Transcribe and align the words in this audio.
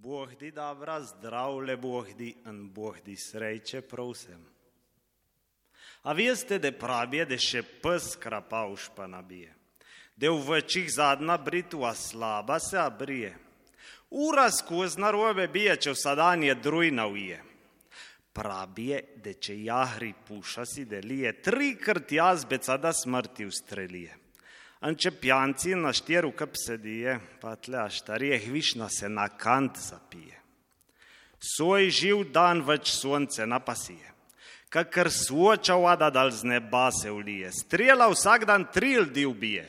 Bog 0.00 0.36
di 0.36 0.52
dobra, 0.52 1.00
zdravle 1.00 1.76
Bog 1.76 2.14
di 2.14 2.36
in 2.46 2.72
Bog 2.72 3.00
di 3.02 3.16
sreče 3.16 3.80
prav 3.82 4.12
vsem. 4.12 4.44
A 6.02 6.12
veste, 6.14 6.58
da 6.62 6.70
pravi, 6.70 7.24
da 7.26 7.34
še 7.34 7.64
pes 7.82 8.12
krapauš 8.22 8.92
pa 8.94 9.08
nabije, 9.10 9.50
da 10.14 10.30
v 10.30 10.44
večjih 10.52 10.86
zadnja 10.94 11.34
britva 11.42 11.90
slaba 11.98 12.60
se 12.62 12.78
abrije. 12.78 13.32
Ura 14.10 14.46
skozi 14.54 15.00
narobe 15.02 15.48
bije, 15.48 15.76
če 15.76 15.96
vsadanje 15.96 16.54
drujna 16.54 17.08
uje. 17.10 17.42
Pravi, 18.32 18.94
da 19.18 19.34
če 19.34 19.58
jahri 19.64 20.12
puša 20.28 20.62
si 20.62 20.86
delije, 20.86 21.34
trikrat 21.42 22.12
jazbeca 22.12 22.78
da 22.78 22.94
smrti 22.94 23.50
ustrelije. 23.50 24.14
In 24.86 24.94
če 24.94 25.10
pijanci 25.10 25.74
na 25.74 25.90
štiru 25.90 26.30
kap 26.38 26.54
sedije, 26.54 27.16
pa 27.42 27.56
tle 27.58 27.80
aštarije 27.82 28.38
hvišna 28.46 28.86
se 28.88 29.08
na 29.08 29.26
kant 29.28 29.78
zapije. 29.78 30.36
Svoj 31.42 31.90
živ 31.90 32.22
dan 32.34 32.62
več 32.66 32.92
sonce 32.94 33.46
napasije, 33.46 34.12
kakor 34.70 35.10
svoča 35.10 35.74
vada 35.78 36.10
dal 36.10 36.30
z 36.30 36.46
neba 36.46 36.88
se 36.94 37.10
ulije, 37.10 37.50
strela 37.52 38.08
vsak 38.10 38.46
dan 38.46 38.68
tri 38.74 38.94
ljudi 38.94 39.26
ubije, 39.26 39.66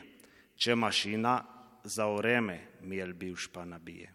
če 0.54 0.74
mašina 0.74 1.40
za 1.84 2.06
vreme 2.06 2.60
mel 2.82 3.12
bivš 3.12 3.48
pa 3.52 3.64
nabije. 3.64 4.12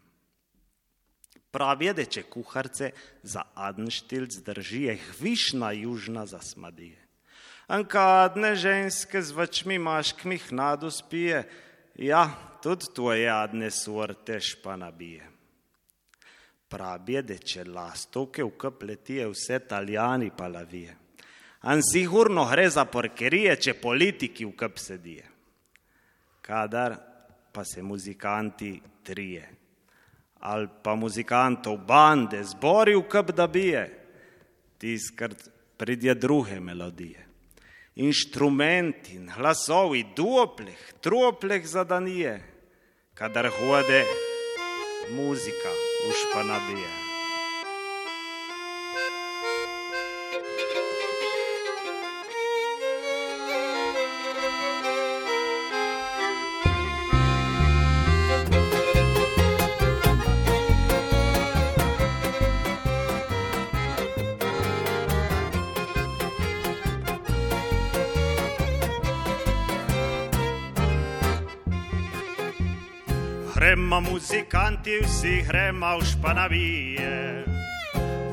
Pravi, 1.51 1.93
da 1.95 2.03
če 2.03 2.25
kuharce 2.27 2.91
za 3.23 3.45
adnštil 3.55 4.27
zdržije, 4.31 4.97
hvišna 5.15 5.71
južna 5.71 6.25
zasmadije. 6.27 7.04
Ankadne 7.67 8.55
ženske 8.55 9.21
z 9.21 9.31
vačmi 9.31 9.79
maškmi 9.79 10.37
hnadu 10.37 10.91
spije, 10.91 11.43
ja, 11.95 12.29
tudi 12.61 12.85
tvoje 12.95 13.29
adne 13.29 13.71
sorte 13.71 14.39
špa 14.39 14.75
nabije. 14.75 15.29
Pravi, 16.69 17.21
da 17.21 17.37
če 17.37 17.63
lastovke 17.65 18.43
v 18.43 18.53
kapletije 18.57 19.25
vse 19.31 19.59
taljani 19.69 20.29
pa 20.37 20.47
lavije. 20.47 20.95
An 21.65 21.81
sigurno 21.81 22.45
gre 22.51 22.69
za 22.69 22.85
porkerije, 22.85 23.55
če 23.57 23.73
politiki 23.81 24.45
v 24.45 24.53
kap 24.53 24.77
sedije. 24.77 25.25
Kadar 26.45 26.97
pa 27.51 27.63
se 27.65 27.81
muzikanti 27.81 28.75
trije, 29.03 29.49
ali 30.45 30.67
pa 30.83 30.95
muzikantov 30.95 31.79
bande 31.87 32.43
zbori 32.43 32.93
v 32.95 33.07
kap 33.09 33.31
da 33.33 33.47
bije, 33.47 33.85
tiskrat 34.77 35.49
pridje 35.77 36.13
druge 36.13 36.59
melodije 36.59 37.25
inštrumenti, 37.95 39.19
glasovi, 39.35 40.03
duopleh, 40.15 40.93
tropleh 41.01 41.65
zadanije, 41.67 42.43
kadar 43.13 43.47
hode 43.47 44.03
muzika 45.15 45.71
v 46.07 46.11
španabije. 46.11 47.04
Gremo 73.85 74.01
muzikanti, 74.01 74.97
vsi 75.05 75.45
gremo 75.47 75.99
v 76.01 76.05
španavije. 76.05 77.45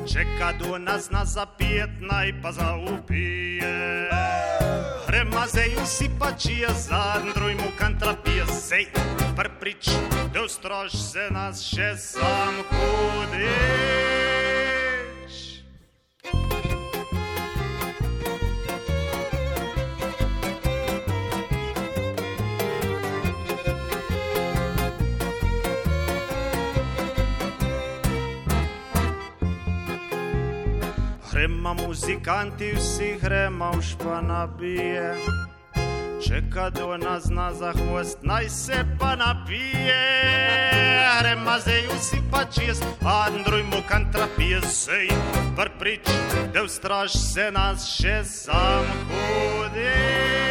Čeka 0.08 0.53
do 0.56 0.78
nas 0.78 1.11
na 1.11 1.25
zapijet, 1.25 1.91
naj 2.00 2.33
pa 2.42 2.53
zaupije. 2.53 4.08
Gremo 5.06 5.45
zdaj 5.46 5.77
vsi 5.85 6.08
pačije, 6.18 6.68
zadnjoj 6.73 7.55
mu 7.55 7.68
kantrapije, 7.77 8.46
sej 8.46 8.86
prprič, 9.36 9.92
da 10.33 10.41
ustroš 10.41 10.92
se 10.92 11.29
nas 11.30 11.61
še 11.61 11.96
sam 12.01 12.55
hudiš. 12.73 14.21
Gremo 31.62 31.86
muzikanti, 31.86 32.73
vsi 32.74 33.18
gremo 33.23 33.70
v 33.78 33.83
španabije. 33.83 35.14
Čeka 36.18 36.70
do 36.70 36.96
nas 36.96 37.30
na 37.30 37.55
zahvost, 37.55 38.18
naj 38.23 38.48
se 38.48 38.84
pa 38.98 39.14
napije. 39.17 40.02
Gremo 41.23 41.55
zdaj 41.62 41.86
vsi 41.86 42.18
pa 42.30 42.45
čez, 42.45 42.83
Andruj 43.06 43.62
mu 43.62 43.78
kantrapije, 43.89 44.61
sej 44.61 45.08
prprič, 45.56 46.11
da 46.55 46.62
ustraš 46.62 47.12
se 47.12 47.50
nas 47.55 47.86
še 47.86 48.24
sam 48.24 48.83
hudiš. 49.06 50.42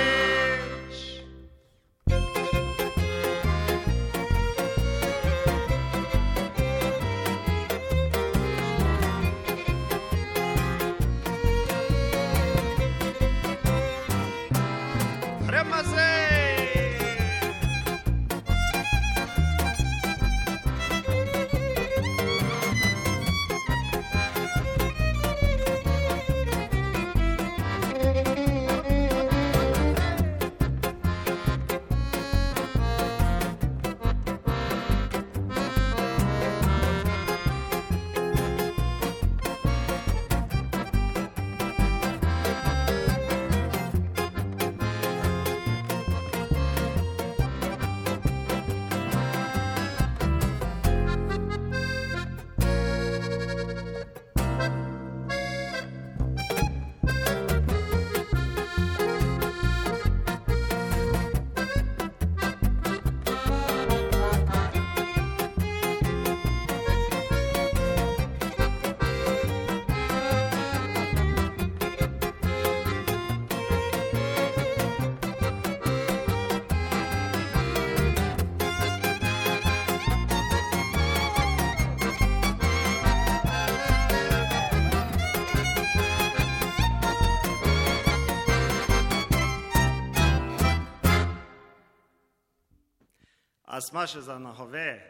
A 93.91 93.93
smo 93.93 94.05
še 94.08 94.22
za 94.23 94.38
nahove? 94.40 95.03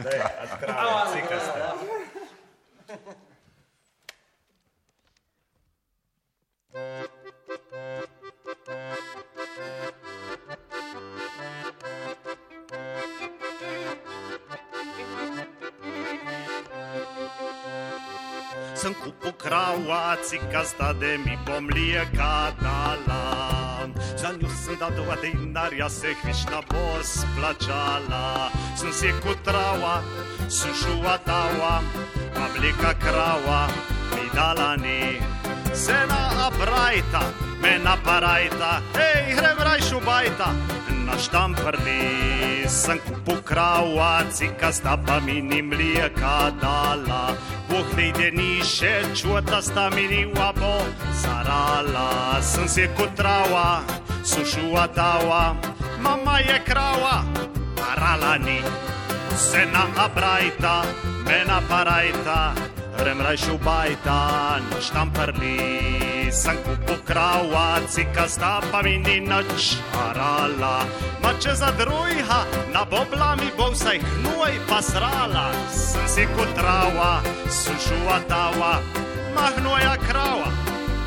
Daj, 0.00 0.20
odkravaj, 0.40 1.12
cikaste. 1.12 1.60
Sem 18.80 18.96
kupu 18.96 19.36
krava, 19.36 20.16
cikasta, 20.24 20.94
da 20.96 21.18
mi 21.20 21.36
bo 21.44 21.60
mlijeka 21.60 22.56
dala. 22.64 23.69
Za 24.20 24.28
njo 24.40 24.48
sem 24.64 24.76
dal 24.76 24.90
dva 24.90 25.16
denarja, 25.22 25.88
se 25.88 26.14
hvišna 26.22 26.60
bo 26.68 27.02
splačala. 27.02 28.50
sem 28.76 28.92
si 28.92 29.12
kot 29.22 29.36
trava, 29.44 30.02
sušuva 30.48 31.18
tava, 31.24 31.80
oblika 32.36 32.92
krava, 33.00 33.68
mi 34.12 34.28
dala 34.34 34.76
ni. 34.76 35.20
Sena 35.72 36.46
abrajta, 36.46 37.22
me 37.62 37.78
naparajta, 37.84 38.82
hej, 38.94 39.34
grem 39.36 39.58
rajšu 39.58 40.00
bajta, 40.04 40.52
na 41.06 41.18
štamprli 41.18 42.68
sem 42.68 42.98
kupu 42.98 43.40
krava, 43.44 44.22
cika 44.32 44.72
sta 44.72 44.98
pa 45.06 45.20
mi 45.20 45.40
ni 45.40 45.62
mlijeka 45.62 46.52
dala. 46.60 47.32
Bog 47.70 47.86
ne 47.96 48.08
ide 48.08 48.30
ni 48.30 48.60
še 48.60 49.00
čuta 49.14 49.62
sta 49.62 49.90
mi 49.90 50.06
ni 50.06 50.26
wabo, 50.34 50.84
zarala 51.22 52.42
sem 52.42 52.68
si 52.68 52.88
kot 52.98 53.16
trava, 53.16 53.80
sušuva 54.30 54.86
tava, 54.94 55.54
mama 56.00 56.38
je 56.38 56.58
krava, 56.64 57.22
parala 57.76 58.38
ni. 58.38 58.60
Sena 59.36 59.84
abrajta, 59.96 60.82
me 61.26 61.38
naparajta, 61.46 62.54
grem 62.98 63.20
rajšu 63.20 63.58
bajta, 63.64 64.18
na 64.70 64.80
štamprli 64.80 65.58
sem 66.30 66.56
kupu 66.62 66.94
krava, 67.06 67.80
cika 67.88 68.28
sta 68.28 68.60
pa 68.70 68.82
mi 68.82 68.98
ni 68.98 69.20
nič 69.20 69.76
arala. 69.98 70.86
Ma 71.22 71.32
če 71.42 71.54
za 71.54 71.70
drujha, 71.78 72.40
na 72.72 72.84
bobla 72.84 73.34
mi 73.40 73.50
bo 73.58 73.70
vsaj 73.74 73.98
hnuj 73.98 74.54
pa 74.70 74.78
srala, 74.82 75.50
sem 75.74 76.06
si 76.06 76.24
kot 76.36 76.54
trava, 76.54 77.18
sušuva 77.50 78.22
tava, 78.30 78.78
ma 79.34 79.46
hnuja 79.58 79.94
krava, 80.06 80.50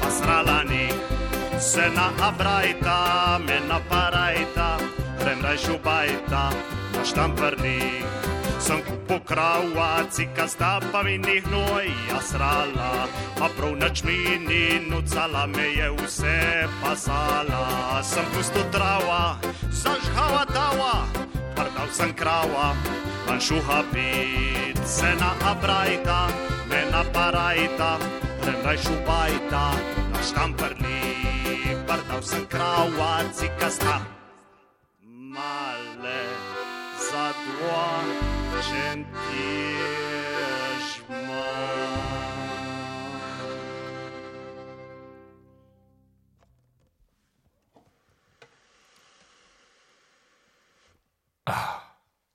pa 0.02 0.12
srala 0.12 0.64
ni. 0.68 1.13
Sena 1.60 2.12
abrajta, 2.22 3.40
me 3.46 3.60
naparajta, 3.68 4.78
grem 5.20 5.42
rajšu 5.42 5.80
bajta, 5.84 6.50
na 6.94 7.02
štamprli 7.06 8.04
sem 8.64 8.80
kupo 8.88 9.20
krava, 9.28 10.08
cika 10.08 10.48
sta 10.48 10.80
pa 10.92 11.04
mi 11.04 11.18
ni 11.18 11.44
hnoj 11.44 11.88
jasrala, 12.10 13.12
a 13.44 13.48
prav 13.56 13.76
nič 13.76 14.04
mi 14.08 14.40
ni 14.40 14.80
nucala, 14.88 15.44
me 15.52 15.68
je 15.76 15.90
vse 16.00 16.40
pasala. 16.80 18.00
Sem 18.04 18.26
pusto 18.32 18.64
trava, 18.72 19.36
zažhala 19.68 20.48
tava, 20.56 20.96
prdal 21.56 21.90
sem 21.92 22.16
krava, 22.16 22.72
man 23.28 23.40
šuha 23.40 23.84
bit, 23.92 24.80
se 24.88 25.12
na 25.20 25.36
abrajta, 25.52 26.32
me 26.72 26.88
naparajta, 26.92 28.00
grem 28.42 28.60
naj 28.64 28.80
šubajta, 28.80 29.66
na 30.12 30.20
štamprli, 30.24 31.03
prdal 32.14 32.24
sem 32.24 32.46
krava, 32.46 33.24
cika 33.34 33.70
sta 33.70 34.06
male 35.02 36.26
za 37.10 37.34
dva 37.34 38.04
čentježma. 38.62 39.84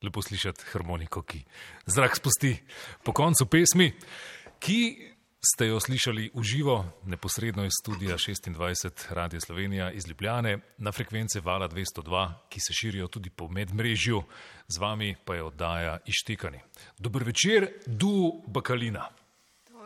Lepo 0.02 0.22
slišati 0.22 0.64
harmoniko, 0.72 1.22
ki 1.22 1.44
zrak 1.86 2.16
spusti 2.16 2.56
po 3.02 3.12
koncu 3.12 3.46
pesmi, 3.46 3.92
ki 4.58 5.07
ste 5.40 5.66
jo 5.66 5.80
slišali 5.80 6.30
v 6.34 6.42
živo, 6.42 6.84
neposredno 7.06 7.64
iz 7.64 7.72
studia 7.82 8.16
26 8.16 9.14
Radio 9.14 9.40
Slovenija 9.40 9.90
iz 9.90 10.08
Ljubljane 10.08 10.58
na 10.78 10.92
frekvence 10.92 11.40
Vala 11.40 11.68
202, 11.68 12.32
ki 12.48 12.60
se 12.60 12.72
širijo 12.72 13.06
tudi 13.06 13.30
po 13.30 13.48
medmrežju, 13.48 14.22
z 14.68 14.78
vami 14.78 15.14
pa 15.24 15.34
je 15.34 15.42
oddaja 15.42 15.98
Ištekani. 16.06 16.60
Dober 16.98 17.24
večer, 17.24 17.68
du 17.86 18.42
Bakalina. 18.46 19.08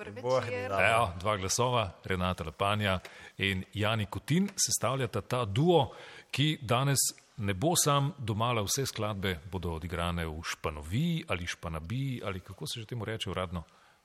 Evo, 0.07 1.13
dva 1.21 1.37
glasova, 1.37 2.01
Renata 2.05 2.45
Lepanja 2.45 2.99
in 3.39 3.65
Jani 3.75 4.07
Kutin 4.07 4.49
sestavljata 4.57 5.21
ta 5.21 5.45
duo, 5.45 5.93
ki 6.31 6.59
danes 6.63 6.99
ne 7.37 7.55
bo 7.55 7.77
sam 7.77 8.13
domala 8.19 8.63
vse 8.63 8.87
skladbe, 8.87 9.39
bodo 9.53 9.77
odigrane 9.77 10.27
v 10.27 10.43
Španoviji 10.43 11.25
ali 11.29 11.47
Španabiji 11.47 12.21
ali 12.25 12.41
kako 12.41 12.67
se 12.67 12.81
že 12.81 12.87
temu 12.87 13.05
reče 13.05 13.31
uradno, 13.31 13.63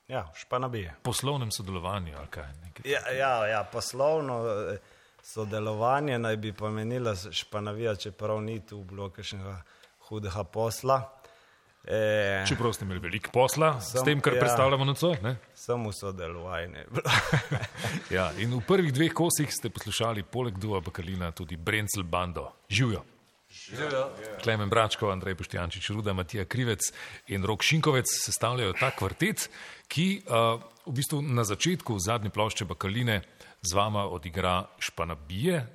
Ja, 0.08 0.32
španabije. 0.34 0.94
poslovnem 1.02 1.50
sodelovanju 1.50 2.14
ali 2.18 2.26
kaj. 2.26 2.44
Ja, 2.84 3.10
ja, 3.10 3.46
ja, 3.46 3.64
poslovno 3.64 4.44
eh, 4.46 4.78
sodelovanje 5.22 6.18
naj 6.18 6.36
bi 6.36 6.52
pomenila 6.52 7.14
španavija, 7.32 7.96
čeprav 7.96 8.40
ni 8.40 8.66
tu 8.66 8.84
bilo 8.84 9.10
kakšnega 9.10 9.62
hudega 10.00 10.44
posla. 10.44 11.14
E, 11.84 12.44
Čeprav 12.48 12.72
ste 12.72 12.84
imeli 12.84 13.00
veliko 13.00 13.30
posla 13.32 13.80
s 13.80 13.92
Sem- 13.92 14.04
tem, 14.04 14.20
kar 14.20 14.34
ja. 14.34 14.40
predstavljamo 14.40 14.84
nocoj. 14.84 15.16
ne? 15.22 15.36
samo 15.54 15.92
sodelovanje. 15.92 16.84
Ja, 18.10 18.32
in 18.34 18.50
v 18.50 18.60
prvih 18.60 18.92
dveh 18.92 19.12
kosih 19.12 19.48
ste 19.50 19.70
poslušali 19.70 20.22
poleg 20.22 20.58
Dua 20.58 20.80
Bakalina 20.80 21.30
tudi 21.32 21.56
Brencel 21.56 22.02
Bando. 22.02 22.52
Živijo. 22.68 23.02
Klemen 24.42 24.68
Bračko, 24.68 25.10
Andrej 25.10 25.34
Poštjančič, 25.34 25.90
Ruda, 25.90 26.12
Matija 26.12 26.44
Krivec 26.44 26.88
in 27.28 27.44
Rok 27.44 27.62
Šinkovec 27.62 28.08
sestavljajo 28.08 28.72
ta 28.80 28.90
kvartet, 28.96 29.48
ki 29.88 30.22
uh, 30.24 30.62
v 30.86 30.94
bistvu 30.96 31.20
na 31.22 31.44
začetku 31.44 31.98
zadnje 32.00 32.30
plošče 32.30 32.64
Bakaline 32.64 33.20
z 33.62 33.74
vama 33.74 34.06
odigra 34.08 34.64
Španabije, 34.78 35.66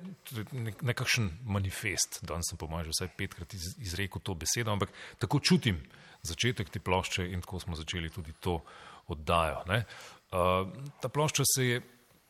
nekakšen 0.82 1.30
manifest. 1.46 2.24
Danes 2.26 2.50
sem 2.50 2.58
po 2.58 2.66
mojem 2.66 2.90
že 2.90 2.96
vsaj 2.96 3.12
petkrat 3.16 3.54
iz, 3.54 3.74
izrekel 3.78 4.22
to 4.24 4.34
besedo, 4.34 4.72
ampak 4.72 4.90
tako 5.18 5.38
čutim 5.40 5.78
začetek 6.22 6.72
te 6.72 6.80
plošče 6.80 7.28
in 7.30 7.44
tako 7.44 7.60
smo 7.60 7.76
začeli 7.76 8.10
tudi 8.10 8.32
to 8.40 8.58
oddajo. 9.06 9.62
Ne? 9.68 9.84
Uh, 10.32 10.66
ta 11.00 11.08
plošča 11.08 11.44
se 11.46 11.66
je 11.66 11.82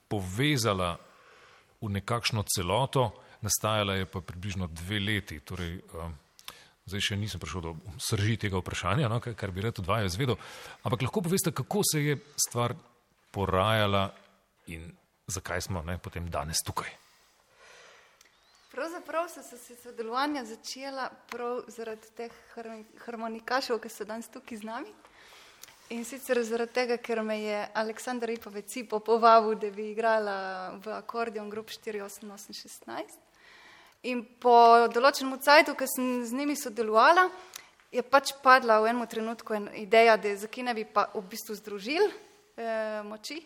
povezala 0.09 0.99
v 1.81 1.89
nekakšno 1.89 2.43
celoto, 2.49 3.24
nastajala 3.45 3.99
je 4.01 4.09
pa 4.09 4.21
približno 4.25 4.67
dve 4.73 4.99
leti. 5.01 5.39
Torej, 5.41 5.79
um, 5.95 6.17
zdaj 6.89 7.05
še 7.11 7.21
nisem 7.21 7.41
prišel 7.41 7.65
do 7.65 7.77
srži 8.01 8.37
tega 8.41 8.61
vprašanja, 8.61 9.09
no, 9.09 9.21
kar, 9.21 9.53
bi 9.55 9.65
rad 9.65 9.79
od 9.81 9.89
vaju 9.89 10.11
izvedel. 10.11 10.41
Ampak 10.83 11.07
lahko 11.07 11.25
poveste, 11.25 11.53
kako 11.53 11.85
se 11.85 12.03
je 12.05 12.19
stvar 12.49 12.77
porajala 13.31 14.11
in 14.73 14.91
zakaj 15.27 15.61
smo 15.69 15.83
ne, 15.83 15.99
potem 15.99 16.29
danes 16.31 16.61
tukaj. 16.65 16.91
Pravzaprav 18.75 19.29
so 19.31 19.43
se 19.43 19.77
sodelovanja 19.79 20.45
začela 20.45 21.07
prav 21.31 21.63
zaradi 21.71 22.09
teh 22.17 22.33
har- 22.55 22.85
harmonikašev, 23.07 23.79
ki 23.79 23.89
so 23.89 24.05
danes 24.05 24.29
tukaj 24.29 24.59
z 24.59 24.67
nami. 24.67 24.91
In 25.95 26.05
sicer 26.05 26.41
zaradi 26.43 26.73
tega, 26.73 26.97
ker 26.97 27.23
me 27.23 27.37
je 27.39 27.59
Aleksandr 27.75 28.27
Ripovec 28.27 28.67
Cipo 28.73 28.99
povabil, 29.05 29.55
da 29.61 29.71
bi 29.71 29.91
igrala 29.93 30.37
v 30.81 30.95
akordeon 30.97 31.51
grup 31.51 31.69
48816. 31.71 33.24
In 34.05 34.21
po 34.41 34.85
določenem 34.93 35.39
cajtu, 35.41 35.73
ko 35.79 35.87
sem 35.89 36.25
z 36.29 36.37
njimi 36.37 36.57
sodelovala, 36.61 37.25
je 37.95 38.03
pač 38.03 38.35
padla 38.43 38.81
v 38.83 38.91
enem 38.91 39.07
trenutku 39.09 39.55
en 39.57 39.69
ideja, 39.81 40.19
da 40.21 40.35
zakaj 40.37 40.67
ne 40.67 40.75
bi 40.77 40.85
pa 40.85 41.07
v 41.15 41.23
bistvu 41.31 41.57
združili 41.57 42.11
eh, 42.11 43.01
moči. 43.07 43.39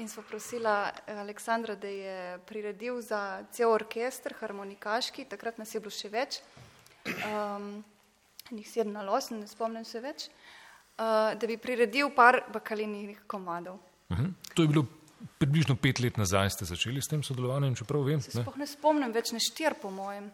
In 0.00 0.08
smo 0.08 0.24
prosila 0.24 0.88
eh, 0.88 1.20
Aleksandra, 1.20 1.76
da 1.76 1.88
je 1.88 2.38
priredil 2.48 3.02
za 3.04 3.44
cel 3.52 3.72
orkester, 3.72 4.36
harmonikaški, 4.40 5.26
takrat 5.28 5.60
nas 5.60 5.74
je 5.74 5.80
bilo 5.80 5.92
še 5.92 6.08
več, 6.12 6.40
um, 7.28 7.84
njih 8.52 8.68
sedem 8.68 8.96
ali 8.96 9.12
osem, 9.12 9.40
ne 9.40 9.48
spomnim 9.50 9.84
se 9.84 10.00
več, 10.00 10.28
uh, 10.96 11.32
da 11.36 11.44
bi 11.48 11.60
priredil 11.60 12.12
par 12.16 12.46
bakalinih 12.52 13.26
komadov. 13.28 13.80
Mhm. 14.12 14.32
To 14.54 14.62
je 14.62 14.72
bilo 14.72 14.86
približno 15.38 15.76
pet 15.76 15.98
let 15.98 16.16
nazaj, 16.16 16.50
ste 16.50 16.64
začeli 16.64 17.02
s 17.02 17.08
tem 17.08 17.22
sodelovanjem, 17.22 17.74
čeprav 17.74 18.02
vem. 18.02 18.20
Se 18.20 18.30
Ne? 18.34 18.42
sploh 18.42 18.56
ne 18.56 18.66
spomnim 18.66 19.12
več, 19.12 19.32
ne 19.32 19.40
štir 19.40 19.74
po 19.74 19.90
mojem. 19.90 20.30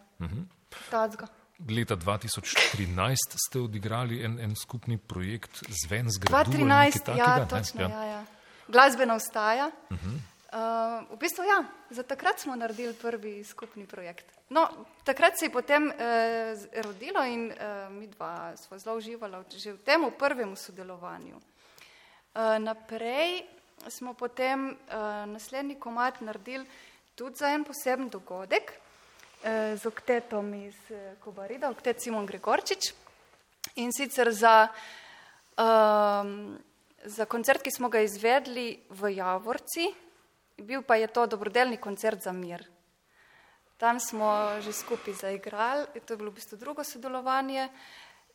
Tacga. 0.91 1.27
Leta 1.63 1.95
2013 1.95 2.89
ste 3.39 3.61
odigrali 3.61 4.23
en, 4.23 4.39
en 4.41 4.57
skupni 4.57 4.99
projekt 4.99 5.63
z 5.63 5.87
gradu. 6.19 6.51
ali 6.51 6.59
2013, 6.59 6.67
nekaj 6.67 7.19
ja, 7.19 7.27
takega, 7.27 7.37
ne? 7.37 7.49
točno, 7.49 7.81
ja, 7.83 8.05
ja. 8.05 8.25
Glasbena 8.69 9.17
vstaja. 9.17 9.71
Uh 9.91 9.97
-huh. 9.97 10.17
uh, 11.03 11.11
v 11.11 11.19
bistvu 11.19 11.45
ja, 11.45 11.59
za 11.91 12.03
takrat 12.03 12.41
smo 12.41 12.57
naredili 12.57 12.95
prvi 12.95 13.45
skupni 13.45 13.87
projekt. 13.87 14.25
No, 14.49 14.69
takrat 15.05 15.39
se 15.39 15.45
je 15.45 15.53
potem 15.53 15.87
uh, 15.87 15.95
rodilo 16.77 17.25
in 17.25 17.47
uh, 17.47 17.57
mi 17.93 18.07
dva 18.07 18.57
smo 18.57 18.79
zelo 18.79 18.97
uživala 18.97 19.39
v- 19.41 19.57
že 19.57 19.73
v 19.73 19.79
tem 19.79 20.11
prvem 20.19 20.57
sodelovanju. 20.57 21.37
Uh, 21.37 21.43
naprej 22.59 23.43
smo 23.89 24.15
potem 24.15 24.71
uh, 24.71 25.27
naslednji 25.27 25.75
komat 25.81 26.21
naredili 26.21 26.67
tudi 27.15 27.37
za 27.37 27.49
en 27.49 27.65
poseben 27.65 28.09
dogodek 28.09 28.73
uh, 28.73 29.79
z 29.79 29.87
oktetom 29.87 30.55
iz 30.55 30.77
uh, 30.91 31.15
Kobarida, 31.21 31.71
oktet 31.71 32.03
Simon 32.03 32.27
Gregorčič. 32.27 32.93
In 33.75 33.93
sicer 33.93 34.33
za, 34.33 34.69
um, 35.57 36.59
za 37.05 37.25
koncert, 37.25 37.63
ki 37.63 37.71
smo 37.71 37.89
ga 37.89 38.03
izvedli 38.03 38.83
v 38.91 39.15
Javorci, 39.17 39.87
bil 40.59 40.83
pa 40.83 40.97
je 40.97 41.07
to 41.07 41.27
dobrodelni 41.27 41.77
koncert 41.77 42.23
za 42.23 42.33
mir. 42.33 42.67
Tam 43.79 44.01
smo 44.01 44.61
že 44.61 44.73
skupaj 44.73 45.15
zaigrali, 45.15 45.87
to 46.07 46.15
je 46.15 46.19
bilo 46.19 46.31
v 46.31 46.39
bistvu 46.39 46.59
drugo 46.59 46.85
sodelovanje. 46.85 47.69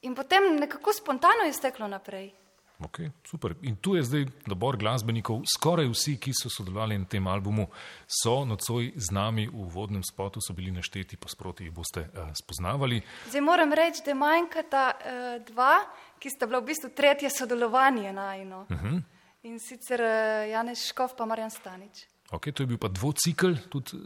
In 0.02 0.16
potem 0.16 0.60
nekako 0.60 0.94
spontano 0.94 1.48
je 1.48 1.54
steklo 1.54 1.88
naprej. 1.88 2.47
Okay, 2.80 3.10
super. 3.26 3.56
In 3.62 3.76
tu 3.76 3.96
je 3.96 4.04
zdaj 4.04 4.26
nabor 4.46 4.78
glasbenikov, 4.78 5.42
skoraj 5.50 5.88
vsi, 5.90 6.14
ki 6.22 6.34
so 6.38 6.50
sodelovali 6.50 6.98
na 6.98 7.08
tem 7.10 7.26
albumu, 7.28 7.66
so 8.06 8.44
nocoj 8.46 8.92
z 8.96 9.12
nami 9.12 9.48
v 9.50 9.66
vodnem 9.74 10.04
spotu, 10.06 10.42
so 10.42 10.54
bili 10.54 10.70
našteti, 10.72 11.18
pa 11.18 11.30
sproti 11.30 11.66
jih 11.66 11.74
boste 11.74 12.06
uh, 12.06 12.30
spoznavali. 12.38 13.02
Zdaj 13.30 13.42
moram 13.42 13.74
reči, 13.74 14.06
da 14.06 14.14
manjkata 14.14 14.84
uh, 14.94 15.26
dva, 15.50 15.74
ki 16.22 16.30
sta 16.30 16.46
bila 16.46 16.62
v 16.62 16.70
bistvu 16.70 16.94
tretje 16.94 17.34
sodelovanje 17.34 18.14
najno. 18.14 18.68
Uh 18.70 18.78
-huh. 18.78 19.02
In 19.44 19.60
sicer 19.60 20.02
uh, 20.02 20.50
Janez 20.52 20.86
Škov 20.86 21.18
pa 21.18 21.26
Marjan 21.26 21.50
Stanič. 21.50 22.06
Okay, 22.30 22.54
to 22.54 22.64
je 22.64 22.68
bil 22.68 22.78
pa 22.78 22.88
dvocikl, 22.88 23.56
tudi 23.70 23.98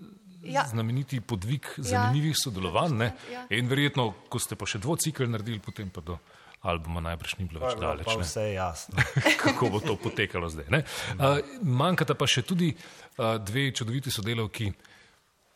ja. 0.43 0.63
znameniti 0.69 1.21
podvig 1.21 1.65
ja. 1.77 1.83
zanimivih 1.83 2.31
ja. 2.31 2.41
sodelovanj. 2.43 3.01
Ja. 3.31 3.45
In 3.49 3.67
verjetno, 3.67 4.13
ko 4.29 4.39
ste 4.39 4.55
pa 4.55 4.65
še 4.65 4.79
dvocikl 4.79 5.27
naredili, 5.29 5.59
potem 5.59 5.89
pa 5.89 6.01
do 6.01 6.17
albuma 6.61 7.01
najbrž 7.01 7.37
ni 7.39 7.47
bilo 7.49 7.63
več 7.65 7.77
daleč. 7.81 8.05
Pa 8.05 8.17
vse 8.21 8.45
je 8.47 8.53
jasno. 8.53 9.01
Kako 9.43 9.69
bo 9.73 9.81
to 9.81 9.97
potekalo 9.97 10.49
zdaj? 10.49 10.69
Uh, 10.69 11.41
manjkata 11.61 12.15
pa 12.17 12.29
še 12.29 12.45
tudi 12.45 12.71
uh, 12.73 13.37
dve 13.41 13.71
čudoviti 13.73 14.13
sodelavki. 14.13 14.71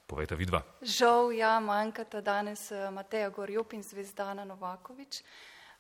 Povejte, 0.06 0.38
vidva. 0.38 0.62
Žal, 0.86 1.32
ja, 1.34 1.56
manjkata 1.62 2.22
danes 2.22 2.68
Mateja 2.94 3.32
Gorjup 3.34 3.74
in 3.74 3.82
Zvezdana 3.82 4.46
Novakovič. 4.46 5.24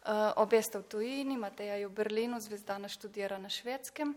Uh, 0.06 0.34
obe 0.42 0.62
sta 0.66 0.82
v 0.82 0.90
tujini, 0.90 1.38
Mateja 1.38 1.78
je 1.78 1.86
v 1.86 1.94
Berlinu, 1.94 2.42
Zvezdana 2.42 2.90
študira 2.90 3.38
na 3.42 3.50
švedskem. 3.54 4.14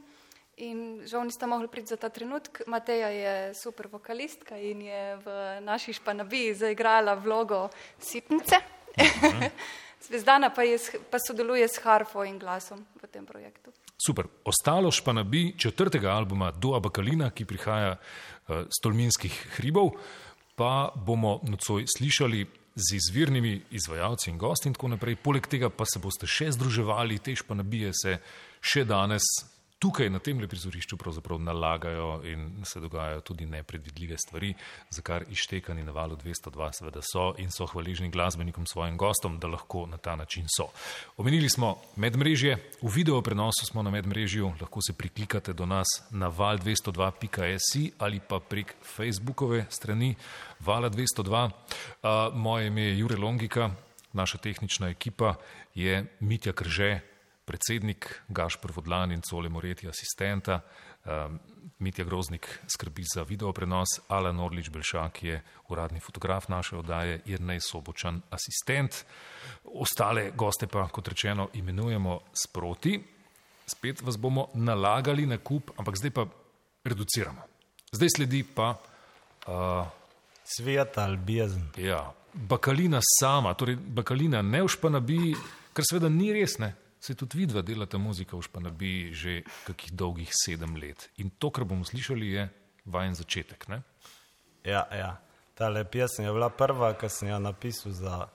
In 0.64 1.04
žal 1.06 1.22
nista 1.28 1.46
mogli 1.46 1.68
priti 1.70 1.92
za 1.92 2.00
ta 2.00 2.08
trenutek. 2.08 2.64
Mateja 2.66 3.08
je 3.14 3.34
super 3.54 3.86
vokalistka 3.92 4.56
in 4.58 4.82
je 4.82 5.02
v 5.22 5.36
naši 5.62 5.94
španabiji 6.00 6.56
zaigrala 6.64 7.14
vlogo 7.14 7.68
sitnice. 8.00 8.58
Uh 8.96 9.04
mhm. 9.04 9.44
-huh. 9.44 9.50
Zvezdana 10.02 10.50
pa, 10.54 10.62
je, 10.62 10.78
pa 11.10 11.18
sodeluje 11.18 11.68
s 11.68 11.82
harfo 11.84 12.24
in 12.24 12.38
glasom 12.38 12.84
v 13.02 13.10
tem 13.10 13.26
projektu. 13.26 13.72
Super. 13.98 14.28
Ostalo 14.44 14.90
pa 15.04 15.12
nabi 15.12 15.54
četrtega 15.58 16.10
albuma 16.10 16.50
Dua 16.50 16.80
Bakalina, 16.80 17.30
ki 17.30 17.44
prihaja 17.44 17.96
uh, 17.96 18.64
z 18.70 18.82
Tolminskih 18.82 19.34
hribov, 19.58 19.98
pa 20.54 20.92
bomo 20.94 21.40
nocoj 21.42 21.84
slišali 21.96 22.46
z 22.78 22.94
izvirnimi 22.94 23.62
izvajalci 23.70 24.30
in 24.30 24.38
gosti 24.38 24.68
in 24.68 24.74
tako 24.74 24.88
naprej. 24.94 25.16
Poleg 25.16 25.46
tega 25.46 25.70
pa 25.70 25.84
se 25.84 25.98
boste 25.98 26.26
še 26.30 26.52
združevali, 26.54 27.18
tež 27.18 27.42
pa 27.42 27.58
nabije 27.58 27.90
se 27.92 28.18
še 28.62 28.84
danes 28.86 29.26
tukaj 29.78 30.10
na 30.10 30.18
tem 30.18 30.40
prizorišču 30.48 30.96
pravzaprav 30.96 31.38
nalagajo 31.38 32.20
in 32.24 32.64
se 32.64 32.80
dogajajo 32.80 33.20
tudi 33.20 33.46
nepredvidljive 33.46 34.16
stvari, 34.18 34.54
za 34.90 35.02
kar 35.02 35.24
ištekani 35.30 35.82
na 35.84 35.92
valu 35.92 36.16
202 36.16 36.70
seveda 36.72 37.00
so 37.02 37.34
in 37.38 37.50
so 37.50 37.66
hvaležni 37.66 38.10
glasbenikom 38.10 38.66
svojim 38.66 38.96
gostom, 38.96 39.38
da 39.38 39.48
lahko 39.48 39.86
na 39.86 39.96
ta 39.96 40.16
način 40.16 40.46
so. 40.56 40.68
Omenili 41.16 41.48
smo 41.48 41.76
medmrežje, 41.96 42.56
v 42.82 42.90
video 42.94 43.22
prenosu 43.22 43.66
smo 43.66 43.82
na 43.82 43.90
medmrežju, 43.90 44.52
lahko 44.60 44.82
se 44.82 44.92
priklikate 44.92 45.52
do 45.52 45.66
nas 45.66 45.86
na 46.10 46.30
val202.si 46.30 47.92
ali 47.98 48.20
pa 48.20 48.40
prek 48.40 48.74
Facebookove 48.96 49.66
strani 49.70 50.14
vala 50.60 50.90
202. 50.90 51.50
Uh, 52.02 52.34
moje 52.34 52.66
ime 52.66 52.82
je 52.82 52.98
Jure 52.98 53.16
Longika, 53.16 53.70
naša 54.12 54.38
tehnična 54.38 54.88
ekipa 54.88 55.34
je 55.74 56.04
Mitja 56.20 56.52
Krže, 56.52 57.00
predsednik 57.48 58.08
Gašpr 58.28 58.72
Vodlan 58.76 59.12
in 59.12 59.22
Cole 59.24 59.48
Moreti 59.48 59.88
asistenta, 59.88 60.60
um, 61.04 61.38
Mitja 61.78 62.04
Groznik 62.04 62.48
skrbi 62.66 63.04
za 63.14 63.22
video 63.22 63.52
prenos, 63.52 64.00
Alan 64.08 64.40
Orlič 64.40 64.68
Belšak 64.70 65.22
je 65.22 65.40
uradni 65.68 66.00
fotograf 66.00 66.48
naše 66.48 66.76
oddaje, 66.76 67.20
Irnej 67.26 67.60
Sobočan 67.60 68.20
asistent. 68.30 69.04
Ostale 69.64 70.30
goste 70.36 70.66
pa, 70.66 70.88
kot 70.92 71.08
rečeno, 71.08 71.48
imenujemo 71.54 72.18
sproti. 72.44 72.98
Spet 73.66 74.02
vas 74.02 74.16
bomo 74.16 74.48
nalagali 74.54 75.26
na 75.26 75.38
kup, 75.38 75.70
ampak 75.76 75.96
zdaj 75.96 76.10
pa 76.10 76.26
reduciramo. 76.84 77.46
Zdaj 77.92 78.08
sledi 78.16 78.42
pa. 78.42 78.74
Uh, 79.46 79.86
Svet 80.48 80.98
ali 80.98 81.16
bezen. 81.16 81.68
Ja, 81.76 82.12
bakalina 82.32 83.00
sama, 83.20 83.54
torej 83.54 83.76
bakalina 83.76 84.42
ne 84.42 84.62
ušpana 84.64 85.00
bi, 85.00 85.34
kar 85.72 85.84
seveda 85.84 86.08
ni 86.08 86.32
res, 86.32 86.58
ne? 86.58 86.72
Se 87.00 87.14
tudi 87.14 87.38
vidva 87.38 87.62
delata 87.62 87.98
muzika 87.98 88.36
v 88.36 88.42
Španabi 88.42 89.14
že 89.14 89.42
kakih 89.66 89.92
dolgih 89.92 90.30
sedem 90.34 90.76
let. 90.76 91.10
In 91.16 91.30
to, 91.30 91.50
kar 91.50 91.64
bomo 91.64 91.84
slišali, 91.84 92.26
je 92.26 92.48
vajen 92.84 93.14
začetek. 93.14 93.68
Ne? 93.68 93.82
Ja, 94.64 94.86
ja. 94.92 95.16
Ta 95.54 95.70
pesem 95.84 96.24
je 96.24 96.32
bila 96.32 96.50
prva, 96.50 96.94
ki 96.94 97.08
sem 97.08 97.28
jo 97.28 97.38
napisal 97.38 97.92
za, 97.92 98.28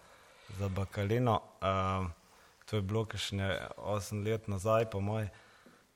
za 0.59 0.67
Bakalino. 0.69 1.41
Uh, 1.61 2.07
to 2.65 2.75
je 2.75 2.81
bilo 2.81 3.05
kašne 3.05 3.67
osem 3.77 4.23
let 4.23 4.47
nazaj, 4.47 4.89
po 4.91 4.99
moj. 4.99 5.27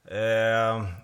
E, 0.07 0.19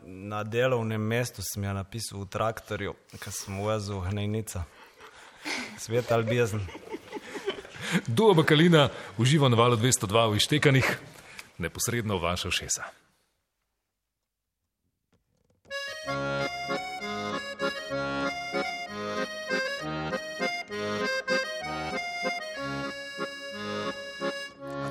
na 0.04 0.44
delovnem 0.44 1.02
mestu 1.02 1.42
sem 1.44 1.64
jo 1.64 1.74
napisal 1.74 2.24
v 2.24 2.28
traktorju, 2.32 2.94
ki 3.20 3.32
sem 3.32 3.60
vozil 3.60 4.00
hnejnica. 4.00 4.64
Svet 5.78 6.12
ali 6.12 6.24
bezen. 6.24 6.64
Duo 8.08 8.34
Bakalina 8.34 8.90
uživa 9.18 9.50
na 9.50 9.60
valu 9.60 9.76
202 9.76 10.32
v 10.32 10.36
Ištekanih 10.40 10.88
neposredno 11.58 12.18
v 12.18 12.24
vaša 12.24 12.52
šesa. 12.52 12.84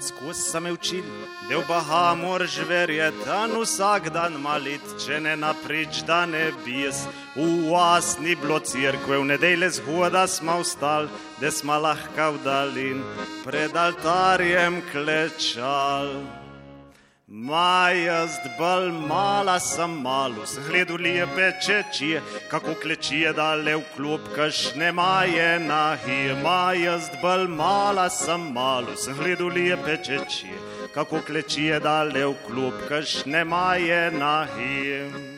Skozi 0.02 0.40
sem 0.50 0.66
učil, 0.66 1.04
da 1.49 1.59
v 1.59 1.64
Baha 1.69 2.14
moraš 2.14 2.59
verjeti, 2.69 3.23
da 3.25 3.47
vsak 3.47 4.11
dan 4.11 4.35
malit, 4.42 4.83
če 4.99 5.21
ne 5.21 5.37
naprič, 5.37 6.02
da 6.07 6.26
ne 6.26 6.50
bis. 6.64 7.04
V 7.37 7.71
vas 7.71 8.19
ni 8.19 8.35
bilo 8.35 8.59
crkve, 8.59 9.21
v 9.23 9.31
nedelje 9.31 9.71
zgoda 9.78 10.26
smo 10.26 10.59
vstal, 10.64 11.07
da 11.40 11.50
smo 11.50 11.78
lahko 11.78 12.33
v 12.35 12.45
dalin 12.45 13.02
pred 13.45 13.76
altarjem 13.76 14.83
klečal. 14.90 16.41
Majast 17.32 18.44
bal 18.58 18.90
mala 18.92 19.58
sem 19.58 20.02
malo, 20.02 20.44
sem 20.44 20.62
gledal 20.68 20.98
lepe 21.00 21.52
čečije, 21.64 22.20
kako 22.50 22.74
klečije 22.74 23.32
dale 23.32 23.76
v 23.76 23.82
klub, 23.96 24.20
kašne 24.36 24.92
maje 24.92 25.58
nahi. 25.64 26.36
Majast 26.44 27.16
bal 27.22 27.48
mala 27.48 28.10
sem 28.10 28.52
malo, 28.52 28.96
sem 28.96 29.16
gledal 29.16 29.48
lepe 29.48 29.96
čečije, 30.04 30.60
kako 30.94 31.24
klečije 31.24 31.80
dale 31.80 32.26
v 32.26 32.34
klub, 32.46 32.74
kašne 32.88 33.44
maje 33.44 34.10
nahi. 34.12 35.31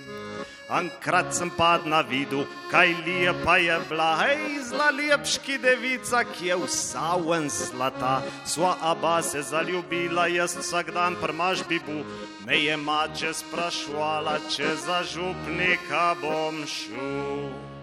Ankrat 0.68 1.34
sem 1.34 1.50
pad 1.50 1.84
na 1.86 2.00
vidu, 2.00 2.46
kaj 2.70 2.94
lepa 3.04 3.56
je 3.60 3.76
bila, 3.88 4.16
hej, 4.22 4.64
zla 4.64 4.88
lepški 4.96 5.58
devica, 5.60 6.24
ki 6.24 6.46
je 6.46 6.56
vsa 6.62 7.16
ven 7.20 7.50
zlata. 7.52 8.22
Sva 8.48 8.72
aba 8.80 9.20
se 9.22 9.42
zaljubila, 9.42 10.26
jaz 10.26 10.56
vsak 10.56 10.94
dan 10.96 11.20
prmaž 11.20 11.66
bi 11.68 11.78
bu, 11.84 12.00
me 12.46 12.64
je 12.64 12.76
mače 12.76 13.34
sprašvala, 13.34 14.38
če 14.48 14.72
za 14.86 15.02
župnika 15.04 16.16
bom 16.22 16.64
šel. 16.66 17.73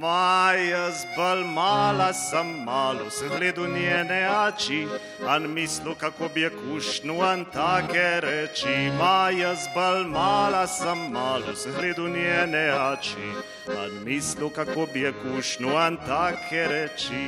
Maja 0.00 0.90
zbal 0.96 1.44
mala 1.44 2.12
sem 2.12 2.64
malo, 2.64 3.10
sem 3.10 3.28
gledal 3.28 3.68
njene 3.68 4.20
oči, 4.46 4.88
an 5.28 5.44
mislu, 5.54 5.94
kako 5.94 6.28
bi 6.34 6.40
je 6.40 6.50
kušnu 6.50 7.20
an 7.20 7.44
take 7.52 8.20
reči. 8.24 8.88
Maja 8.98 9.52
zbal 9.54 10.08
mala 10.08 10.66
sem 10.66 11.12
malo, 11.12 11.52
sem 11.54 11.72
gledal 11.76 12.08
njene 12.08 12.64
oči, 12.72 13.28
an 13.68 14.00
mislu, 14.04 14.48
kako 14.48 14.86
bi 14.92 15.00
je 15.00 15.12
kušnu 15.12 15.76
an 15.76 15.96
take 16.08 16.64
reči. 16.72 17.26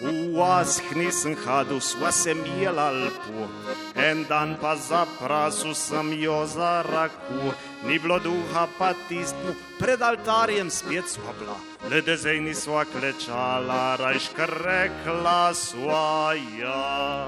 V 0.00 0.10
vas 0.38 0.78
nisem 0.94 1.34
hadil, 1.34 1.80
sva 1.80 2.12
se 2.12 2.34
mijela 2.34 2.90
lepo, 2.90 3.48
en 3.98 4.22
dan 4.28 4.54
pa 4.60 4.76
za 4.76 5.02
prasu 5.18 5.74
sem 5.74 6.12
jo 6.22 6.46
za 6.46 6.82
raku, 6.86 7.50
ni 7.82 7.98
bilo 7.98 8.18
duha 8.18 8.68
pa 8.78 8.92
tistmu, 9.08 9.56
pred 9.78 10.02
altarjem 10.02 10.70
spet 10.70 11.10
sva 11.10 11.34
bila, 11.40 11.58
le 11.90 12.02
da 12.06 12.14
zdaj 12.16 12.38
nisva 12.46 12.84
klečala, 12.86 13.96
rajška 13.98 14.46
rekla 14.46 15.54
sva 15.54 16.34
ja. 16.60 17.26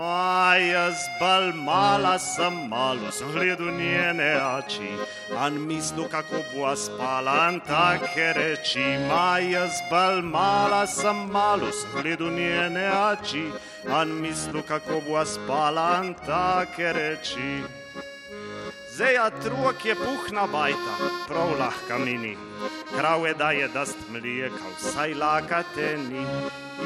Maja 0.00 0.90
zbal 0.96 1.52
mala 1.52 2.18
sem 2.18 2.54
malo, 2.68 3.10
sem 3.12 3.28
gledal 3.32 3.68
njene 3.76 4.32
oči, 4.56 4.92
an 5.36 5.58
mislu, 5.68 6.06
kako 6.08 6.40
bo 6.54 6.72
spala, 6.76 7.34
an 7.48 7.60
take 7.60 8.32
reči. 8.32 8.86
Maja 9.08 9.66
zbal 9.68 10.22
mala 10.22 10.86
sem 10.86 11.28
malo, 11.32 11.68
sem 11.72 11.90
gledal 11.92 12.32
njene 12.32 12.86
oči, 12.88 13.44
an 13.98 14.08
mislu, 14.22 14.62
kako 14.68 15.02
bo 15.04 15.20
spala, 15.24 15.84
an 16.00 16.14
take 16.24 16.92
reči. 16.96 17.79
Zeja 19.00 19.30
truk 19.30 19.84
je 19.84 19.94
puhna 19.96 20.42
bajta, 20.46 20.94
prav 21.28 21.54
lahka 21.58 21.98
mini, 21.98 22.34
krave 22.96 23.32
daje 23.34 23.68
dast 23.68 23.96
mlijeka, 24.12 24.66
vsaj 24.76 25.14
lakate 25.14 25.96
ni. 26.10 26.26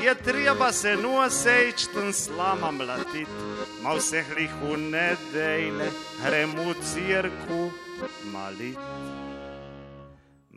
je 0.04 0.14
treba 0.14 0.72
se 0.72 0.96
nosejč 0.96 1.86
ten 1.94 2.12
slama 2.12 2.70
mlatit, 2.70 3.28
ma 3.82 3.96
vseh 3.98 4.30
lihu 4.36 4.76
nedejle, 4.76 5.90
gremo 6.22 6.70
v 6.70 6.74
cirku 6.92 7.70
malit. 8.30 8.78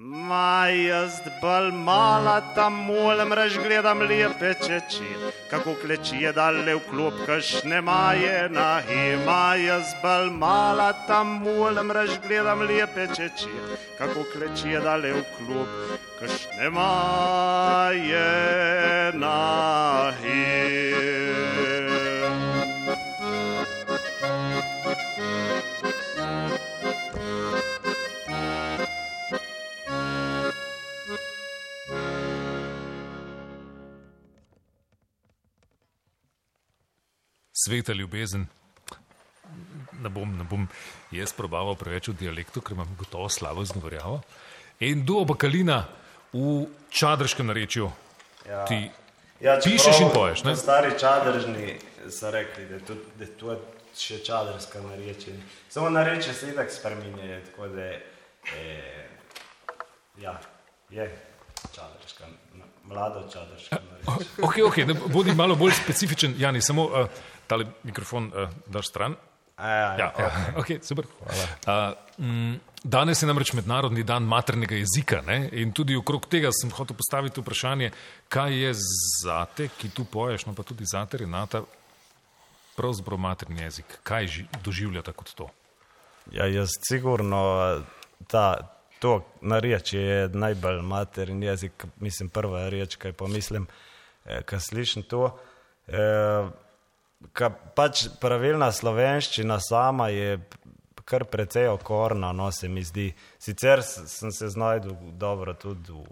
Ma 0.07 0.67
jaz 0.71 1.19
bolj 1.41 1.71
mala 1.83 2.39
tam 2.55 2.73
molem, 2.87 3.33
raž 3.33 3.57
gledam 3.59 3.99
lepe 3.99 4.53
čeči, 4.53 5.09
kako 5.49 5.73
kleči 5.81 6.21
je 6.21 6.31
dale 6.31 6.75
v 6.75 6.79
klub, 6.89 7.13
kašne 7.25 7.81
maje 7.81 8.47
na 8.49 8.79
ima. 8.87 9.55
Jaz 9.59 9.91
bolj 10.03 10.31
mala 10.31 10.93
tam 11.07 11.27
molem, 11.43 11.91
raž 11.91 12.15
gledam 12.23 12.63
lepe 12.63 13.07
čeči, 13.15 13.51
kako 13.97 14.23
kleči 14.31 14.77
je 14.77 14.79
dale 14.79 15.11
v 15.11 15.25
klub, 15.35 15.67
kašne 16.21 16.69
maje 16.71 18.31
na 19.11 20.13
ima. 20.23 21.46
Sveta 37.65 37.93
ljubezen. 37.93 38.45
Ne 40.01 40.09
bom, 40.09 40.37
ne 40.37 40.43
bom 40.43 40.67
jaz 41.11 41.33
probaval 41.33 41.75
preveč 41.75 42.11
v 42.11 42.17
dialektu, 42.19 42.61
ker 42.61 42.75
imam 42.77 42.89
gotovo 42.99 43.29
slabo 43.29 43.63
izgovorjavo. 43.65 44.19
In 44.85 45.05
do 45.05 45.21
obakalina 45.23 45.85
v 46.33 46.67
čadrškem 46.93 47.47
narečju 47.47 47.89
ja. 48.45 48.65
ti 48.69 48.91
ja, 49.41 49.57
pišeš 49.63 50.01
in 50.05 50.11
poješ. 50.13 50.43
Ne? 50.43 50.55
Stari 50.55 50.93
čadržni 50.99 51.79
so 52.13 52.31
rekli, 52.31 52.67
da, 52.69 52.79
tudi, 52.85 53.07
da 53.17 53.29
to 53.39 53.51
je 53.55 53.57
še 53.97 54.19
čadrska 54.27 54.81
narečje. 54.83 55.33
Samo 55.69 55.89
narečje 55.89 56.33
se 56.33 56.51
itak 56.53 56.69
spreminje, 56.71 57.41
tako 57.49 57.71
da 57.73 57.81
je, 57.81 58.03
ja, 60.21 60.35
je 60.89 61.09
čadrska, 61.73 62.29
mlado 62.83 63.25
čadrška 63.33 63.81
narečje. 63.89 64.29
Ok, 64.45 64.61
ok, 64.67 65.09
bodi 65.09 65.33
malo 65.33 65.55
bolj 65.55 65.73
specifičen, 65.81 66.35
Jani, 66.37 66.61
samo 66.61 66.85
uh, 66.85 67.09
tale 67.47 67.65
mikrofon 67.83 68.31
uh, 68.31 68.49
daš 68.67 68.91
stran. 68.91 69.15
A, 69.57 69.67
ja, 69.67 69.77
ja, 69.77 69.97
Ja, 69.97 70.13
ja. 70.19 70.53
Okay, 70.61 70.77
super. 70.81 71.05
Uh, 71.65 71.93
mm, 72.17 72.59
danes 72.83 73.21
je 73.21 73.27
namreč 73.27 73.53
mednarodni 73.53 74.03
dan 74.03 74.23
maternega 74.23 74.75
jezika 74.75 75.21
ne? 75.25 75.49
in 75.51 75.71
tudi 75.73 75.95
okrog 75.97 76.27
tega 76.29 76.51
sem 76.53 76.69
hotel 76.71 76.97
postaviti 76.97 77.41
vprašanje, 77.41 77.91
kaj 78.29 78.53
je 78.53 78.73
zate, 79.23 79.69
ki 79.77 79.89
tu 79.89 80.05
poješ, 80.05 80.45
no 80.45 80.53
pa 80.53 80.63
tudi 80.63 80.85
zate, 80.85 81.17
Renata, 81.17 81.63
pravzaprav 82.77 83.17
materni 83.17 83.61
jezik. 83.61 83.97
Kaj 84.03 84.27
ži, 84.27 84.45
doživljate 84.63 85.13
kot 85.17 85.33
to? 85.33 85.49
Ja, 86.31 86.45
jaz 86.45 86.77
sigurno 86.85 87.41
ta, 88.27 88.69
to 88.99 89.23
narečje 89.41 90.01
je 90.01 90.29
najbolj 90.29 90.81
materni 90.81 91.45
jezik, 91.45 91.85
mislim, 91.99 92.29
prva 92.29 92.67
reč, 92.69 92.95
kaj 92.95 93.17
pomislim, 93.17 93.67
eh, 94.25 94.41
kaj 94.45 94.59
slišim 94.69 95.03
to. 95.03 95.31
Eh, 95.87 96.49
Ka 97.33 97.49
pač 97.49 98.07
pravilna 98.21 98.71
slovenščina 98.71 99.59
sama 99.63 100.09
je 100.13 100.37
kar 101.07 101.23
precej 101.25 101.69
okorna, 101.71 102.33
no 102.35 102.51
se 102.51 102.67
mi 102.69 102.83
zdi. 102.83 103.13
Sicer 103.39 103.83
sem 103.83 104.31
se 104.31 104.49
znašel 104.49 104.95
dobro 105.17 105.53
tudi, 105.53 105.91
v, 105.91 106.03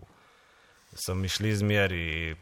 so 0.95 1.15
mi 1.15 1.29
šli 1.29 1.55
zmeri 1.55 2.35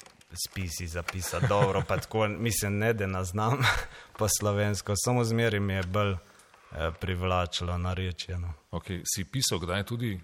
spisi 0.45 0.87
zapisati 0.87 1.47
dobro, 1.47 1.81
pa 1.87 1.97
tako 1.97 2.27
mislim, 2.27 2.77
ne 2.77 2.93
da 2.93 3.23
znam 3.23 3.57
po 4.17 4.27
slovensko, 4.39 4.93
samo 4.95 5.23
zmeri 5.23 5.59
mi 5.59 5.73
je 5.73 5.83
bolj 5.83 6.11
eh, 6.13 6.91
privlačilo 6.99 7.77
narečeno. 7.77 8.53
Okay. 8.71 9.01
Si 9.05 9.25
pisal 9.25 9.59
kdaj 9.59 9.83
tudi 9.83 10.19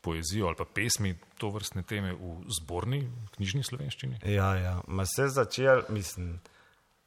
poezijo 0.00 0.46
ali 0.46 0.56
pa 0.56 0.64
pesmi 0.64 1.18
to 1.38 1.48
vrstne 1.48 1.82
teme 1.82 2.12
v 2.12 2.36
zborni 2.60 3.10
knjižni 3.36 3.62
slovenščini? 3.62 4.18
Ja, 4.24 4.54
ja, 4.54 4.80
ma 4.86 5.06
se 5.06 5.28
začel, 5.28 5.82
mislim, 5.88 6.40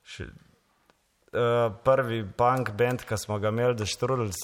še, 0.03 0.27
Uh, 1.37 1.73
prvi 1.83 2.23
punk 2.37 2.71
band, 2.73 3.03
ki 3.05 3.17
smo 3.21 3.37
ga 3.39 3.51
imeli, 3.53 3.75
The 3.77 3.85
Strudels, 3.85 4.39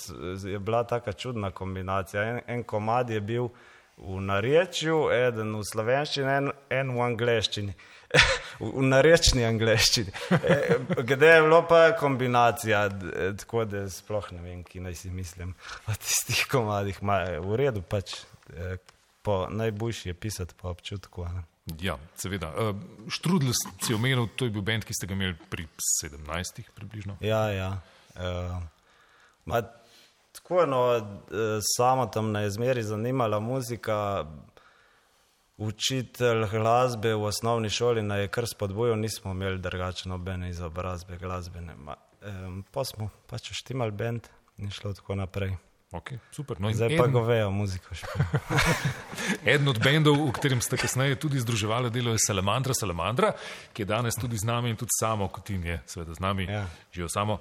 je 0.46 0.60
bila 0.60 0.84
taka 0.84 1.14
čudna 1.14 1.50
kombinacija. 1.52 2.24
En, 2.24 2.42
en 2.48 2.64
komad 2.64 3.10
je 3.10 3.22
bil 3.22 3.50
v 3.98 4.20
narečju, 4.22 5.08
eden 5.14 5.56
v 5.58 5.66
slovenščini, 5.66 6.38
en, 6.38 6.52
en 6.70 6.94
v 6.94 7.04
angleščini. 7.06 7.76
v 8.60 8.86
narečni 8.86 9.46
angleščini. 9.46 10.14
Kde 11.10 11.32
je 11.32 11.42
bilo 11.42 11.62
pa 11.70 11.96
kombinacija, 11.98 12.86
tako 13.42 13.66
da 13.70 13.86
sploh 13.90 14.30
ne 14.36 14.44
vem, 14.44 14.64
ki 14.68 14.84
naj 14.84 15.00
si 15.02 15.14
mislim 15.14 15.56
o 15.90 15.96
tistih 15.98 16.46
komadih. 16.52 17.02
Ma, 17.06 17.24
v 17.42 17.60
redu 17.60 17.82
pač, 17.82 18.20
eh, 18.54 18.78
po 19.24 19.46
najboljši 19.50 20.10
je 20.12 20.14
pisati 20.14 20.58
po 20.62 20.70
občutku. 20.74 21.26
Ne? 21.26 21.46
Ja, 21.80 21.98
seveda. 22.20 22.52
Uh, 22.52 22.76
Štrudl 23.08 23.54
si 23.56 23.94
omenil, 23.96 24.28
to 24.36 24.46
je 24.46 24.52
bil 24.52 24.66
bend, 24.66 24.84
ki 24.84 24.96
ste 24.96 25.08
ga 25.08 25.16
imeli 25.16 25.36
pri 25.50 25.68
17, 26.04 26.60
približno. 26.76 27.16
Ja, 27.24 27.48
ja. 27.56 27.70
Uh, 28.20 28.60
ma, 29.48 29.62
tako 30.36 30.64
eno, 30.66 30.82
uh, 30.98 31.64
samo 31.78 32.06
tam 32.12 32.32
na 32.36 32.44
izmeri 32.46 32.84
zanimala 32.84 33.40
muzika. 33.40 34.26
Učitelj 35.58 36.48
glasbe 36.50 37.14
v 37.14 37.28
osnovni 37.30 37.70
šoli 37.70 38.02
naj 38.02 38.26
je 38.26 38.30
kar 38.34 38.48
spodbujal, 38.50 38.98
nismo 39.00 39.32
imeli 39.32 39.62
drugačne 39.62 40.10
nobene 40.10 40.50
izobrazbe 40.50 41.18
glasbene. 41.22 41.76
Ma, 41.78 41.96
um, 42.26 42.64
pa 42.72 42.84
smo 42.84 43.10
pač 43.30 43.54
štimali 43.54 43.92
bend 43.92 44.28
in 44.58 44.74
šlo 44.74 44.94
tako 44.98 45.16
naprej. 45.16 45.56
Okay, 45.94 46.18
super. 46.34 46.58
No, 46.58 46.74
Zdaj 46.74 46.98
pa 46.98 47.06
govejo 47.08 47.52
muziko. 47.54 47.94
Eden 49.46 49.68
od 49.70 49.78
bendov, 49.78 50.18
v 50.18 50.32
katerem 50.34 50.58
ste 50.58 50.74
kasneje 50.74 51.20
tudi 51.22 51.38
združevali 51.38 51.94
delo, 51.94 52.18
je 52.18 52.22
Salamandra, 52.26 52.74
Salamandra, 52.74 53.30
ki 53.78 53.86
je 53.86 53.86
danes 53.86 54.18
tudi 54.18 54.34
z 54.42 54.50
nami 54.50 54.74
in 54.74 54.80
tudi 54.80 54.90
samo, 54.98 55.30
kot 55.30 55.54
in 55.54 55.62
je, 55.70 55.78
seveda 55.86 56.18
z 56.18 56.22
nami, 56.26 56.50
ja. 56.50 56.66
živijo 56.90 57.10
samo. 57.14 57.38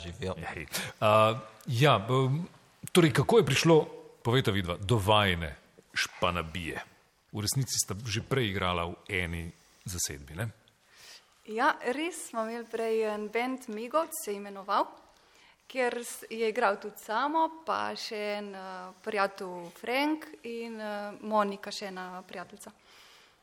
Živijo. 0.00 0.32
Uh, 0.32 1.36
ja, 1.68 2.00
torej, 2.92 3.12
kako 3.12 3.42
je 3.42 3.44
prišlo, 3.44 3.76
povejte 4.24 4.54
vidva, 4.54 4.78
do 4.80 4.96
vajne 4.96 5.52
španabije? 5.92 6.80
V 7.36 7.44
resnici 7.44 7.76
sta 7.76 7.92
že 8.06 8.24
prej 8.24 8.48
igrala 8.48 8.88
v 8.88 8.96
eni 9.12 9.44
zasedbi, 9.84 10.40
ne? 10.40 10.48
Ja, 11.52 11.76
res 11.84 12.30
smo 12.32 12.48
imeli 12.48 12.64
prej 12.64 13.12
en 13.12 13.28
bend 13.28 13.68
Migovc, 13.68 14.16
se 14.24 14.32
je 14.32 14.40
imenoval 14.40 14.88
kjer 15.68 16.04
je 16.30 16.48
igral 16.48 16.80
tudi 16.80 16.96
samo, 17.04 17.48
pa 17.66 17.92
še 17.96 18.18
en 18.38 18.52
uh, 18.56 18.94
prijatelj 19.04 19.68
Frank 19.76 20.24
in 20.48 20.80
uh, 20.80 21.18
Monika, 21.28 21.72
še 21.74 21.90
ena 21.92 22.22
prijateljica. 22.28 22.72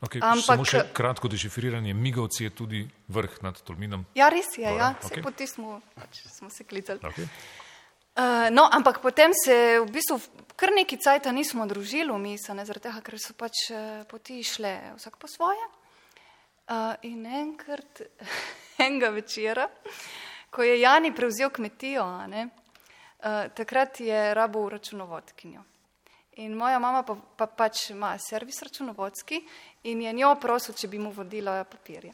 Okay, 0.05 0.19
Ampak, 0.19 0.43
samo 0.43 0.65
še 0.67 0.81
kratko 0.93 1.29
dešifriranje, 1.31 1.93
Migovci 1.95 2.43
je 2.47 2.51
tudi 2.51 2.81
vrh 3.15 3.37
nad 3.45 3.61
Tolminom. 3.63 4.03
Ja, 4.17 4.27
res 4.33 4.57
je, 4.57 4.65
ja, 4.65 4.91
okay. 5.05 5.23
poti 5.23 5.47
smo, 5.47 5.79
pač, 5.95 6.25
smo 6.33 6.49
se 6.51 6.65
klicali. 6.67 6.99
Okay. 6.99 7.29
Uh, 8.15 8.49
no, 8.51 8.65
ampak 8.71 8.99
potem 9.03 9.33
se 9.35 9.79
v 9.79 9.87
bistvu 9.91 10.19
kar 10.59 10.71
neki 10.75 10.97
cajta 11.03 11.31
nismo 11.35 11.65
družili 11.69 12.11
v 12.11 12.19
misli, 12.19 12.67
zaradi 12.67 12.87
tega, 12.89 13.01
ker 13.05 13.19
so 13.21 13.35
pač 13.37 13.67
poti 14.11 14.41
šle 14.43 14.75
vsak 14.97 15.17
po 15.21 15.29
svoje. 15.31 15.65
Uh, 16.65 16.95
in 17.05 17.25
enkrat, 17.29 18.01
enega 18.85 19.13
večera, 19.13 19.67
uh, 19.69 20.05
ko 20.55 20.63
je 20.63 20.79
Jani 20.79 21.11
prevzel 21.11 21.49
kmetijo, 21.51 22.05
ne, 22.31 22.47
uh, 22.47 23.51
takrat 23.55 23.99
je 23.99 24.33
rabo 24.33 24.63
v 24.63 24.77
računovodkinjo. 24.77 25.63
In 26.43 26.55
moja 26.55 26.79
mama 26.79 27.03
pa, 27.03 27.15
pa 27.35 27.47
pač 27.47 27.89
ima 27.91 28.13
servis 28.19 28.61
računovodski 28.63 29.41
in 29.83 30.01
je 30.01 30.13
njo 30.13 30.33
prosil, 30.41 30.75
če 30.75 30.87
bi 30.87 30.99
mu 30.99 31.11
vodila 31.15 31.61
papirje. 31.63 32.11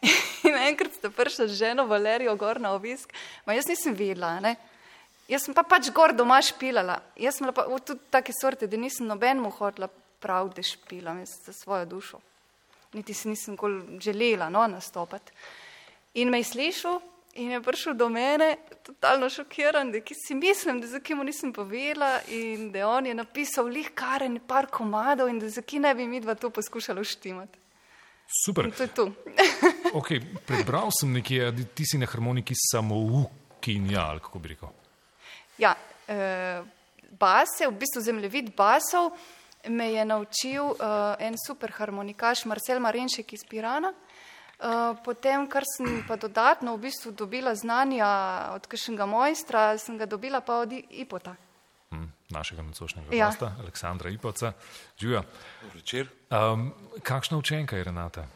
In 0.48 0.56
enkrat 0.56 0.94
sta 0.96 1.10
prišla 1.12 1.46
z 1.46 1.58
ženo 1.58 1.84
Valerijo 1.86 2.34
gor 2.36 2.60
na 2.60 2.72
obisk, 2.72 3.12
ma 3.46 3.54
jaz 3.54 3.68
nisem 3.68 3.94
videla, 3.94 4.38
ne. 4.40 4.56
Jaz 5.30 5.44
sem 5.46 5.54
pa 5.54 5.62
pač 5.62 5.90
gor 5.94 6.14
doma 6.16 6.40
špilala. 6.42 6.96
Jaz 7.20 7.38
sem 7.38 7.52
pa 7.54 7.66
tudi 7.78 8.02
take 8.10 8.34
sorte, 8.34 8.66
da 8.66 8.80
nisem 8.80 9.06
nobenemu 9.06 9.52
hodila 9.58 9.86
prav, 10.20 10.50
da 10.56 10.62
špilam 10.66 11.20
za 11.26 11.52
svojo 11.52 11.86
dušo. 11.86 12.18
Niti 12.92 13.14
si 13.14 13.28
nisem 13.30 13.58
želela 14.02 14.48
no, 14.50 14.66
nastopati. 14.66 15.32
In 16.14 16.30
me 16.30 16.40
je 16.40 16.50
slišal 16.50 16.98
In 17.34 17.50
je 17.50 17.60
prišel 17.62 17.94
do 17.94 18.08
mene, 18.08 18.56
totalno 18.82 19.28
šokiran, 19.30 19.92
da 19.92 19.98
si 20.26 20.34
mislim, 20.34 20.80
da 20.80 20.86
zakaj 20.86 21.16
mu 21.16 21.24
nisem 21.24 21.52
povedala 21.52 22.20
in 22.28 22.72
da 22.72 22.88
on 22.88 23.06
je 23.06 23.14
napisal 23.14 23.66
lih 23.66 23.90
karen 23.94 24.40
par 24.46 24.66
komadov 24.66 25.28
in 25.28 25.38
da 25.38 25.48
zakaj 25.48 25.78
ne 25.78 25.94
bi 25.94 26.06
mi 26.06 26.20
dva 26.20 26.34
to 26.34 26.50
poskušala 26.50 27.04
štimati. 27.04 27.58
Super. 28.44 28.64
In 28.64 28.72
to 28.72 28.82
je 28.82 28.88
to. 28.88 29.12
okay, 29.98 30.20
prebral 30.46 30.90
sem 31.00 31.12
nekje, 31.12 31.52
da 31.52 31.64
ti 31.64 31.86
si 31.86 31.98
na 31.98 32.06
harmoniki 32.06 32.54
samo 32.54 32.96
ukinja, 32.96 34.00
ali 34.00 34.20
kako 34.20 34.38
bi 34.38 34.48
rekel. 34.48 34.68
Ja, 35.58 35.74
eh, 36.08 36.62
base, 37.10 37.66
v 37.66 37.78
bistvu 37.78 38.02
zemljevid 38.02 38.54
basov 38.56 39.10
me 39.68 39.92
je 39.92 40.04
naučil 40.04 40.70
eh, 40.72 41.26
en 41.26 41.34
super 41.46 41.70
harmonikaš 41.70 42.44
Marcel 42.44 42.80
Marenšek 42.80 43.32
iz 43.32 43.44
Pirana. 43.44 43.92
Uh, 44.60 44.92
potem, 45.04 45.46
kar 45.48 45.64
sem 45.64 46.04
pa 46.08 46.16
dodatno 46.20 46.76
v 46.76 46.80
bistvu 46.84 47.12
dobila 47.16 47.54
znanja 47.56 48.04
od 48.52 48.66
kakšnega 48.68 49.06
mojstra, 49.08 49.78
sem 49.80 49.96
ga 49.96 50.04
dobila 50.04 50.40
pa 50.44 50.60
od 50.60 50.72
Ipota. 50.90 51.32
Hm, 51.90 52.04
našega 52.28 52.62
nocojšnjega 52.62 53.16
Ja. 53.16 53.26
gosta, 53.32 53.56
Aleksandra 53.60 54.10
Ipoca. 54.10 54.52
Živijo. 55.00 55.22
Večer. 55.74 56.08
Um, 56.30 56.74
kakšna 57.02 57.38
učenka 57.40 57.76
je 57.76 57.84
Renata? 57.84 58.26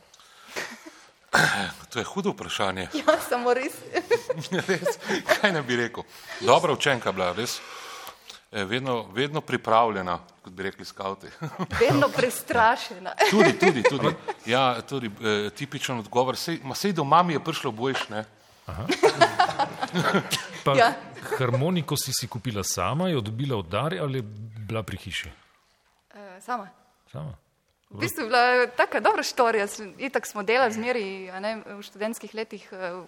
To 1.93 1.99
je 1.99 2.05
hudo 2.05 2.31
vprašanje. 2.31 2.89
Ja, 2.95 3.19
samo 3.29 3.55
res. 3.55 3.75
Res, 4.69 4.99
kaj 5.27 5.53
ne 5.53 5.63
bi 5.63 5.77
rekel? 5.77 6.03
Dobra 6.41 6.73
učenka 6.73 7.13
bila, 7.13 7.33
res. 7.33 7.59
Eh, 8.55 8.65
Vedno, 8.65 9.07
vedno 9.13 9.41
pripravljena, 9.41 10.19
kot 10.43 10.53
bi 10.53 10.63
rekli 10.63 10.85
skavti. 10.85 11.27
Vedno 11.83 12.09
prestrašena. 12.09 13.13
tudi, 13.31 13.59
tudi, 13.59 13.83
tudi. 13.83 14.15
Ja, 14.47 14.83
tudi 14.83 15.07
eh, 15.07 15.51
tipičen 15.51 15.99
odgovor. 15.99 16.37
Sej, 16.37 16.61
ma 16.63 16.75
sej 16.75 16.93
doma 16.93 17.23
mi 17.23 17.33
je 17.33 17.45
prišlo 17.45 17.73
boljš, 17.73 18.09
ne? 18.09 18.25
Pa, 20.65 20.73
Ja. 20.77 20.93
Harmoniko 21.39 21.97
si 21.97 22.13
si 22.13 22.29
kupila 22.29 22.63
sama, 22.65 23.09
jo 23.09 23.21
dobila 23.21 23.57
od 23.57 23.69
dar 23.69 23.95
ali 24.01 24.19
je 24.19 24.23
bila 24.69 24.83
pri 24.83 24.97
hiši? 24.97 25.29
Uh, 26.15 26.21
sama. 26.41 26.69
Sama. 27.13 27.35
V 27.91 27.99
bistvu 27.99 28.23
je 28.23 28.27
bila 28.27 28.67
taka 28.67 29.01
dobra 29.01 29.23
štorija. 29.23 29.67
Itak 29.99 30.27
smo 30.27 30.43
delali 30.43 30.73
zmeri 30.73 31.31
a 31.31 31.41
ne, 31.41 31.63
v 31.67 31.83
študentskih 31.83 32.35
letih 32.35 32.69
eh, 32.73 33.03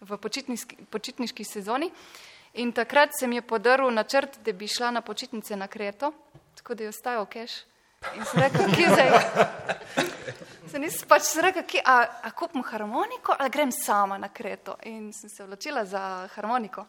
v 0.00 0.16
počitniški, 0.16 0.76
počitniški 0.90 1.44
sezoni. 1.44 1.90
In 2.54 2.72
takrat 2.72 3.10
se 3.18 3.26
mi 3.26 3.36
je 3.36 3.42
podaril 3.42 3.90
načrt, 3.90 4.38
da 4.44 4.52
bi 4.52 4.68
šla 4.68 4.90
na 4.90 5.00
počitnice 5.00 5.56
na 5.56 5.68
Kreto, 5.68 6.12
tako 6.54 6.74
da 6.74 6.84
je 6.84 6.88
ostajal 6.88 7.26
keš. 7.26 7.52
In 8.16 8.24
sem 8.24 8.40
rekel, 8.40 8.72
kje 8.74 8.88
zdaj? 8.88 9.10
Sem 10.70 10.82
nisem 10.82 11.08
pač 11.08 11.34
rekel, 11.42 11.62
kje, 11.68 11.82
a, 11.84 11.96
a 12.22 12.30
kupim 12.30 12.62
harmoniko 12.64 13.34
ali 13.38 13.50
grem 13.50 13.72
sama 13.72 14.18
na 14.18 14.28
Kreto. 14.28 14.76
In 14.86 15.12
sem 15.12 15.30
se 15.30 15.44
odločila 15.44 15.84
za 15.84 16.28
harmoniko. 16.34 16.86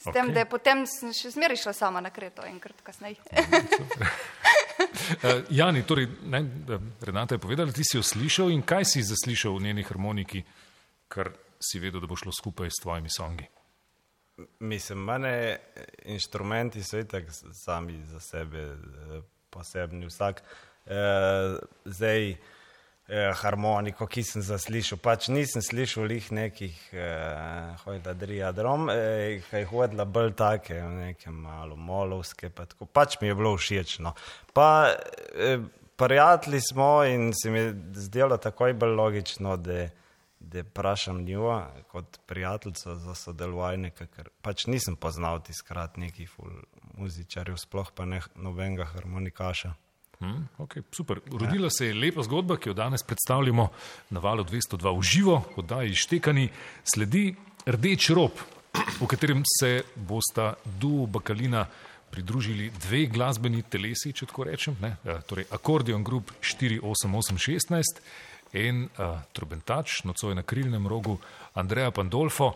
S 0.00 0.04
tem, 0.04 0.24
Okej. 0.24 0.34
da 0.34 0.40
je 0.40 0.48
potem 0.48 0.82
še 1.12 1.30
zmeraj 1.34 1.58
šla 1.60 1.72
sama 1.76 2.00
na 2.00 2.10
Kreto, 2.10 2.42
enkrat 2.48 2.78
kasneje. 2.82 3.20
Uh, 4.80 5.42
Jani, 5.52 5.82
torej, 5.84 6.06
ne, 6.24 6.40
eh, 6.40 6.84
Renata 7.04 7.36
je 7.36 7.42
povedala, 7.42 7.72
ti 7.72 7.84
si 7.84 7.98
jo 7.98 8.02
slišal 8.02 8.48
in 8.48 8.62
kaj 8.64 8.88
si 8.88 9.02
zaslišal 9.04 9.58
v 9.58 9.68
njeni 9.68 9.84
harmoniki, 9.84 10.40
kar 11.12 11.34
si 11.60 11.82
vedel, 11.82 12.00
da 12.00 12.08
bo 12.08 12.16
šlo 12.16 12.32
skupaj 12.32 12.72
s 12.72 12.80
tvojimi 12.80 13.12
songi? 13.12 13.44
Mislim, 14.58 15.04
mene 15.04 15.58
inštrumenti 16.04 16.82
so 16.82 16.98
itak 16.98 17.24
sami 17.52 18.04
za 18.04 18.20
sebe 18.20 18.58
eh, 18.58 19.20
posebni. 19.50 20.06
Vsak 20.06 20.42
eh, 20.86 21.58
zdaj 21.84 22.30
eh, 22.30 22.36
harmoniko, 23.42 24.06
ki 24.06 24.22
sem 24.24 24.42
zaslišal, 24.42 25.00
pač 25.02 25.28
nisem 25.28 25.62
slišal 25.62 26.08
lih 26.10 26.30
nekih 26.32 26.78
eh, 26.92 27.74
hojda 27.84 28.14
driadrom, 28.14 28.88
eh, 28.92 29.40
kaj 29.50 29.66
hodila 29.72 30.04
bolj 30.04 30.32
take, 30.38 30.80
neke 30.82 31.30
malo 31.30 31.76
molovske, 31.76 32.50
pa 32.50 32.68
tako, 32.70 32.86
pač 32.86 33.18
mi 33.20 33.28
je 33.28 33.34
bilo 33.34 33.56
všeč. 33.58 33.98
No. 34.04 34.14
Pa 34.54 34.92
eh, 35.34 35.58
prijatelji 35.96 36.60
smo 36.70 37.04
in 37.04 37.32
se 37.34 37.50
mi 37.50 37.58
je 37.58 37.74
zdelo 38.06 38.36
takoj 38.36 38.72
bolj 38.72 38.94
logično, 38.96 39.56
da 39.56 39.88
da 40.40 40.62
vprašam 40.64 41.22
njo 41.24 41.66
kot 41.88 42.18
prijateljico 42.26 42.94
za 42.94 43.14
sodelovanje, 43.14 43.90
ker 43.90 44.30
pač 44.42 44.66
nisem 44.66 44.96
poznal 44.96 45.42
tiskrat 45.44 45.96
nekih 45.96 46.30
ful 46.30 46.50
muzičarjev, 46.96 47.58
sploh 47.60 47.92
pa 47.94 48.04
ne 48.04 48.22
nobenega 48.34 48.84
harmonikaša. 48.84 49.74
Hmm, 50.20 50.48
okay, 50.58 50.82
super. 50.92 51.20
Rodila 51.32 51.70
se 51.70 51.86
je 51.86 51.94
lepa 51.94 52.22
zgodba, 52.22 52.56
ki 52.56 52.68
jo 52.68 52.74
danes 52.74 53.02
predstavljamo 53.02 53.68
na 54.10 54.20
valu 54.20 54.44
202 54.44 54.98
v 54.98 55.02
živo, 55.02 55.42
oddaji 55.56 55.94
Štekani. 55.94 56.48
Sledi 56.84 57.34
Rdeč 57.66 58.10
rob, 58.10 58.32
v 59.00 59.06
katerem 59.06 59.42
se 59.60 59.82
bosta 59.96 60.54
duo 60.64 61.06
Bakalina 61.06 61.66
pridružili 62.10 62.70
dve 62.70 63.06
glasbeni 63.06 63.62
telesi, 63.62 64.12
če 64.12 64.26
tako 64.26 64.44
rečem, 64.50 64.76
ne? 64.82 64.96
Eh, 65.04 65.22
torej 65.26 65.46
akordeon 65.56 66.04
grup 66.04 66.32
48816 66.42 68.02
in 68.52 68.84
uh, 68.84 69.20
trubentač, 69.32 70.02
nocoj 70.04 70.34
na 70.34 70.42
krilnem 70.42 70.86
rogu 70.88 71.18
Andreja 71.54 71.90
Pandolfo, 71.90 72.52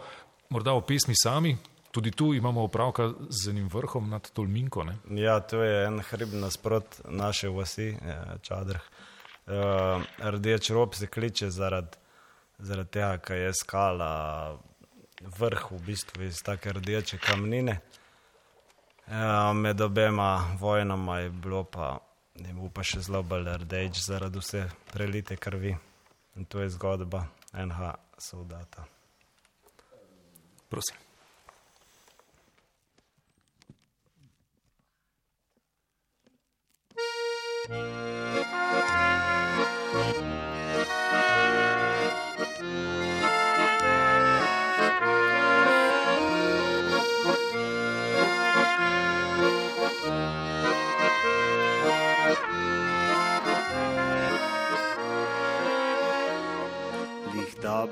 morda 0.48 0.74
v 0.74 0.84
pesmi 0.86 1.14
sami. 1.16 1.56
Tudi 1.94 2.10
tu 2.10 2.32
imamo 2.34 2.64
opravka 2.66 3.12
z 3.30 3.50
enim 3.50 3.68
vrhom 3.70 4.10
nad 4.10 4.30
Tolminko. 4.34 4.82
Ne? 4.84 4.96
Ja, 5.14 5.38
to 5.40 5.62
je 5.62 5.84
en 5.86 6.00
hrib 6.02 6.32
nasprot 6.34 7.00
naše 7.06 7.48
vasi, 7.48 7.94
eh, 7.94 8.38
Čadrh. 8.42 8.82
Uh, 9.46 10.02
rdeč 10.18 10.70
rob 10.70 10.94
se 10.94 11.06
kliče 11.06 11.50
zaradi 11.50 11.96
zarad 12.58 12.90
tega, 12.90 13.18
ker 13.18 13.36
je 13.36 13.52
skala 13.54 14.10
vrh 15.38 15.70
v 15.70 15.80
bistvu 15.86 16.24
iz 16.28 16.42
take 16.42 16.72
rdeče 16.72 17.18
kamnine. 17.18 17.78
Uh, 19.06 19.52
med 19.56 19.80
obema 19.80 20.56
vojnama 20.60 21.18
je 21.18 21.30
bilo 21.30 21.64
pa, 21.64 21.98
ne 22.34 22.52
bo 22.54 22.68
pa 22.68 22.82
še 22.82 23.00
zelo 23.00 23.22
rdeč 23.22 24.02
zaradi 24.06 24.38
vse 24.38 24.66
prelite 24.92 25.36
krvi. 25.36 25.76
In 26.36 26.44
to 26.44 26.60
je 26.60 26.70
zgodba 26.74 27.26
NH 27.54 27.94
soldata. 28.18 28.86
Prosim. 30.68 30.96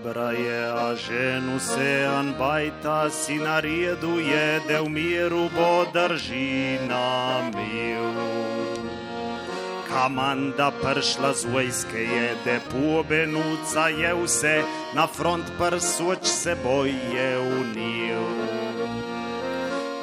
Dobra 0.02 0.30
je, 0.32 0.70
a 0.70 0.94
ženu 0.94 1.60
se 1.60 2.06
anbajta 2.18 3.10
si 3.10 3.38
nareduje, 3.38 4.60
da 4.68 4.82
v 4.82 4.88
miru 4.88 5.46
bo 5.54 5.86
drži 5.94 6.78
na 6.90 7.38
miru. 7.54 8.26
Kamanda 9.86 10.72
pršla 10.82 11.32
z 11.34 11.44
vojske 11.44 12.02
je, 12.02 12.34
da 12.44 12.58
pobenuca 12.72 13.88
je 13.88 14.14
vse, 14.14 14.62
na 14.94 15.06
front 15.06 15.46
prsoč 15.58 16.26
se 16.26 16.56
boje 16.64 17.38
unil. 17.38 18.26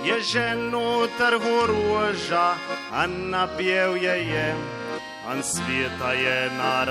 Je 0.07 0.21
ženu 0.21 1.11
trhu 1.17 1.59
roža, 1.67 2.55
a 2.91 3.07
napjev 3.07 3.97
je 3.99 4.15
je, 4.31 4.55
an 5.27 5.43
sveta 5.43 6.13
je 6.13 6.51
na 6.55 6.87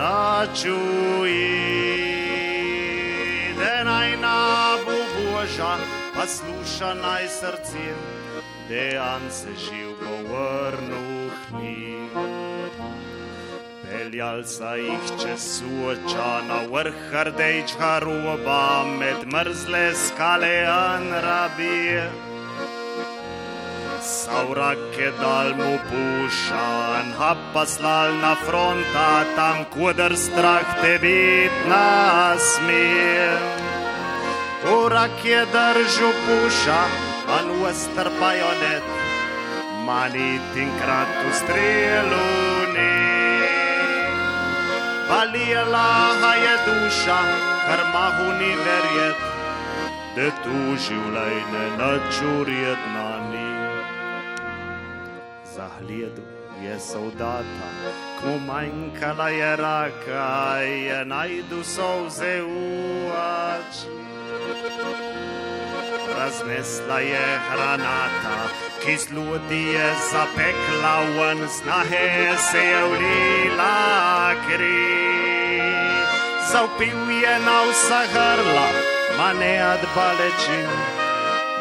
Da 3.59 3.85
naj 3.85 4.17
na 4.17 4.77
bo 4.85 4.95
Boža, 5.15 5.77
pa 6.15 6.27
sluša 6.27 6.95
naj 6.95 7.29
srce, 7.29 7.87
da 8.69 9.15
an 9.15 9.31
se 9.31 9.49
živ 9.59 9.91
bo 10.01 10.17
vrnil 10.31 11.31
k 11.31 11.63
njim. 11.63 12.09
Peljalca 13.83 14.75
jih 14.75 15.11
čez 15.23 15.41
suoča 15.59 16.31
na 16.49 16.61
vrh 16.73 17.13
rdečega 17.13 17.99
roba, 17.99 18.85
med 18.99 19.27
mrzle 19.27 19.95
skale 19.95 20.67
an 20.67 21.11
rabije. 21.11 22.28
Savrak 24.09 24.97
je 24.97 25.13
dal 25.21 25.53
mu 25.53 25.77
pušan, 25.89 27.13
ha 27.21 27.37
pa 27.53 27.65
slal 27.69 28.17
na 28.25 28.33
fronta, 28.41 29.29
tam 29.37 29.69
kudr 29.69 30.17
strah 30.17 30.65
te 30.81 30.97
bit 31.03 31.53
nasmijem. 31.69 33.45
Urak 34.65 35.21
je 35.25 35.43
držal 35.53 36.13
puša, 36.25 36.81
an 37.37 37.53
ustr 37.61 38.09
bajonet, 38.21 38.87
mani 39.85 40.41
tinkrat 40.57 41.13
v 41.25 41.35
strelu 41.41 42.29
ni. 42.73 42.97
Valijala 45.11 46.33
je 46.45 46.55
duša, 46.65 47.21
kar 47.67 47.81
mahu 47.93 48.29
ni 48.41 48.53
verjet, 48.65 49.21
da 50.17 50.33
tu 50.41 50.59
življenje 50.87 51.67
načurjedna 51.77 53.13
ni. 53.29 53.48
Zahledu 55.59 56.23
je 56.63 56.79
soldata, 56.79 57.69
ko 58.21 58.39
manjkala 58.47 59.29
je 59.29 59.57
raka, 59.57 60.59
je 60.63 61.05
najdu 61.05 61.65
solze 61.67 62.43
v 62.47 62.51
oči. 63.11 63.99
Raznesla 66.19 66.99
je 66.99 67.41
granata, 67.51 68.39
ki 68.85 68.97
z 68.97 69.11
ljudi 69.11 69.63
je 69.75 69.89
zapekla 70.13 70.95
ven, 71.19 71.49
snahe 71.51 72.39
se 72.39 72.63
je 72.63 72.83
vlila 72.93 74.35
kri. 74.47 74.87
Zaupil 76.53 77.11
je 77.11 77.35
na 77.43 77.59
vsa 77.67 78.03
grla, 78.15 78.69
ma 79.19 79.33
ne 79.35 79.55
od 79.75 79.83
balečin, 79.95 80.71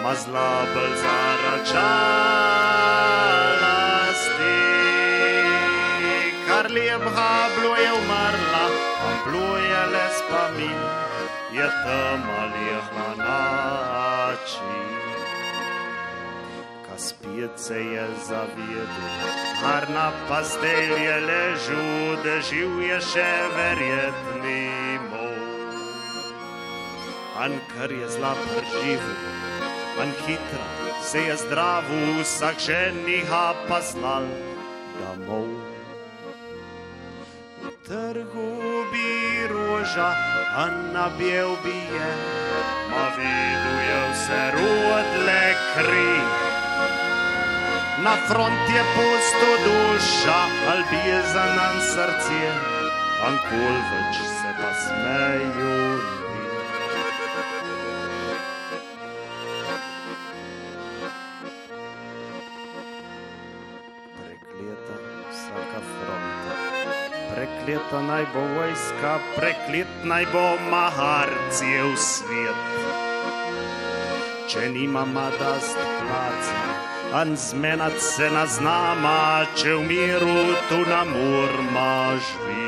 ma 0.06 0.14
zlobel 0.14 0.94
zaračalasti. 1.02 3.37
Kar 6.78 6.86
lepha 6.86 7.50
bluje 7.56 7.92
umrla, 7.92 8.66
a 9.06 9.10
bluje 9.26 9.82
le 9.94 10.06
spomin, 10.18 10.80
je 11.52 11.68
tema 11.84 12.42
lehna 12.54 13.10
nači. 13.18 14.78
Spet 16.98 17.60
se 17.60 17.80
je 17.82 18.08
zavedel, 18.28 18.94
harna 19.62 20.12
pastel 20.30 20.98
je 20.98 21.20
ležal, 21.20 22.16
da 22.24 22.42
živ 22.42 22.82
je 22.82 23.02
še 23.02 23.30
verjetni 23.58 24.98
mol. 25.10 25.74
An 27.42 27.58
kar 27.74 27.92
je 27.92 28.10
zla 28.10 28.34
preživel, 28.46 29.22
an 30.02 30.14
hitra 30.26 30.68
se 31.02 31.22
je 31.26 31.38
zdravu, 31.38 32.22
vsak 32.22 32.60
ženiha 32.60 33.54
pa 33.70 33.82
znal, 33.82 34.26
da. 34.98 35.14
V 35.26 35.57
trgu 37.88 38.52
bi 38.92 39.48
roža, 39.48 40.12
an 40.56 40.74
nabijel 40.94 41.52
bi 41.64 41.78
je, 41.96 42.10
ma 42.92 43.06
videl 43.18 43.78
je 43.90 44.00
vse 44.12 44.44
rodle 44.56 45.44
kri. 45.74 46.14
Na 48.04 48.16
front 48.28 48.70
je 48.76 48.84
pusto 48.96 49.50
duša, 49.66 50.40
ali 50.72 51.10
je 51.10 51.22
za 51.34 51.46
nam 51.58 51.76
srce, 51.94 52.44
ankol 53.28 53.76
več 53.92 54.18
se 54.40 54.52
pa 54.60 54.72
smeju. 54.84 55.87
Prekleta 67.38 68.02
naj 68.02 68.26
bo 68.34 68.42
vojska, 68.56 69.20
preklet 69.36 69.88
naj 70.04 70.26
bo 70.34 70.46
maharcijev 70.72 71.94
svet. 71.96 72.64
Če 74.50 74.70
nimamo 74.74 75.28
dast 75.40 75.78
placa, 76.00 76.62
an 77.22 77.36
zmenat 77.38 78.00
se 78.02 78.30
na 78.34 78.46
znama, 78.46 79.46
če 79.56 79.76
v 79.76 79.84
miru 79.92 80.40
tu 80.70 80.82
na 80.90 81.04
murma 81.06 82.18
živi. 82.18 82.67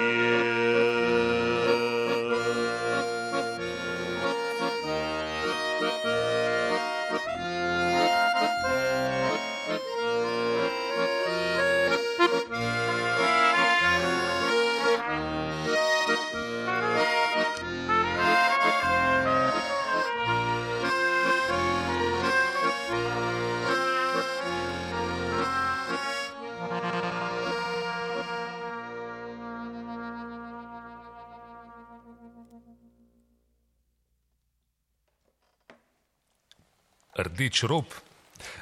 Rdeč 37.50 37.64
rob, 37.64 37.86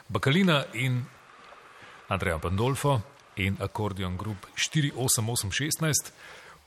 Bakalina 0.08 0.66
in 0.74 1.04
Andreja 2.08 2.40
Pandolfo 2.40 3.02
in 3.36 3.58
Accordion 3.60 4.16
Group 4.16 4.48
48816 4.56 6.12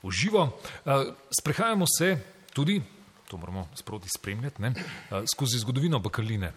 v 0.03 0.11
živo. 0.11 0.59
Eh, 0.85 1.13
Sprehajamo 1.41 1.85
se 1.97 2.17
tudi, 2.53 2.81
to 3.27 3.37
moramo 3.37 3.69
sproti 3.73 4.09
spremljati, 4.17 4.61
ne, 4.61 4.73
skozi 5.33 5.57
zgodovino 5.57 5.99
Bakaline. 5.99 6.53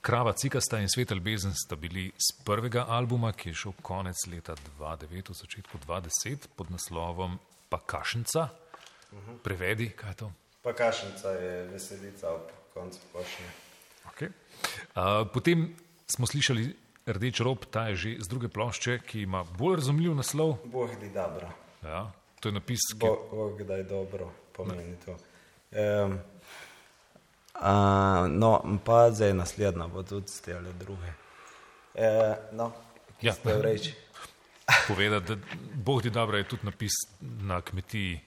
Krava 0.00 0.32
Cikasta 0.32 0.78
in 0.78 0.88
Svetel 0.88 1.20
Bezen 1.20 1.54
sta 1.54 1.76
bili 1.76 2.12
z 2.18 2.44
prvega 2.44 2.84
albuma, 2.88 3.32
ki 3.32 3.48
je 3.48 3.54
šel 3.54 3.72
konec 3.82 4.26
leta 4.28 4.54
2009, 4.78 5.32
v 5.32 5.34
začetku 5.34 5.78
2010, 5.86 6.48
pod 6.56 6.70
naslovom 6.70 7.38
Pakašnica. 7.68 8.48
Prevedi, 9.42 9.88
kaj 9.96 10.10
je 10.10 10.14
to? 10.14 10.32
Pa 10.62 10.76
kašnica 10.76 11.28
je 11.30 11.68
veselica 11.72 12.28
ob 12.28 12.52
koncu 12.74 13.00
pošnje. 13.12 13.64
Okay. 14.12 14.28
Uh, 14.94 15.26
potem 15.32 15.74
smo 16.06 16.26
slišali 16.26 16.74
Rdeč 17.04 17.40
rob, 17.44 17.66
ta 17.68 17.88
je 17.92 17.96
že 17.96 18.10
z 18.24 18.28
druge 18.28 18.48
plošče, 18.48 18.98
ki 19.04 19.28
ima 19.28 19.44
bolj 19.44 19.76
razumljiv 19.76 20.14
naslov. 20.16 20.56
Bog 20.64 20.90
di 21.00 21.10
dobro. 21.12 21.50
Ja, 21.84 22.12
to 22.40 22.48
je 22.48 22.52
napis, 22.52 22.80
ki 22.96 23.04
Bog 23.30 23.62
da 23.62 23.76
je 23.76 23.84
dobro, 23.84 24.30
pomeni 24.56 24.96
to. 25.04 25.16
Um, 25.74 26.18
a, 27.54 27.74
no, 28.30 28.80
pa 28.84 29.10
zdaj 29.10 29.34
naslednja 29.34 29.86
bo 29.86 30.02
tudi 30.02 30.32
stele 30.32 30.72
druge. 30.72 31.12
E, 31.94 32.36
no, 32.52 32.72
Ja. 33.20 33.32
ste 33.32 33.62
reči. 33.62 33.94
povedati, 34.88 35.34
da 35.34 35.40
Bog 35.74 36.02
ti 36.02 36.10
dobro 36.10 36.38
je 36.38 36.48
tudi 36.48 36.64
napis 36.64 36.92
na 37.20 37.60
kmetiji 37.60 38.20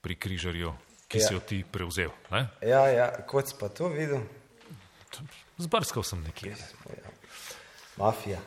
pri 0.00 0.14
križarju, 0.14 0.72
ki 1.08 1.18
ja. 1.18 1.26
si 1.26 1.34
jo 1.34 1.40
ti 1.40 1.64
prevzel. 1.72 2.10
Ne? 2.30 2.48
Ja, 2.62 2.88
ja, 2.88 3.12
kot 3.26 3.48
si 3.48 3.54
pa 3.60 3.68
to 3.68 3.88
videl, 3.88 4.20
Zbrskal 5.58 6.04
sem 6.06 6.22
nekje. 6.22 6.54
mafija. 7.98 8.38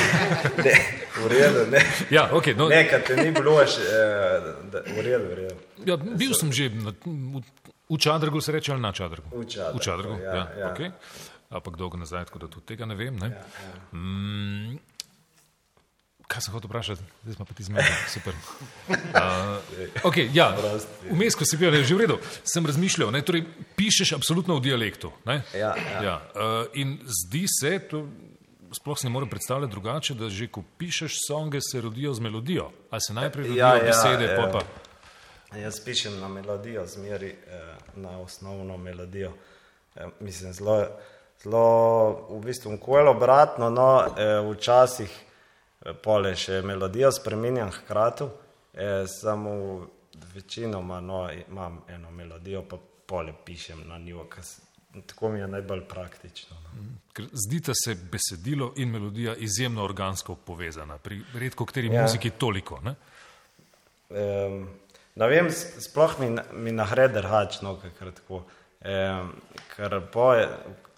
ne, 0.64 0.74
v 1.20 1.28
redu, 1.28 1.66
ne. 1.70 1.82
Ja, 2.10 2.30
okay, 2.32 2.56
no, 2.56 2.68
Ne, 2.68 2.88
kad 2.88 3.04
te 3.04 3.16
ni 3.16 3.30
bilo, 3.34 3.58
še, 3.66 3.82
eh, 3.82 4.46
v 4.72 5.04
redu, 5.04 5.28
v 5.28 5.34
redu. 5.34 5.56
ja, 5.84 5.96
bil 5.96 6.32
sem 6.34 6.52
že 6.52 6.70
na, 6.70 6.94
v, 7.04 7.42
v 7.90 7.98
Čadrgu, 7.98 8.40
se 8.40 8.52
reče 8.52 8.72
ali 8.72 8.80
na 8.80 8.92
Čadrgu? 8.92 9.28
V 9.32 9.44
Čadrgu, 9.44 9.78
V 9.78 9.82
Čadrgu, 9.82 10.14
ja. 10.22 10.34
ja, 10.34 10.34
ja, 10.34 10.60
ja. 10.60 10.72
Okay. 10.72 10.92
Ampak 11.50 11.76
dolgo 11.76 11.98
nazaj, 11.98 12.24
tako 12.26 12.38
da 12.38 12.48
tudi 12.48 12.66
tega 12.72 12.86
ne 12.86 12.96
vem. 12.98 13.18
Ne? 13.20 13.28
Ja, 13.30 13.42
ja. 13.42 13.74
Mm, 13.92 14.78
kaj 16.26 16.42
sem 16.42 16.54
hotel 16.54 16.68
vprašati, 16.68 17.02
zdaj 17.22 17.34
smo 17.34 17.44
pa 17.44 17.54
ti 17.54 17.64
zmedeni, 17.64 17.96
super. 18.14 18.34
Uh, 18.88 18.96
okay, 20.02 20.28
ja, 20.34 20.50
vmes, 21.10 21.38
ko 21.38 21.46
si 21.46 21.58
bil, 21.60 21.74
je 21.74 21.84
že 21.84 21.94
v 21.94 22.04
redu, 22.04 22.18
sem 22.44 22.66
razmišljal, 22.66 23.12
ne, 23.14 23.22
torej, 23.22 23.46
pišeš 23.78 24.16
absolutno 24.18 24.58
v 24.58 24.66
dialektu. 24.66 25.12
Ne? 25.24 25.42
Ja, 25.54 25.74
ja. 25.78 26.00
Ja, 26.02 26.16
uh, 26.34 26.66
in 26.74 26.98
zdi 27.06 27.46
se, 27.50 27.78
to 27.90 28.06
sploh 28.74 28.98
se 28.98 29.06
ne 29.06 29.12
more 29.12 29.30
predstavljati 29.30 29.70
drugače, 29.70 30.14
da 30.14 30.28
že 30.28 30.48
ko 30.48 30.62
pišeš 30.78 31.18
songe, 31.28 31.60
se 31.60 31.80
rodijo 31.80 32.14
z 32.14 32.20
melodijo. 32.20 32.70
A 32.90 33.00
se 33.00 33.14
najprej 33.14 33.46
rodijo 33.46 33.62
Ja, 33.62 33.76
ja, 33.76 33.84
besede, 33.84 34.24
ja. 34.24 34.36
pol 34.36 34.52
pa. 34.52 34.62
Jaz 35.58 35.80
pišem 35.80 36.18
na 36.20 36.28
melodijo, 36.28 36.86
zmeri 36.86 37.30
eh, 37.30 37.74
na 37.96 38.18
osnovno 38.20 38.76
melodijo. 38.76 39.32
Eh, 39.94 40.08
mislim, 40.20 40.52
zelo, 40.52 40.86
zelo 41.42 42.26
v 42.30 42.40
bistvu 42.44 42.72
nikoli 42.72 43.08
obratno, 43.08 43.70
no, 43.70 44.06
eh, 44.18 44.42
včasih 44.50 45.08
eh, 45.10 45.25
pole 46.02 46.36
še 46.36 46.62
melodijo 46.62 47.12
spremenjam 47.12 47.70
hkrati, 47.70 48.24
eh, 48.74 49.04
samo 49.06 49.86
večinoma 50.34 51.00
no, 51.00 51.28
imam 51.48 51.80
eno 51.88 52.10
melodijo, 52.10 52.62
pa 52.62 52.78
pole 53.06 53.32
pišem 53.44 53.84
na 53.88 53.98
njo, 53.98 54.24
ker 54.28 54.44
tako 55.06 55.28
mi 55.28 55.38
je 55.38 55.48
najbolj 55.48 55.84
praktično. 55.88 56.56
No. 56.64 56.84
Ker 57.12 57.26
zdita 57.32 57.72
se 57.74 57.94
besedilo 57.94 58.72
in 58.76 58.90
melodija 58.90 59.34
izjemno 59.36 59.84
organsko 59.84 60.34
povezana, 60.34 60.98
pri 60.98 61.20
redko 61.34 61.64
kateri 61.64 61.92
ja. 61.94 62.02
Muziki 62.02 62.30
toliko. 62.30 62.80
Ne? 62.84 62.94
Um, 64.08 64.68
ne 65.14 65.28
vem, 65.28 65.50
sploh 65.80 66.20
mi, 66.20 66.30
na- 66.30 66.44
mi 66.52 66.72
nahre 66.72 67.08
drhačno, 67.08 67.76
kakor 67.82 68.12
tako. 68.12 68.42
Um, 68.86 69.32
ker 69.76 70.00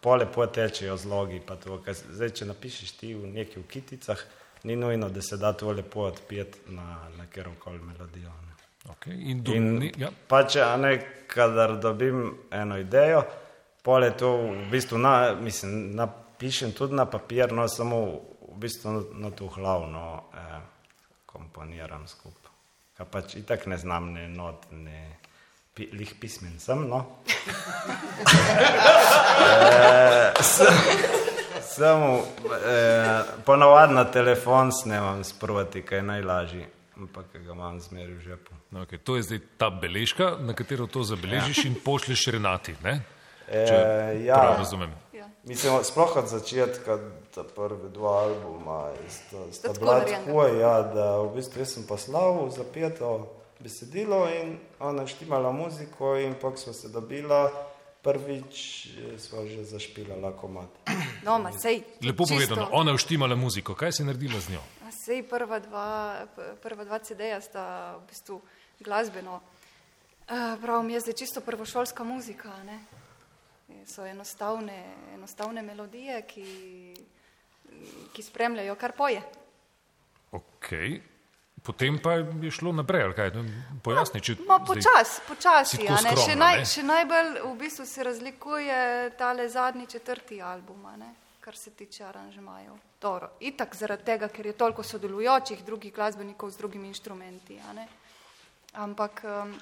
pole 0.01 0.27
potečejo 0.35 0.97
zlogi. 0.97 1.41
pa 1.47 1.57
To, 1.57 1.79
ker 1.83 1.95
zdaj, 1.95 2.31
če 2.31 2.45
napišeš 2.51 2.93
ti 3.01 3.15
v 3.15 3.27
neki 3.27 3.61
v 3.61 3.67
kiticah, 3.67 4.25
ni 4.69 4.77
nujno, 4.77 5.09
da 5.09 5.23
se 5.23 5.37
da 5.37 5.53
to 5.53 5.73
lepo 5.73 6.01
odpeti 6.11 6.59
na, 6.77 7.09
na 7.17 7.27
kjer 7.27 7.49
koli 7.59 7.79
melodijo. 7.79 8.29
Ne. 8.29 8.55
Okay. 8.93 9.31
In 9.31 9.43
do, 9.43 9.53
In 9.55 9.79
ne, 9.79 9.93
ja. 9.97 10.11
pa 10.29 10.43
če 10.45 10.61
a 10.63 10.77
ne, 10.77 10.93
kadar 11.29 11.77
dobim 11.81 12.35
eno 12.53 12.79
idejo, 12.79 13.23
pole 13.83 14.11
to 14.17 14.37
v 14.37 14.67
bistvu 14.71 14.99
na, 15.01 15.35
mislim, 15.41 15.97
napišem 15.97 16.73
tudi 16.77 16.95
na 16.97 17.07
papir, 17.09 17.53
no 17.53 17.69
samo 17.69 18.01
v 18.49 18.59
bistvu 18.61 18.93
na, 18.93 19.03
na 19.27 19.31
to 19.31 19.49
hlavno 19.57 20.05
eh, 20.37 20.61
komponiram 21.27 22.07
skupaj. 22.09 22.53
Kaj 22.99 23.07
pač 23.13 23.37
itak 23.39 23.67
ne 23.71 23.79
znam 23.79 24.13
ne 24.13 24.29
not, 24.29 24.67
ne 24.73 25.19
pi, 25.75 25.89
lih 25.93 26.15
pismen 26.21 26.59
sem, 26.61 26.89
no. 26.89 27.05
eh, 29.47 30.43
sem, 30.43 31.18
samo 31.79 32.19
eh, 32.19 33.23
ponavadi 33.47 33.95
na 33.95 34.05
telefon 34.05 34.73
snemam 34.73 35.25
sproti, 35.25 35.83
kaj 35.83 35.99
je 35.99 36.03
najlažje. 36.03 36.67
ampak 36.99 37.27
ga 37.33 37.53
imam 37.53 37.81
zmeraj 37.81 38.15
v 38.15 38.21
žepu. 38.21 38.55
No, 38.71 38.83
okay. 38.83 38.99
To 38.99 39.17
je 39.17 39.23
zdaj 39.23 39.41
ta 39.57 39.71
beležka, 39.71 40.37
na 40.41 40.55
katero 40.55 40.87
to 40.87 41.05
zabeležiš 41.07 41.65
ja. 41.65 41.71
in 41.71 41.77
pošlješ 41.85 42.27
Renati. 42.35 42.75
Ne? 42.83 43.01
E, 43.49 43.67
Če 43.67 43.79
prav 44.35 44.59
razumem. 44.59 44.93
Ja. 45.15 45.29
Mislim, 45.45 45.79
sploh 45.85 46.17
od 46.17 46.29
začetka, 46.29 46.99
ta 47.35 47.47
prvi 47.47 47.89
dva 47.95 48.17
albuma, 48.27 48.91
sta, 49.09 49.47
sta 49.53 49.73
bila 49.79 50.01
tako, 50.05 50.45
ja, 50.59 50.75
da 50.83 51.07
v 51.23 51.33
bistvu 51.39 51.65
sem 51.65 51.87
poslal 51.87 52.51
zapeto 52.53 53.31
besedilo 53.63 54.27
in 54.29 54.59
ona 54.79 55.07
štimala 55.07 55.53
muziko 55.53 56.17
in 56.19 56.35
pa 56.41 56.53
smo 56.57 56.73
se 56.73 56.91
dobila, 56.93 57.49
prvič 58.09 58.57
eh, 58.89 59.19
sva 59.21 59.45
že 59.45 59.69
zašpilala 59.69 60.33
komat. 60.33 60.73
No, 61.21 61.37
ma 61.37 61.53
sej. 61.53 61.85
Lepo 62.01 62.25
čisto- 62.25 62.57
povedano, 62.57 62.73
ona 62.73 62.97
je 62.97 62.99
vštimala 63.05 63.37
muziko. 63.37 63.77
Kaj 63.77 64.01
si 64.01 64.03
naredila 64.09 64.41
z 64.41 64.57
njo? 64.57 64.63
A 64.87 64.89
Sej 64.89 65.29
prva 65.29 65.61
dva, 65.61 66.25
prva 66.65 66.85
dva 66.89 66.99
CD-ja 67.05 67.41
sta 67.45 67.97
v 68.01 68.09
bistvu 68.09 68.37
glasbeno. 68.81 69.45
Uh, 70.29 70.57
prav 70.61 70.81
mi 70.85 70.93
je 70.97 71.01
zdaj 71.01 71.17
čisto 71.17 71.41
prvošolska 71.41 72.05
muzika. 72.05 72.49
Ne? 72.65 72.81
So 73.85 74.05
enostavne, 74.05 74.85
enostavne 75.17 75.61
melodije, 75.63 76.23
ki, 76.25 76.45
ki 78.13 78.23
spremljajo, 78.23 78.77
kar 78.81 78.93
poje. 78.97 79.21
Okay. 80.33 81.01
Potem 81.63 81.99
pa 82.03 82.13
je 82.13 82.51
šlo 82.51 82.73
naprej, 82.73 83.03
ali 83.03 83.15
kaj? 83.15 83.31
Pojasni, 83.83 84.21
če 84.21 84.37
Ma 84.47 84.59
zdaj- 84.59 84.67
počas, 84.67 85.21
počasi. 85.29 85.77
si 85.77 85.83
tako 85.83 85.93
a 85.93 86.01
ne. 86.03 86.11
Še, 86.11 86.23
skromna, 86.23 86.45
naj, 86.45 86.59
ne? 86.59 86.65
še 86.65 86.83
najbolj 86.83 87.31
v 87.45 87.55
bistvu 87.59 87.87
se 87.87 88.05
razlikuje 88.05 89.11
tale 89.19 89.49
zadnji 89.49 89.87
četrti 89.87 90.43
album, 90.43 90.87
ne, 90.99 91.15
kar 91.41 91.57
se 91.57 91.71
tiče 91.71 92.05
aranžmajev. 92.05 92.73
Dobro, 93.01 93.31
itak 93.41 93.75
zaradi 93.77 94.05
tega, 94.05 94.29
ker 94.29 94.47
je 94.47 94.53
toliko 94.53 94.83
sodelujočih 94.83 95.65
drugih 95.65 95.95
glasbenikov 95.95 96.51
z 96.51 96.57
drugimi 96.57 96.89
inštrumenti. 96.89 97.61
Ampak 98.75 99.23
um, 99.25 99.55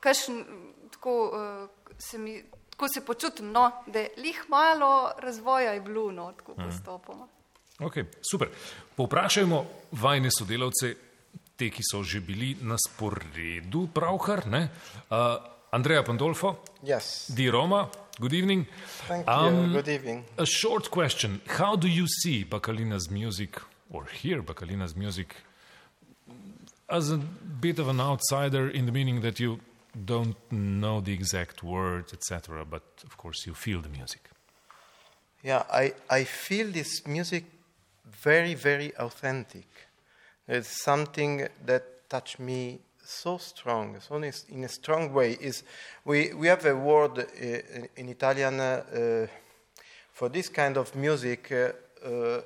kakšen, 0.00 0.44
tako, 0.92 1.14
uh, 1.26 1.94
se 1.98 2.18
mi, 2.18 2.42
tako 2.70 2.88
se 2.88 3.04
počutim, 3.04 3.52
no, 3.52 3.70
da 3.86 3.98
je 3.98 4.10
lih 4.16 4.44
malo 4.48 5.12
razvoja 5.18 5.72
je 5.72 5.80
bilo, 5.80 6.10
no, 6.12 6.32
tako 6.32 6.54
postopoma. 6.54 7.28
Okay, 7.82 8.04
super. 8.22 8.48
Povprašajmo 8.96 9.66
vajne 9.98 10.30
sodelavce, 10.30 10.94
te, 11.56 11.70
ki 11.70 11.82
so 11.84 12.02
že 12.02 12.20
bili 12.20 12.56
na 12.62 12.76
sporedu, 12.78 13.88
pravkar. 13.94 14.46
ne? 14.46 14.68
Uh, 15.10 15.36
Andreja 15.72 16.02
Pandolfo, 16.04 16.58
Yes. 16.82 17.30
Di 17.30 17.48
Roma, 17.48 17.88
good 18.18 18.32
evening. 18.32 18.66
Thank 19.08 19.26
you. 19.26 19.72
Good 19.72 19.88
evening. 19.88 20.24
A 20.36 20.44
short 20.46 20.90
question 20.90 21.40
How 21.58 21.76
do 21.76 21.88
you 21.88 22.06
see 22.08 22.44
Bacalina's 22.44 23.08
music, 23.10 23.60
or 23.90 24.04
hear 24.06 24.42
Bacalina's 24.42 24.94
music, 24.96 25.36
as 26.88 27.10
a 27.10 27.16
bit 27.60 27.78
of 27.78 27.88
an 27.88 28.00
outsider 28.00 28.68
in 28.68 28.84
the 28.86 28.92
meaning 28.92 29.22
that 29.22 29.40
you 29.40 29.60
don't 30.04 30.36
know 30.50 31.00
the 31.00 31.12
exact 31.12 31.62
words, 31.62 32.12
etc., 32.12 32.64
but 32.64 32.82
of 33.04 33.16
course 33.16 33.46
you 33.46 33.54
feel 33.54 33.80
the 33.80 33.88
music? 33.88 34.28
Yeah, 35.42 35.62
I, 35.72 35.94
I 36.10 36.24
feel 36.24 36.70
this 36.70 37.06
music 37.06 37.44
very, 38.20 38.54
very 38.54 38.92
authentic. 38.96 39.66
It's 40.46 40.82
something 40.82 41.48
that 41.64 42.08
touched 42.08 42.40
me 42.40 42.80
so 43.04 43.38
strong, 43.38 43.98
so 44.00 44.16
in 44.16 44.64
a, 44.64 44.68
strong 44.68 45.12
way. 45.12 45.36
Is 45.40 45.64
we, 46.04 46.32
we 46.34 46.46
have 46.46 46.64
a 46.66 46.76
word 46.76 47.18
uh, 47.18 47.24
in, 47.96 48.08
Italian 48.08 48.60
uh, 48.60 48.64
uh, 48.64 49.26
for 50.12 50.28
this 50.28 50.48
kind 50.48 50.76
of 50.76 50.94
music. 50.94 51.50
Uh, 51.50 51.72
uh, 52.06 52.40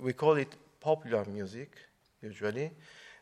we 0.00 0.12
call 0.12 0.36
it 0.36 0.54
popular 0.80 1.24
music, 1.26 1.76
usually. 2.22 2.70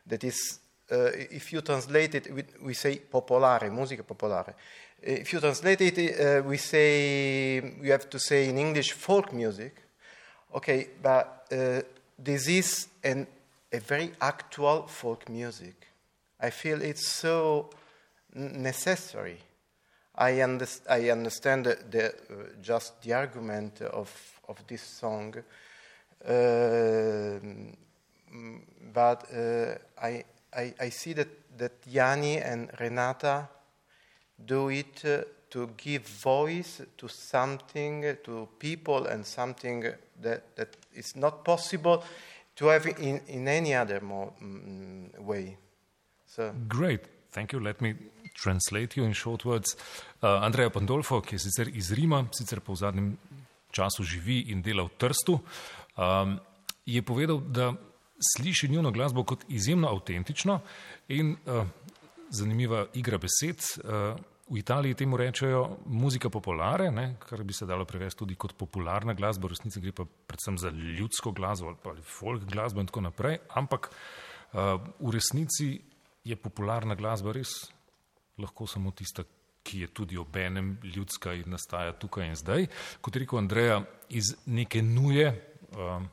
That 0.07 0.23
is, 0.23 0.59
uh, 0.91 1.09
if 1.13 1.53
you 1.53 1.61
translate 1.61 2.15
it, 2.15 2.33
we, 2.33 2.43
we 2.63 2.73
say 2.73 3.01
popolare, 3.11 3.71
musica 3.71 4.03
popolare. 4.03 4.53
If 5.01 5.31
you 5.31 5.39
translate 5.39 5.81
it, 5.81 6.45
we 6.45 6.57
say, 6.57 7.59
we 7.81 7.89
have 7.89 8.09
to 8.09 8.19
say 8.19 8.49
in 8.49 8.57
English 8.57 8.91
folk 8.93 9.31
music. 9.31 9.75
Okay, 10.53 10.89
but 11.01 11.38
this 11.49 12.47
is 12.47 12.87
an, 13.03 13.27
a 13.71 13.79
very 13.79 14.11
actual 14.21 14.87
folk 14.87 15.29
music. 15.29 15.87
I 16.39 16.49
feel 16.49 16.81
it's 16.81 17.07
so 17.07 17.69
necessary. 18.33 19.39
I, 20.15 20.41
I 20.89 21.09
understand 21.09 21.65
the, 21.65 21.77
the, 21.89 22.07
uh, 22.07 22.11
just 22.61 23.01
the 23.01 23.13
argument 23.13 23.81
of, 23.81 24.11
of 24.47 24.65
this 24.67 24.81
song, 24.81 25.33
mm, 26.25 27.75
but 28.93 29.25
uh, 29.33 29.75
I, 30.01 30.25
I, 30.53 30.73
I 30.79 30.89
see 30.89 31.13
that, 31.13 31.57
that 31.57 31.71
Yanni 31.87 32.37
and 32.39 32.69
Renata 32.79 33.47
do 34.45 34.69
it 34.69 35.05
uh, 35.05 35.23
to 35.51 35.69
give 35.77 36.05
voice 36.07 36.81
to 36.97 37.07
something, 37.07 38.05
uh, 38.05 38.15
to 38.23 38.47
people, 38.59 39.05
and 39.05 39.25
something 39.25 39.81
that, 40.21 40.55
that 40.55 40.75
is 40.93 41.15
not 41.15 41.43
possible 41.43 42.03
to 42.55 42.67
have 42.67 42.85
in, 42.99 43.21
in 43.27 43.47
any 43.47 43.73
other 43.75 44.01
mo- 44.01 44.33
mm, 44.41 45.19
way. 45.19 45.57
So, 46.25 46.53
Great, 46.67 47.01
thank 47.31 47.53
you. 47.53 47.59
Let 47.59 47.81
me 47.81 47.95
translate 48.35 48.97
you 48.97 49.05
in 49.05 49.13
short 49.13 49.45
words. 49.45 49.75
Uh, 50.21 50.39
Andreja 50.43 50.69
Pandolfo, 50.69 51.21
ki 51.21 51.35
je 51.35 51.39
sicer 51.39 51.71
iz 51.73 51.91
Rima, 51.91 52.25
sicer 52.31 52.61
v 52.65 52.75
zadnjem 52.75 53.17
času 53.71 54.03
živi 54.03 54.51
in 54.51 54.61
dela 54.61 54.83
v 54.83 54.95
Trstu, 54.97 55.39
um, 55.97 56.39
je 56.85 57.01
povedal, 57.01 57.39
da 57.39 57.73
sliši 58.19 58.67
njuno 58.67 58.91
glasbo 58.91 59.23
kot 59.23 59.45
izjemno 59.47 59.87
avtentično 59.87 60.59
in 61.07 61.35
uh, 61.45 61.65
zanimiva 62.29 62.85
igra 62.93 63.17
besed. 63.17 63.63
Uh, 63.83 64.19
v 64.49 64.57
Italiji 64.57 64.97
temu 64.97 65.17
rečejo 65.17 65.77
muzika 65.85 66.29
popolare, 66.29 66.89
ne, 66.91 67.15
kar 67.21 67.43
bi 67.43 67.53
se 67.53 67.67
dalo 67.69 67.85
prevesti 67.85 68.19
tudi 68.19 68.35
kot 68.35 68.55
popularna 68.57 69.13
glasba, 69.13 69.47
v 69.47 69.53
resnici 69.53 69.81
gre 69.81 69.93
pa 69.93 70.05
predvsem 70.05 70.57
za 70.57 70.69
ljudsko 70.69 71.31
glasbo 71.31 71.67
ali 71.69 71.77
pa 71.83 71.93
folk 72.01 72.45
glasbo 72.49 72.81
in 72.81 72.89
tako 72.89 73.03
naprej, 73.05 73.37
ampak 73.53 73.91
uh, 73.91 74.79
v 74.99 75.13
resnici 75.13 75.75
je 76.25 76.35
popularna 76.35 76.95
glasba 76.95 77.33
res 77.33 77.53
lahko 78.39 78.67
samo 78.67 78.91
tista, 78.91 79.23
ki 79.63 79.81
je 79.83 79.87
tudi 79.93 80.17
obenem 80.17 80.77
ljudska 80.83 81.33
in 81.35 81.51
nastaja 81.51 81.93
tukaj 81.93 82.29
in 82.29 82.35
zdaj. 82.35 82.65
Kot 83.01 83.15
je 83.15 83.19
rekel 83.19 83.39
Andreja, 83.41 83.81
iz 84.09 84.31
neke 84.45 84.81
nuje, 84.81 85.27
um, 85.75 86.07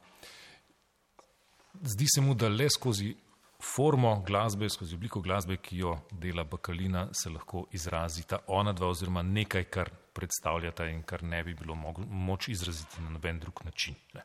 zdi 1.82 2.08
se 2.14 2.20
mu, 2.20 2.34
da 2.34 2.48
le 2.48 2.66
skozi 2.70 3.14
formo 3.62 4.22
glasbe, 4.26 4.68
skozi 4.68 4.94
obliko 4.94 5.20
glasbe, 5.20 5.56
ki 5.56 5.78
jo 5.78 5.98
dela 6.10 6.44
Bakalina, 6.44 7.08
se 7.12 7.30
lahko 7.30 7.66
izrazita 7.72 8.38
ona 8.46 8.72
dva 8.72 8.88
oziroma 8.88 9.22
nekaj, 9.22 9.64
kar 9.64 9.90
predstavljata 10.12 10.86
in 10.88 11.02
kar 11.02 11.22
ne 11.22 11.42
bi 11.44 11.54
bilo 11.54 11.74
mogo, 11.74 12.02
moč 12.08 12.48
izraziti 12.48 13.02
na 13.02 13.10
noben 13.10 13.40
drug 13.40 13.60
način. 13.64 13.94
Ne. 14.14 14.24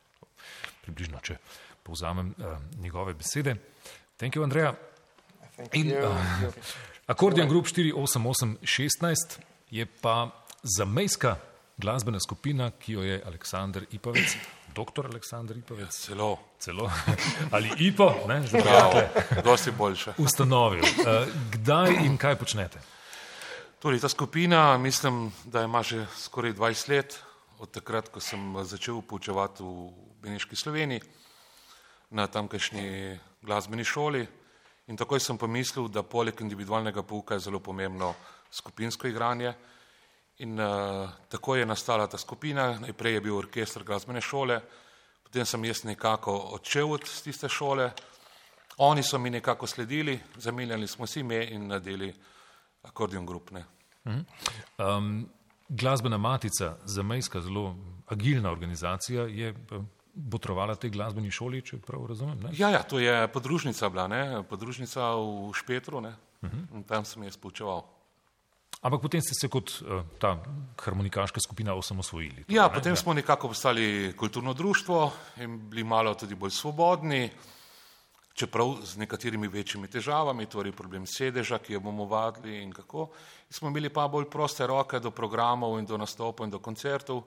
Približno, 0.82 1.20
če 1.22 1.38
povzamem 1.84 2.34
uh, 2.38 2.58
njegove 2.80 3.14
besede. 3.14 3.56
Thank 4.18 4.36
you, 4.36 4.44
Andreja. 4.44 4.74
thank 5.56 5.76
In, 5.76 5.92
you. 5.92 6.08
uh, 6.08 6.54
Akordion 7.08 7.50
Group 7.50 7.66
48816 7.66 9.40
je 9.70 9.86
pa 9.86 10.30
zamejska 10.64 11.36
glasbena 11.78 12.20
skupina, 12.20 12.72
ki 12.72 12.94
jo 12.94 13.04
je 13.04 13.22
Aleksandr 13.26 13.86
Ipavec, 13.92 14.36
doktor 14.76 15.06
Aleksandr 15.06 15.58
Ipavec, 15.58 15.92
Celo. 15.92 16.40
celo 16.60 16.92
ali 17.56 17.72
Ipo, 17.78 18.16
ne, 18.28 18.42
za 18.48 18.58
prijatelje, 18.58 19.10
dosti 19.44 19.72
boljše. 19.72 20.14
ustanovil. 20.18 20.84
Uh, 20.84 21.28
kdaj 21.52 21.94
in 22.06 22.18
kaj 22.18 22.36
počnete? 22.36 22.80
Torej, 23.80 24.00
ta 24.00 24.10
skupina, 24.10 24.78
mislim, 24.78 25.32
da 25.46 25.64
ima 25.64 25.84
že 25.84 26.06
skoraj 26.18 26.54
20 26.54 26.90
let, 26.90 27.20
od 27.60 27.72
takrat, 27.72 28.10
ko 28.10 28.20
sem 28.20 28.64
začel 28.66 29.02
poučevati 29.02 29.64
v 29.64 29.90
Beneški 30.22 30.56
Sloveniji 30.56 31.02
na 32.10 32.28
tamkajšnji 32.28 33.20
glasbeni 33.42 33.84
šoli. 33.84 34.28
In 34.88 34.98
takoj 34.98 35.20
sem 35.20 35.38
pomislil, 35.38 35.88
da 35.88 36.04
poleg 36.04 36.42
individualnega 36.42 37.04
pouka 37.04 37.38
je 37.38 37.46
zelo 37.46 37.60
pomembno 37.60 38.14
skupinsko 38.52 39.08
igranje. 39.08 39.54
In 40.42 40.60
uh, 40.60 41.10
tako 41.30 41.56
je 41.56 41.66
nastala 41.66 42.08
ta 42.08 42.18
skupina. 42.18 42.80
Najprej 42.80 43.14
je 43.14 43.22
bil 43.22 43.38
orkester 43.38 43.84
glasbene 43.84 44.22
šole, 44.22 44.58
potem 45.24 45.46
sem 45.46 45.66
jaz 45.66 45.84
nekako 45.86 46.34
odšel 46.58 46.92
od 46.98 47.06
tiste 47.24 47.50
šole. 47.50 47.92
Oni 48.82 49.04
so 49.04 49.20
mi 49.20 49.30
nekako 49.30 49.68
sledili, 49.68 50.20
zamenjali 50.38 50.88
smo 50.88 51.08
si 51.08 51.20
ime 51.20 51.44
in 51.52 51.68
nadeli 51.68 52.14
akordion 52.82 53.26
grupne. 53.26 53.66
Um, 54.06 55.30
glasbena 55.70 56.18
matica, 56.18 56.78
zamejska, 56.86 57.42
zelo 57.42 57.76
agilna 58.08 58.52
organizacija, 58.52 59.24
je 59.24 59.50
eh, 59.50 59.82
botrovala 60.14 60.76
tej 60.76 60.90
glasbeni 60.90 61.32
šoli, 61.32 61.62
če 61.62 61.78
prav 61.86 62.06
razumem. 62.10 62.40
Ne? 62.40 62.50
Ja, 62.58 62.70
ja, 62.70 62.84
to 62.84 63.00
je 63.00 63.28
podružnica 63.28 63.90
bila, 63.90 64.08
ne? 64.08 64.44
podružnica 64.50 65.14
v 65.16 65.54
Špetru, 65.54 66.02
ne? 66.02 66.16
in 66.74 66.84
tam 66.84 67.06
sem 67.06 67.24
jaz 67.24 67.38
poučeval. 67.38 67.86
Ampak 68.82 69.02
potem 69.02 69.22
ste 69.22 69.38
se 69.38 69.46
kot 69.46 69.70
uh, 69.82 70.02
ta 70.18 70.40
harmonikaška 70.82 71.40
skupina 71.40 71.76
osamosvojili. 71.78 72.46
Ja, 72.50 72.66
ne? 72.68 72.74
potem 72.74 72.96
smo 72.96 73.14
nekako 73.14 73.48
postali 73.54 74.14
kulturno 74.18 74.54
društvo 74.54 75.12
in 75.46 75.60
bili 75.70 75.84
malo 75.84 76.14
tudi 76.14 76.36
bolj 76.36 76.52
svobodni. 76.52 77.30
čeprav 78.34 78.78
z 78.84 78.98
nekaterimi 78.98 79.48
večjimi 79.48 79.88
težavami, 79.88 80.48
torej 80.50 80.72
problem 80.72 81.06
sedeža, 81.06 81.60
ki 81.60 81.74
jo 81.74 81.80
bomo 81.80 82.06
vadili 82.06 82.62
in 82.64 82.72
kako. 82.74 83.10
In 83.50 83.54
smo 83.54 83.70
imeli 83.70 83.90
pa 83.90 84.08
bolj 84.08 84.30
proste 84.32 84.68
roke 84.68 85.00
do 85.00 85.12
programov 85.12 85.78
in 85.80 85.86
do 85.86 85.98
nastopov 85.98 86.48
in 86.48 86.52
do 86.52 86.60
koncertov. 86.60 87.24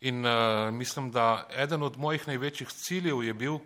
In 0.00 0.24
uh, 0.24 0.70
mislim, 0.72 1.10
da 1.10 1.48
eden 1.50 1.82
od 1.82 1.98
mojih 1.98 2.28
največjih 2.28 2.68
ciljev 2.68 3.22
je 3.24 3.34
bil, 3.34 3.58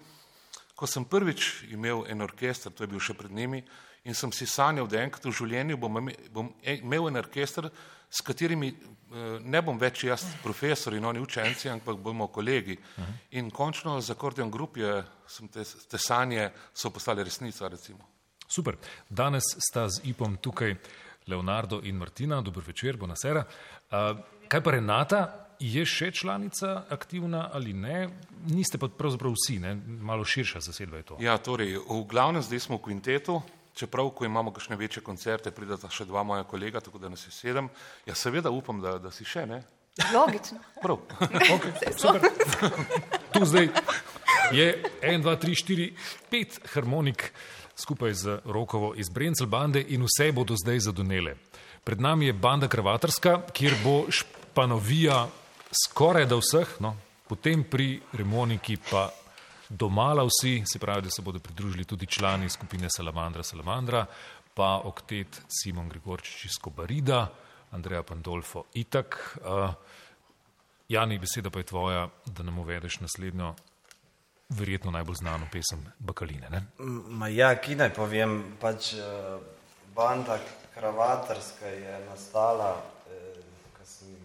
ko 0.75 0.87
sem 0.87 1.05
prvič 1.05 1.65
imel 1.71 2.05
en 2.09 2.23
orkester, 2.23 2.73
to 2.73 2.85
je 2.85 2.89
bil 2.89 3.01
še 3.01 3.15
pred 3.15 3.33
njimi, 3.33 3.63
in 4.05 4.15
sem 4.15 4.33
si 4.33 4.47
sanjal, 4.47 4.89
da 4.89 5.03
enkrat 5.03 5.25
v 5.25 5.35
življenju 5.35 5.77
bom 5.77 5.99
imel 6.01 7.09
en 7.11 7.21
orkester, 7.21 7.71
s 8.11 8.25
katerimi 8.27 8.73
ne 9.43 9.63
bom 9.63 9.79
več 9.79 10.05
jaz 10.07 10.25
profesor 10.43 10.95
in 10.95 11.05
oni 11.05 11.21
učenci, 11.23 11.69
ampak 11.71 11.99
bomo 11.99 12.29
kolegi. 12.31 12.77
In 13.39 13.51
končno 13.51 13.99
z 14.01 14.15
Akordion 14.15 14.51
Group 14.51 14.79
je, 14.79 14.93
te, 15.53 15.65
te 15.65 15.99
sanje 15.99 16.51
so 16.75 16.91
postale 16.91 17.25
resnica. 17.25 17.69
Recimo. 17.69 18.07
Super. 18.47 18.79
Danes 19.09 19.55
sta 19.59 19.89
z 19.89 20.03
IPom 20.11 20.39
tukaj 20.43 20.75
Leonardo 21.27 21.81
in 21.83 21.97
Martina. 21.97 22.41
Dobro 22.41 22.63
večer, 22.67 22.97
Bonasera. 22.97 23.45
Kaj 24.49 24.63
pa 24.63 24.71
Renata? 24.71 25.23
Je 25.61 25.83
še 25.85 26.09
članica 26.17 26.87
aktivna 26.89 27.51
ali 27.53 27.75
ne? 27.77 28.09
Niste 28.49 28.79
pa 28.81 28.89
pravzaprav 28.89 29.35
vsi, 29.37 29.59
ne? 29.61 29.75
malo 30.01 30.25
širša 30.25 30.63
zasedba 30.65 30.97
je 30.97 31.05
to. 31.11 31.19
Ja, 31.21 31.37
torej, 31.37 31.77
v 31.77 31.99
glavnem 32.09 32.41
zdaj 32.41 32.63
smo 32.65 32.79
v 32.79 32.87
kvintetu, 32.87 33.43
čeprav, 33.75 34.11
ko 34.11 34.25
imamo 34.25 34.53
kakšne 34.53 34.77
večje 34.77 35.03
koncerte, 35.03 35.51
prideta 35.51 35.91
še 35.91 36.05
dva 36.05 36.23
moja 36.23 36.45
kolega, 36.45 36.81
tako 36.81 36.99
da 36.99 37.09
nas 37.09 37.27
je 37.27 37.33
sedem. 37.33 37.71
Ja, 38.07 38.15
seveda 38.15 38.51
upam, 38.51 38.81
da, 38.81 38.99
da 38.99 39.11
si 39.11 39.25
še, 39.25 39.47
ne? 39.47 39.63
Logično. 40.15 40.59
Prav. 40.83 40.99
Okay, 41.55 41.93
super. 41.97 42.29
Tu 43.35 43.45
zdaj 43.47 43.69
je 44.53 44.67
en, 45.03 45.23
dva, 45.23 45.37
tri, 45.37 45.55
štiri, 45.55 45.93
pet 46.31 46.59
harmonik 46.75 47.31
skupaj 47.81 48.15
z 48.15 48.39
Rokovo 48.45 48.93
iz 48.97 49.09
Brencel 49.09 49.47
bande 49.47 49.81
in 49.81 50.05
vse 50.05 50.33
bodo 50.33 50.57
zdaj 50.59 50.81
zadonele. 50.91 51.37
Pred 51.85 52.01
nami 52.01 52.27
je 52.27 52.33
banda 52.33 52.69
Kravatarska, 52.69 53.41
kjer 53.53 53.75
bo 53.85 54.05
španovija 54.11 55.29
skoraj 55.71 56.27
da 56.27 56.37
vseh, 56.37 56.77
no, 56.81 56.97
potem 57.29 57.65
pri 57.65 58.01
Remoniki 58.13 58.77
pa 58.91 59.09
domala 59.71 60.25
vsi, 60.27 60.63
se 60.67 60.79
pravi, 60.79 61.03
da 61.03 61.11
se 61.11 61.23
bodo 61.23 61.39
pridružili 61.39 61.85
tudi 61.85 62.07
člani 62.07 62.49
skupine 62.49 62.89
Salamandra 62.91 63.43
Salamandra, 63.43 64.07
pa 64.55 64.81
oktet 64.85 65.43
Simon 65.49 65.89
Grigorčič 65.89 66.45
iz 66.45 66.59
Kobarida, 66.61 67.29
Andreja 67.71 68.03
Pandolfo 68.03 68.65
Itak. 68.75 69.39
Uh, 69.41 69.71
Jani, 70.89 71.19
beseda 71.19 71.51
pa 71.51 71.59
je 71.59 71.65
tvoja, 71.65 72.09
da 72.27 72.43
nam 72.43 72.59
uvedeš 72.59 73.01
naslednjo, 73.01 73.55
verjetno 74.49 74.91
najbolj 74.91 75.15
znano 75.15 75.47
pesem 75.53 75.87
Bakaline. 75.99 76.51
Ne? 76.51 76.63
Ma 77.09 77.29
ja, 77.29 77.55
ki 77.55 77.79
naj 77.79 77.93
povem, 77.95 78.41
pač 78.61 78.95
uh, 78.99 79.39
banda 79.95 80.41
Kravatarska 80.75 81.67
je 81.67 82.01
nastala, 82.09 82.83
eh, 83.11 83.39
ko 83.79 83.87
sem, 83.87 84.17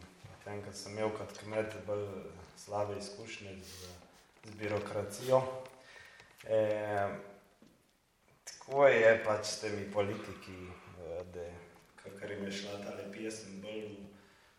tem, 0.43 0.61
sem 0.73 0.93
imel 0.93 1.09
kot 1.17 1.37
kmet 1.37 1.73
bolj 1.87 2.05
slabe 2.57 2.97
izkušnje 2.97 3.53
z 3.61 3.94
z 4.45 4.55
birokracijo. 4.55 5.41
E, 6.49 7.07
tako 8.43 8.87
je 8.87 9.23
pač 9.25 9.45
s 9.45 9.59
temi 9.59 9.91
politiki, 9.93 10.57
e, 10.61 11.23
da 11.33 11.45
kakor 12.03 12.31
jim 12.31 12.45
je 12.45 12.51
šla 12.51 12.79
ta 12.85 12.93
pesem 13.11 13.61
bolj 13.61 13.85
v, 13.89 13.97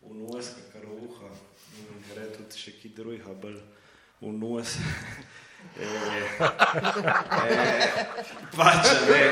v 0.02 0.14
nos, 0.14 0.50
kakor 0.56 0.88
v 0.90 1.02
uha, 1.08 1.30
in 1.78 2.04
gre 2.10 2.28
tudi 2.34 2.58
še 2.58 2.76
ki 2.80 2.94
drugega 2.96 3.34
bolj 3.34 3.60
v 4.20 4.32
nos. 4.38 4.76
E, 5.66 5.82
e, 5.82 6.46
pač 8.54 8.86
ne, 9.08 9.22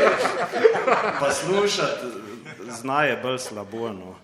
poslušati 1.21 2.07
znaje 2.75 3.17
bolj 3.23 3.39
slabo, 3.39 3.93
no. 3.93 4.17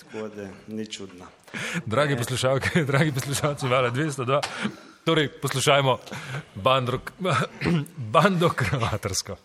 tako 0.00 0.28
da 0.28 0.48
ni 0.66 0.86
čudno. 0.86 1.26
Dragi 1.86 2.16
poslušalke, 2.16 2.84
dragi 2.90 3.12
poslušalci, 3.12 3.66
vala 3.66 3.90
202. 3.90 4.40
Torej, 5.04 5.28
poslušajmo 5.28 5.98
bando, 6.54 7.00
bando 8.14 8.50
kravatarsko. 8.50 9.36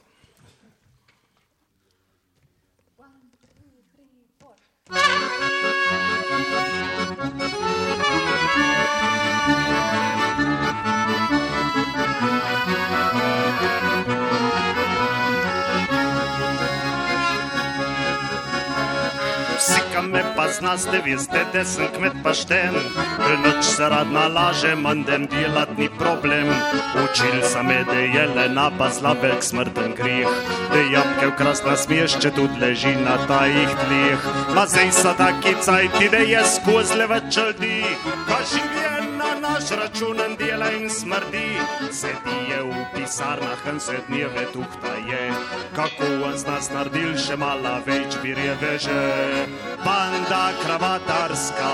Znaste, 20.47 21.01
veste, 21.05 21.45
da 21.53 21.65
sem 21.65 21.87
kmet 21.95 22.13
pašten. 22.23 22.75
Noč 23.43 23.65
se 23.65 23.89
rad 23.89 24.11
nalaže, 24.11 24.75
mandem 24.75 25.27
delat 25.27 25.77
ni 25.77 25.89
problem. 25.99 26.47
Učil 27.03 27.41
sem 27.43 27.65
me, 27.65 27.83
da 27.83 27.99
je 27.99 28.25
lena 28.35 28.71
pa 28.77 28.89
slabek 28.91 29.43
smrten 29.43 29.93
grih. 29.97 30.27
Da 30.71 30.81
jabke 30.91 31.27
v 31.27 31.35
krasna 31.37 31.75
smešče 31.77 32.31
tudi 32.35 32.59
leži 32.61 32.95
na 32.95 33.17
tajih 33.27 33.69
tlih. 33.85 34.29
Ma 34.55 34.65
zdaj 34.67 34.91
so 34.91 35.13
taki 35.17 35.55
cajti, 35.61 36.09
da 36.09 36.17
je 36.17 36.43
skozi 36.55 37.05
več 37.09 37.37
ljudi. 37.37 37.77
Pa 38.27 38.39
življen 38.51 39.17
na 39.17 39.31
naš 39.47 39.69
račun 39.79 40.37
dela 40.39 40.71
in 40.71 40.89
smrdi. 40.89 41.47
Sedi 41.91 42.39
je 42.49 42.61
pisarnah 43.05 43.67
in 43.69 43.79
se 43.79 43.97
dneve 44.07 44.45
tuhta 44.53 44.95
je. 45.09 45.33
Kako 45.75 46.05
on 46.25 46.37
z 46.37 46.45
nas 46.47 46.69
naredil, 46.73 47.13
še 47.17 47.37
mala 47.37 47.77
več 47.85 48.17
birje 48.23 48.55
veže. 48.61 49.03
Banda 49.85 50.49
kravatarska, 50.63 51.73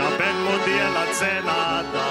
na 0.00 0.08
benmu 0.18 0.56
dela 0.66 1.04
cenata. 1.14 2.08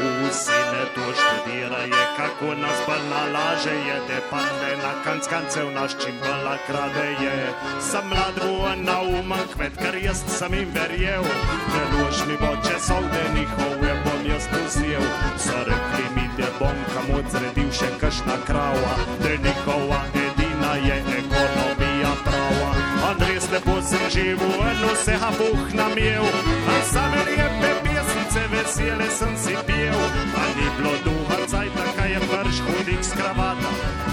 Vsi 0.00 0.60
ne 0.72 0.84
to 0.94 1.06
študirajo, 1.18 2.04
kako 2.16 2.54
nas 2.54 2.78
bolj 2.86 3.04
nalaže, 3.10 3.74
je 3.74 3.98
te 4.06 4.20
padne 4.30 4.70
na 4.82 4.92
konc 5.04 5.26
koncev 5.26 5.72
naš 5.74 5.98
čim 5.98 6.14
bolj 6.22 6.54
krade 6.68 7.08
je. 7.18 7.36
Sem 7.82 8.06
mlad 8.08 8.38
vuan 8.46 8.86
na 8.86 9.00
uman 9.02 9.44
kvet, 9.54 9.74
kar 9.82 9.98
jaz 9.98 10.22
sem 10.38 10.54
jim 10.54 10.70
verjel, 10.70 11.26
prelož 11.72 12.24
mi 12.30 12.38
bo 12.38 12.54
če 12.62 12.78
so 12.78 13.02
v 13.10 13.26
njihove 13.34 13.92
bom 14.04 14.09
jaz 14.40 14.76
vzel. 14.76 15.02
So 15.38 15.58
rekli 15.64 16.04
mi, 16.14 16.28
da 16.38 16.46
bom 16.58 16.76
kam 16.92 17.14
odzredil 17.14 17.70
še 17.72 17.88
kašna 18.00 18.36
krava, 18.46 18.94
da 19.22 19.30
njihova 19.44 20.00
edina 20.14 20.72
je 20.86 20.96
ekonomija 21.18 22.12
prava. 22.24 22.70
Andres 23.10 23.50
lepo 23.52 23.80
sem 23.82 24.04
živel, 24.10 24.54
eno 24.70 24.94
se 25.04 25.12
ha 25.12 25.30
Bog 25.38 25.74
namjev, 25.74 26.24
a 26.68 26.76
same 26.92 27.24
lepe 27.26 27.72
pesnice 27.84 28.42
vesele 28.52 29.10
sem 29.18 29.36
si 29.36 29.54
pil. 29.66 29.98
A 30.40 30.42
ni 30.56 30.68
bilo 30.78 30.94
duha 31.04 31.40
cajta, 31.46 31.86
kaj 31.96 32.10
je 32.12 32.20
vrš 32.30 32.62
hudik 32.66 33.02
z 33.04 33.12
kravata, 33.16 33.72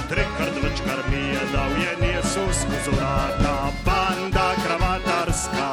trikrat 0.09 0.55
več 0.63 0.82
kar 0.88 1.03
mi 1.11 1.23
je 1.36 1.43
dal, 1.53 1.71
je 1.84 1.93
njesu 2.01 2.45
skozi 2.59 2.97
vrata. 2.97 3.55
Banda 3.86 4.49
kravatarska, 4.63 5.69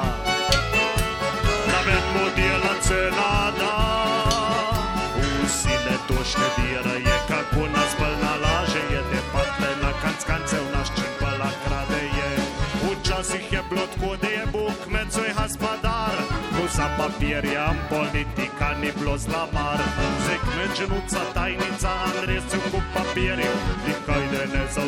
za 16.77 16.89
papirjem 16.99 17.77
politika 17.89 18.69
ni 18.81 18.91
bilo 18.99 19.19
zlamar. 19.19 19.79
Zdaj 20.23 20.39
kmečenuca, 20.47 21.21
tajnica, 21.35 21.91
Andres 22.07 22.45
v 22.53 22.71
kup 22.71 22.87
papirjev, 22.95 23.57
nikaj 23.87 24.25
da 24.33 24.43
ne 24.53 24.65
za 24.75 24.83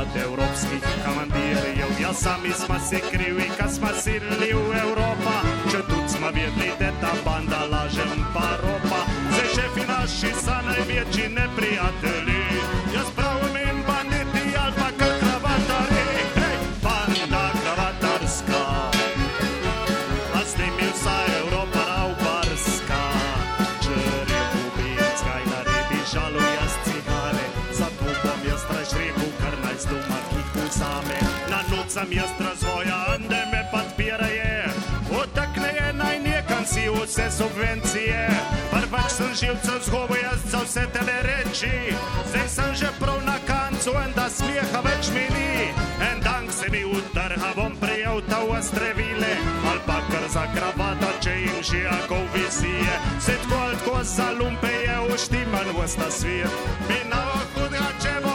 od 0.00 0.16
evropskih 0.26 0.82
komandirjev. 1.04 1.90
Ja, 2.02 2.12
sami 2.14 2.52
smo 2.52 2.76
se 2.88 2.98
krivi, 3.10 3.46
ka 3.58 3.68
smo 3.68 3.88
silili 4.02 4.50
v 4.52 4.70
Evropa, 4.86 5.36
če 5.70 5.78
tudi 5.90 6.08
smo 6.08 6.26
vedeli, 6.26 6.70
da 6.80 6.90
ta 7.00 7.12
banda 7.24 7.60
lažem 7.72 8.18
pa 8.34 8.48
ropa. 8.62 9.00
Zdaj 9.32 9.48
šefi 9.54 9.84
naši 9.92 10.30
so 10.44 10.56
največji 10.66 11.28
neprijatelji, 11.38 12.42
jaz 12.94 13.08
pravim 13.16 13.51
sem 31.92 32.12
jaz 32.12 32.30
razvoja, 32.40 32.96
ande 33.14 33.42
me 33.52 33.68
podpiraje, 33.72 34.64
otakne 35.22 35.68
je 35.68 35.92
naj 35.92 36.18
nekam 36.18 36.64
si 36.66 36.88
vse 36.88 37.30
subvencije. 37.30 38.28
Prva 38.72 39.08
sem 39.08 39.32
živcev 39.40 39.80
zgubil, 39.86 40.22
jaz 40.22 40.40
za 40.52 40.60
vse 40.64 40.84
tele 40.92 41.16
reči. 41.22 41.92
Zdaj 42.30 42.48
sem 42.48 42.74
že 42.74 42.88
prav 43.00 43.20
na 43.24 43.36
koncu, 43.44 43.90
en 44.04 44.12
da 44.16 44.26
smeha 44.30 44.80
več 44.88 45.12
mi 45.14 45.26
ni. 45.36 45.52
En 46.08 46.20
dan 46.24 46.48
se 46.48 46.72
mi 46.72 46.84
utrha, 46.84 47.52
bom 47.56 47.76
prijel 47.76 48.22
ta 48.28 48.40
ostrevile, 48.40 49.32
ali 49.68 49.80
pa 49.86 50.00
kar 50.08 50.24
za 50.32 50.44
kravata, 50.54 51.12
če 51.20 51.34
jim 51.44 51.60
že 51.60 51.80
ako 51.88 52.16
vizije. 52.34 52.94
Se 53.20 53.36
tako 53.52 54.00
za 54.02 54.32
lumpe 54.40 54.72
je 54.86 54.96
uštiman 55.14 55.68
v 55.76 55.88
sta 55.88 56.08
svet. 56.10 56.52
Mi 56.88 57.04
na 57.12 57.20
hudga, 57.52 57.88
če 58.00 58.16
bom 58.24 58.31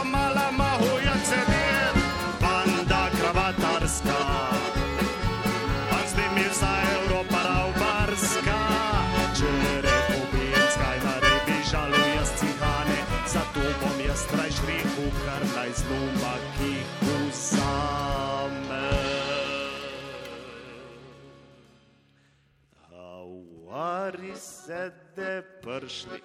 sede 24.88 25.42
pršli, 25.62 26.20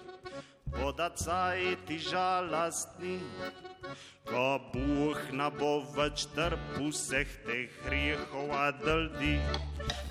voda 0.66 1.10
cajti 1.10 1.98
žalastni, 1.98 3.20
ko 4.24 4.60
Bog 4.72 5.18
na 5.32 5.50
bo 5.50 5.84
več 5.96 6.26
trpu 6.34 6.88
vseh 6.88 7.28
teh 7.44 7.68
hrihov 7.84 8.52
adaldi. 8.56 9.36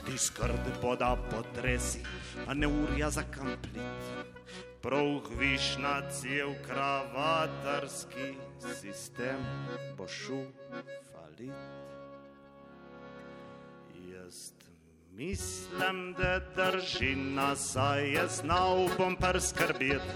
Ti 0.06 0.18
skrde 0.18 0.76
poda 0.82 1.16
potresi, 1.32 2.04
a 2.48 2.54
ne 2.54 2.68
urja 2.68 3.10
za 3.10 3.24
kamplit. 3.24 4.12
Prav 4.84 5.24
višna 5.40 6.02
cel 6.12 6.54
kravatarski 6.68 8.34
sistem 8.60 9.42
bo 9.98 10.08
šel 10.08 10.46
falit. 11.10 11.56
Jaz 14.12 14.52
mislim, 15.16 16.16
da 16.18 16.40
drži 16.56 17.16
nas, 17.16 17.76
a 17.76 17.96
je 17.96 18.28
znal 18.28 18.88
bom 18.98 19.16
prskrbeti. 19.16 20.14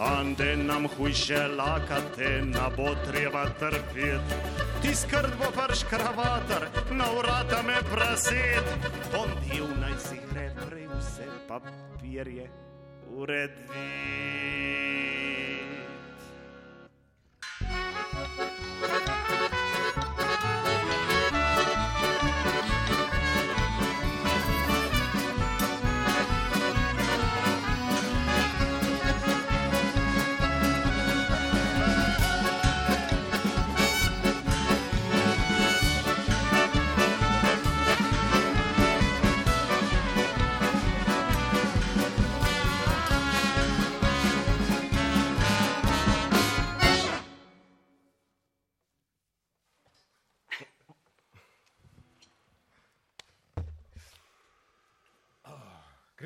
Ande 0.00 0.56
nam 0.56 0.86
hujše 0.88 1.48
lakate, 1.48 2.42
na 2.44 2.70
bo 2.76 2.94
treba 3.10 3.44
trpeti. 3.58 4.34
Ti 4.82 4.94
skrb 4.94 5.30
bo 5.38 5.50
prš 5.50 5.84
kravatar, 5.88 6.68
na 6.90 7.04
urata 7.18 7.62
me 7.62 7.76
praset. 7.94 8.64
Bom 9.12 9.30
dil 9.44 9.66
naj 9.80 9.94
si 9.98 10.16
gre 10.32 10.50
prej 10.68 10.86
vse 10.86 11.26
papirje 11.48 12.50
uredi. 13.10 14.85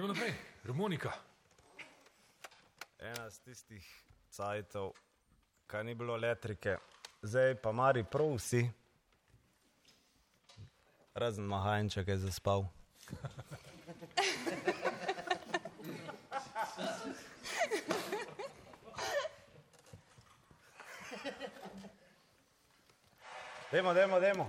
Gremo 0.00 0.14
naprej, 0.14 0.32
harmonika. 0.64 1.12
Ena 2.98 3.30
z 3.30 3.38
tistih 3.44 3.84
cajtov, 4.32 4.94
kaj 5.68 5.84
ni 5.84 5.92
bilo 5.94 6.16
elektrike, 6.16 6.78
zdaj 7.22 7.60
pa 7.60 7.68
mari 7.72 8.00
prav 8.04 8.32
vsi. 8.32 8.64
Razen 11.14 11.44
Mahajnček 11.44 12.08
je 12.08 12.16
zaspal. 12.16 12.64
Demo, 23.72 23.92
demo, 23.92 24.20
demo. 24.20 24.48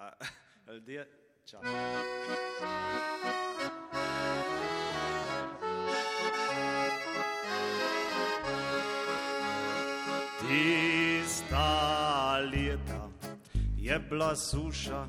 A, 0.00 0.10
ljudje, 0.72 1.06
čas. 1.44 1.60
Tista 10.40 11.68
leta 12.38 13.08
je 13.76 13.98
bila 13.98 14.36
suša, 14.36 15.06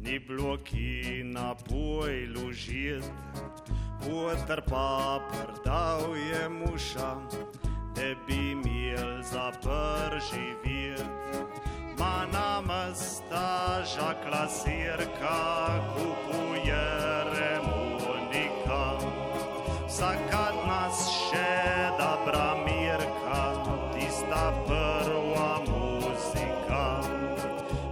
ni 0.00 0.18
bilo 0.18 0.58
ki 0.64 1.22
na 1.24 1.54
pojlu 1.54 2.52
žit, 2.52 3.04
Utr 4.06 4.60
pa 4.70 5.20
prdal 5.30 6.16
je 6.16 6.48
muša, 6.48 7.16
da 7.94 8.14
bi 8.26 8.50
imel 8.50 9.22
za 9.22 9.52
prživit. 9.62 10.62
Ma 11.00 11.71
nama 12.32 12.94
staža 12.94 14.14
klasirka 14.28 15.40
kupuje 15.94 16.84
remonika. 17.38 18.84
Vsakat 19.86 20.56
nas 20.66 21.08
še 21.10 21.90
dobra 21.98 22.54
mirka, 22.64 23.42
tista 23.94 24.52
prva 24.66 25.52
muzika. 25.68 26.84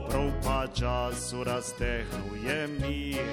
Prav 0.09 0.31
pa 0.45 0.61
času 0.75 1.45
raztehnuje 1.45 2.67
mir. 2.81 3.25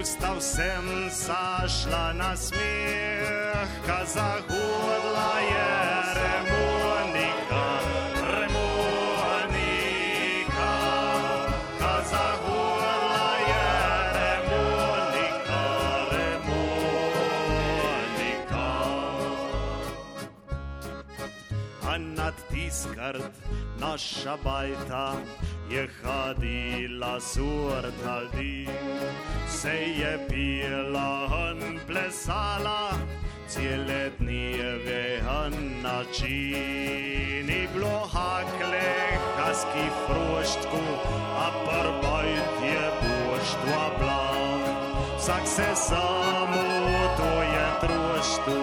Ustav 0.00 0.40
sem 0.40 1.10
sašla 1.10 2.12
na 2.12 2.36
smeh, 2.36 3.68
ka 3.86 4.00
zahodla 4.04 5.32
je 5.40 5.68
remonika. 6.14 6.73
Nad 22.74 22.92
tiskart 22.92 23.32
naša 23.80 24.36
bajta 24.44 25.14
je 25.70 25.88
hadila 26.02 27.20
surtaldi, 27.20 28.68
se 29.48 29.74
je 29.98 30.26
pila 30.28 31.28
in 31.50 31.80
plesala, 31.86 32.92
cele 33.48 34.10
dneve 34.18 35.18
in 35.18 35.82
način. 35.82 37.46
Ni 37.46 37.68
bilo 37.74 38.08
hakle, 38.12 39.18
haski 39.36 39.88
froštku, 40.06 40.82
a 41.38 41.50
prvajt 41.64 42.62
je 42.64 42.90
boštva 43.00 43.90
blav. 43.98 44.60
Vsak 45.18 45.46
se 45.46 45.74
samo 45.74 46.64
to 47.16 47.42
je 47.42 47.66
troštu, 47.80 48.60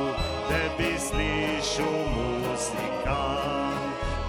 da 0.49 0.61
bi 0.77 0.99
slišal 0.99 1.93
muzika. 2.15 3.70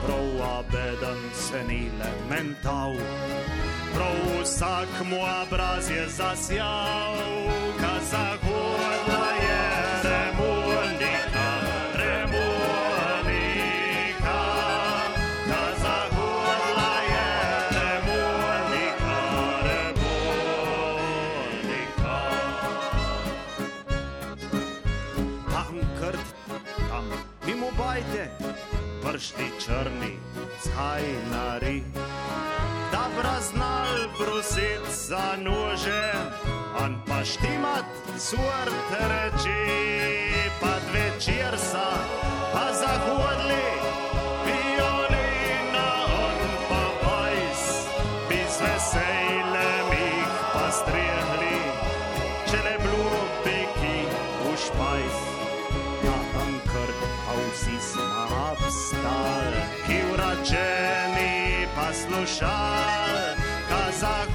Prav 0.06 0.64
beden 0.72 1.20
se 1.34 1.64
ni 1.68 1.90
le 1.98 2.10
mental, 2.30 2.96
prav 3.94 4.42
vsak 4.42 4.88
mu 5.10 5.16
obraz 5.42 5.90
je 5.90 6.08
zasjal, 6.08 7.16
ka 7.80 7.94
pršti 29.22 29.50
črni, 29.64 30.18
zhajnari. 30.64 31.82
Da 32.92 33.06
braznal 33.16 34.10
prosit 34.18 34.82
za 34.90 35.36
nože, 35.38 36.12
on 36.84 36.98
pa 37.06 37.24
štimat 37.24 37.86
svrt 38.18 38.90
reči, 38.90 39.62
pa 40.60 40.74
večer 40.92 41.58
sa, 41.58 41.86
pa 42.52 42.72
zahodli, 42.74 43.41
pa 62.40 63.36
slušali, 63.68 64.31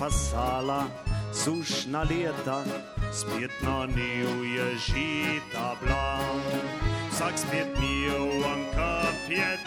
je 0.00 0.06
pa 0.06 0.10
sala, 0.10 0.88
sušna 1.32 2.02
leta, 2.08 2.64
spet 3.12 3.50
na 3.62 3.86
nju 3.86 4.44
je 4.44 4.76
žita 4.78 5.76
blan. 5.82 6.40
Vsak 7.10 7.38
spet 7.38 7.68
mi 7.80 8.02
je 8.02 8.18
vanka 8.42 9.02
je 9.28 9.58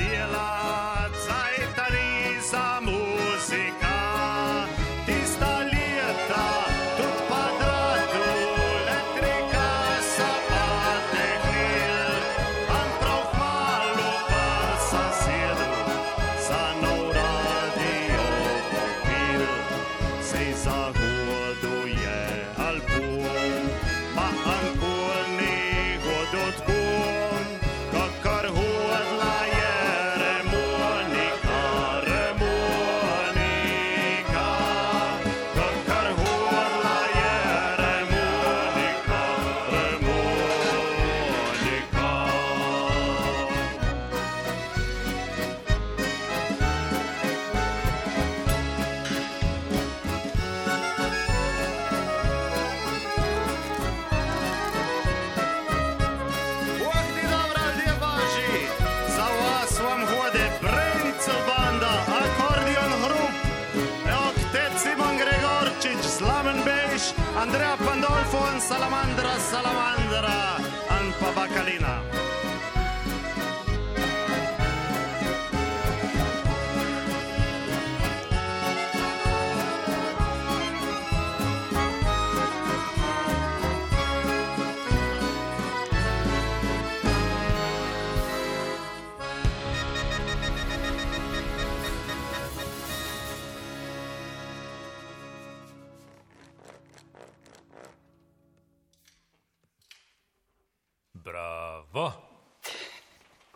Andreja 67.43 67.75
Pandolfo 67.75 68.39
in 68.53 68.61
Salamandra 68.61 69.37
Salamandra, 69.37 70.55
an 70.87 71.11
pa 71.19 71.29
Bakalina. 71.35 72.02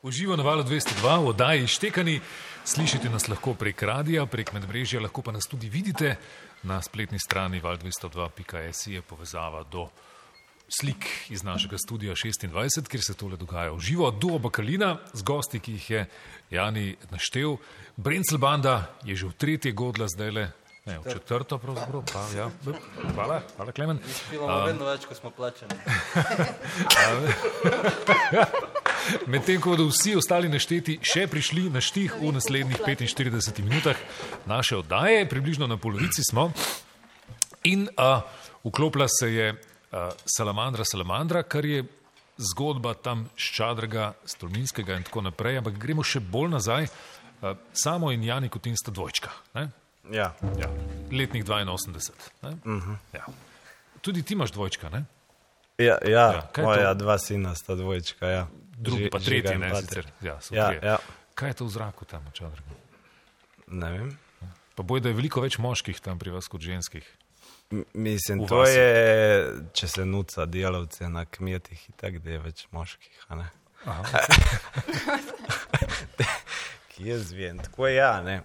Uživo 0.07 0.35
na 0.35 0.43
valu 0.43 0.63
202 0.63 1.03
v 1.03 1.27
oddaji 1.27 1.67
Štekani. 1.67 2.21
Slišite 2.63 3.11
nas 3.11 3.27
lahko 3.27 3.51
prek 3.59 3.83
radia, 3.83 4.23
prek 4.23 4.55
medmrežja, 4.55 5.03
lahko 5.03 5.19
pa 5.19 5.35
nas 5.35 5.43
tudi 5.51 5.67
vidite 5.67 6.15
na 6.63 6.79
spletni 6.81 7.19
strani 7.19 7.59
val202.js 7.59 8.87
je 8.87 9.01
povezava 9.01 9.67
do 9.67 9.91
slik 10.71 11.27
iz 11.27 11.43
našega 11.43 11.75
studia 11.77 12.15
26, 12.15 12.87
kjer 12.87 13.03
se 13.03 13.13
tole 13.19 13.35
dogaja 13.35 13.75
v 13.75 13.83
živo. 13.83 14.11
Duo 14.11 14.39
Bakalina 14.39 14.95
z 15.13 15.27
gosti, 15.27 15.59
ki 15.59 15.71
jih 15.75 15.89
je 15.91 16.07
Jani 16.55 16.95
naštel. 17.11 17.59
Brencel 17.97 18.39
banda 18.39 18.95
je 19.03 19.15
že 19.15 19.27
v 19.27 19.35
tretje 19.35 19.75
godla 19.75 20.07
zdaj 20.07 20.31
le. 20.31 20.47
Ne, 20.87 21.03
v 21.03 21.05
četrto 21.11 21.59
pravzaprav, 21.59 22.07
pa 22.07 22.23
ja. 22.31 22.47
Hvala, 23.11 23.43
hvala 23.59 23.71
Klemen. 23.75 23.99
Imamo 24.31 24.71
vedno 24.71 24.87
več, 24.87 25.03
ko 25.03 25.11
smo 25.19 25.35
plačani. 25.35 25.75
Medtem 29.27 29.61
ko 29.61 29.69
bodo 29.69 29.87
vsi 29.87 30.15
ostali 30.19 30.49
našteti 30.49 30.97
še 31.05 31.27
prišli 31.31 31.67
na 31.71 31.81
štih 31.83 32.19
v 32.19 32.31
naslednjih 32.35 32.81
45 32.83 33.63
minutah 33.63 33.99
naše 34.45 34.77
oddaje, 34.77 35.27
približno 35.29 35.67
na 35.67 35.77
polovici 35.77 36.23
smo. 36.23 36.51
In 37.63 37.87
uh, 37.87 38.21
vklopila 38.63 39.07
se 39.07 39.31
je 39.33 39.47
uh, 39.53 40.11
Salamandra 40.25 40.85
Salamandra, 40.85 41.43
kar 41.43 41.65
je 41.65 41.85
zgodba 42.37 42.93
tam 42.93 43.25
Ščadrga, 43.35 44.13
Stolminskega 44.25 44.95
in 44.99 45.07
tako 45.07 45.25
naprej, 45.25 45.59
ampak 45.61 45.79
gremo 45.79 46.05
še 46.05 46.21
bolj 46.21 46.53
nazaj. 46.53 46.87
Uh, 47.41 47.55
samo 47.73 48.11
in 48.11 48.23
Jani 48.23 48.49
Kutin 48.49 48.77
sta 48.77 48.91
dvojčka. 48.91 49.33
Ne? 49.55 49.69
Ja, 50.11 50.31
Ja, 50.55 50.69
letnik 51.11 51.45
82. 51.45 52.11
Ne? 52.41 52.49
Uh 52.49 52.83
-huh. 52.83 52.95
ja. 53.13 53.25
Tudi 54.01 54.23
ti 54.23 54.33
imaš 54.33 54.51
dvojčka, 54.51 54.89
ne? 54.89 55.05
ja, 55.77 55.97
Ja, 56.05 56.49
ja 56.55 56.63
moja 56.63 56.93
dva 56.93 57.17
sina 57.17 57.55
sta 57.55 57.75
dvojčka. 57.75 58.27
Ja. 58.27 58.47
Drugi 58.77 59.03
Ži- 59.03 59.11
pa 59.11 59.19
tretji, 59.19 59.57
ne 59.57 59.69
sicer. 59.75 60.05
Ja, 60.21 60.37
Ja, 60.51 60.67
trije. 60.69 60.79
ja. 60.83 60.97
Kaj 61.33 61.49
je 61.49 61.53
to 61.55 61.65
v 61.65 61.69
zraku 61.71 62.05
tam 62.05 62.23
v 62.23 62.33
Čadrgu? 62.33 62.73
Ne 63.67 63.91
vem. 63.91 64.09
Pa 64.73 64.83
boj, 64.83 65.01
da 65.01 65.09
je 65.09 65.15
veliko 65.15 65.41
več 65.41 65.57
moških 65.57 65.99
tam 65.99 66.17
pri 66.17 66.29
vas 66.29 66.47
kot 66.47 66.61
ženskih. 66.61 67.05
M- 67.69 67.83
Mislim, 67.95 68.39
V 68.39 68.47
to 68.47 68.57
vasi. 68.57 68.73
je, 68.73 68.89
če 69.73 69.87
se 69.87 70.05
nuca 70.05 70.45
delavce 70.47 71.09
na 71.09 71.25
kmetih, 71.25 71.87
tako 71.95 72.19
da 72.19 72.29
je 72.29 72.39
več 72.39 72.67
moških. 72.71 73.25
a 73.27 73.35
ne. 73.35 73.47
Aha. 73.85 74.21
Ki 76.89 77.03
je 77.05 77.19
zven, 77.19 77.57
tako 77.59 77.87
je 77.87 77.95
ja, 77.95 78.21
ne. 78.21 78.41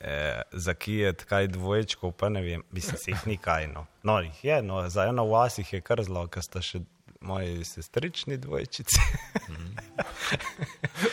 eh, 0.00 0.42
za 0.52 0.74
kijet 0.74 1.24
kaj 1.24 1.46
dvojčkov, 1.48 2.12
pa 2.12 2.28
ne 2.28 2.42
vem, 2.42 2.62
mislim, 2.70 2.96
se 2.96 3.10
jih 3.10 3.26
ni 3.26 3.36
kaj. 3.38 3.66
No, 3.68 3.86
no 4.02 4.18
jih 4.20 4.44
je, 4.44 4.62
no, 4.62 4.88
za 4.88 5.04
eno 5.04 5.24
vas 5.24 5.58
jih 5.58 5.72
je 5.72 5.80
kar 5.80 6.02
zelo, 6.02 6.26
ker 6.26 6.42
sta 6.42 6.60
še 6.60 6.80
moji 7.24 7.64
sestrični 7.64 8.36
dvojčici. 8.36 9.00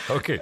Okay. 0.08 0.38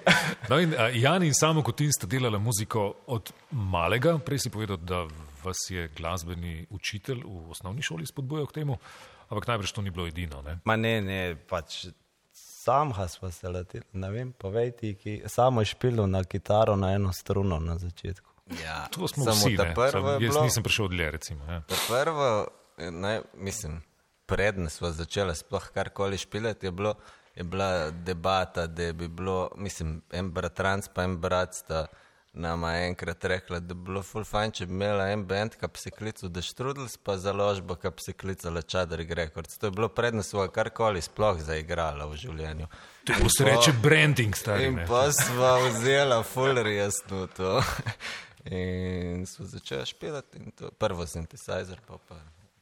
No 0.49 0.59
in, 0.59 0.75
a, 0.75 0.89
Jan 0.89 1.23
in 1.23 1.35
samo 1.35 1.63
kot 1.63 1.77
ti 1.77 1.89
sta 1.93 2.07
delala 2.07 2.39
muziko 2.39 2.83
od 3.07 3.33
malega. 3.51 4.19
Prej 4.19 4.39
si 4.39 4.51
povedal, 4.51 4.77
da 4.77 5.07
vas 5.43 5.57
je 5.69 5.89
glasbeni 5.89 6.67
učitelj 6.71 7.23
v 7.25 7.51
osnovni 7.51 7.83
šoli 7.83 8.07
spodbujal 8.07 8.47
k 8.47 8.53
temu, 8.55 8.77
ampak 9.29 9.47
najbrž 9.47 9.73
to 9.73 9.83
ni 9.83 9.91
bilo 9.91 10.07
edino. 10.07 10.43
Ne? 10.43 10.59
Ma 10.65 10.77
ne, 10.77 11.01
ne, 11.01 11.21
pač 11.49 11.87
sam 12.33 12.93
smo 13.09 13.31
se 13.31 13.49
leteli, 13.49 13.85
ne 13.93 14.11
vem, 14.11 14.33
povej 14.33 14.71
ti, 14.73 14.95
ki 14.95 15.23
samo 15.27 15.61
je 15.61 15.71
špilil 15.73 16.07
na 16.07 16.25
kitaro 16.25 16.77
na 16.77 16.93
eno 16.93 17.13
struno 17.13 17.59
na 17.59 17.79
začetku. 17.79 18.29
Ja, 18.63 18.89
To 18.91 19.09
smo 19.09 19.25
samo 19.25 19.37
vsi. 19.37 19.57
ne. 19.57 19.75
prvo 19.75 19.91
Samo 19.91 20.09
je 20.09 20.13
Jaz 20.15 20.35
bilo- 20.35 20.45
nisem 20.45 20.63
prišel 20.63 20.85
od 20.85 20.93
recimo. 21.11 21.45
Ja. 21.45 21.63
Prvo, 21.89 22.47
naj, 22.79 23.21
mislim, 23.35 23.81
predne 24.31 24.71
smo 24.71 24.93
začeli 24.95 25.35
sploh 25.37 25.71
karkoli 25.75 26.19
špilati, 26.19 26.67
je, 26.67 26.71
bilo, 26.71 26.95
je 27.35 27.45
bila 27.45 27.91
debata, 27.91 28.67
da 28.67 28.93
bi 28.93 29.09
bilo, 29.09 29.51
mislim, 29.57 30.01
en 30.13 30.31
bratranc 30.31 30.89
pa 30.95 31.05
en 31.05 31.19
brat 31.21 31.55
sta 31.55 31.87
nama 32.33 32.77
enkrat 32.77 33.25
rekla, 33.25 33.59
da 33.59 33.75
bi 33.75 33.85
bilo 33.85 34.03
full 34.07 34.25
fajn, 34.25 34.53
če 34.55 34.67
bi 34.67 34.75
imela 34.75 35.09
en 35.11 35.25
band, 35.27 35.57
ki 35.59 35.67
bi 35.67 35.83
se 35.83 35.91
klical 35.91 36.31
The 36.31 36.43
Strudels, 36.47 36.95
pa 37.03 37.17
založba, 37.19 37.75
ki 37.81 37.91
bi 37.97 38.05
se 38.07 38.15
klicala 38.15 38.63
Chadrick 38.63 39.11
Records. 39.19 39.59
To 39.59 39.67
je 39.67 39.75
bilo 39.75 39.89
predne 39.89 40.23
smo 40.23 40.47
karkoli 40.55 41.03
sploh 41.03 41.43
zaigrala 41.43 42.07
v 42.07 42.19
življenju. 42.23 42.71
To 43.11 43.31
se 43.35 43.49
reče 43.51 43.75
branding, 43.83 44.37
stari. 44.39 44.71
In 44.71 44.83
pa 44.87 45.09
smo 45.13 45.57
vzela 45.69 46.23
full 46.23 46.63
resno 46.63 47.27
to. 47.37 47.59
In 48.45 49.27
smo 49.27 49.47
začeli 49.47 49.87
špilati, 49.87 50.39
in 50.39 50.55
to 50.57 50.71
prvo 50.71 51.07
sintetizer, 51.07 51.83
pa, 51.87 51.99
pa 52.09 52.17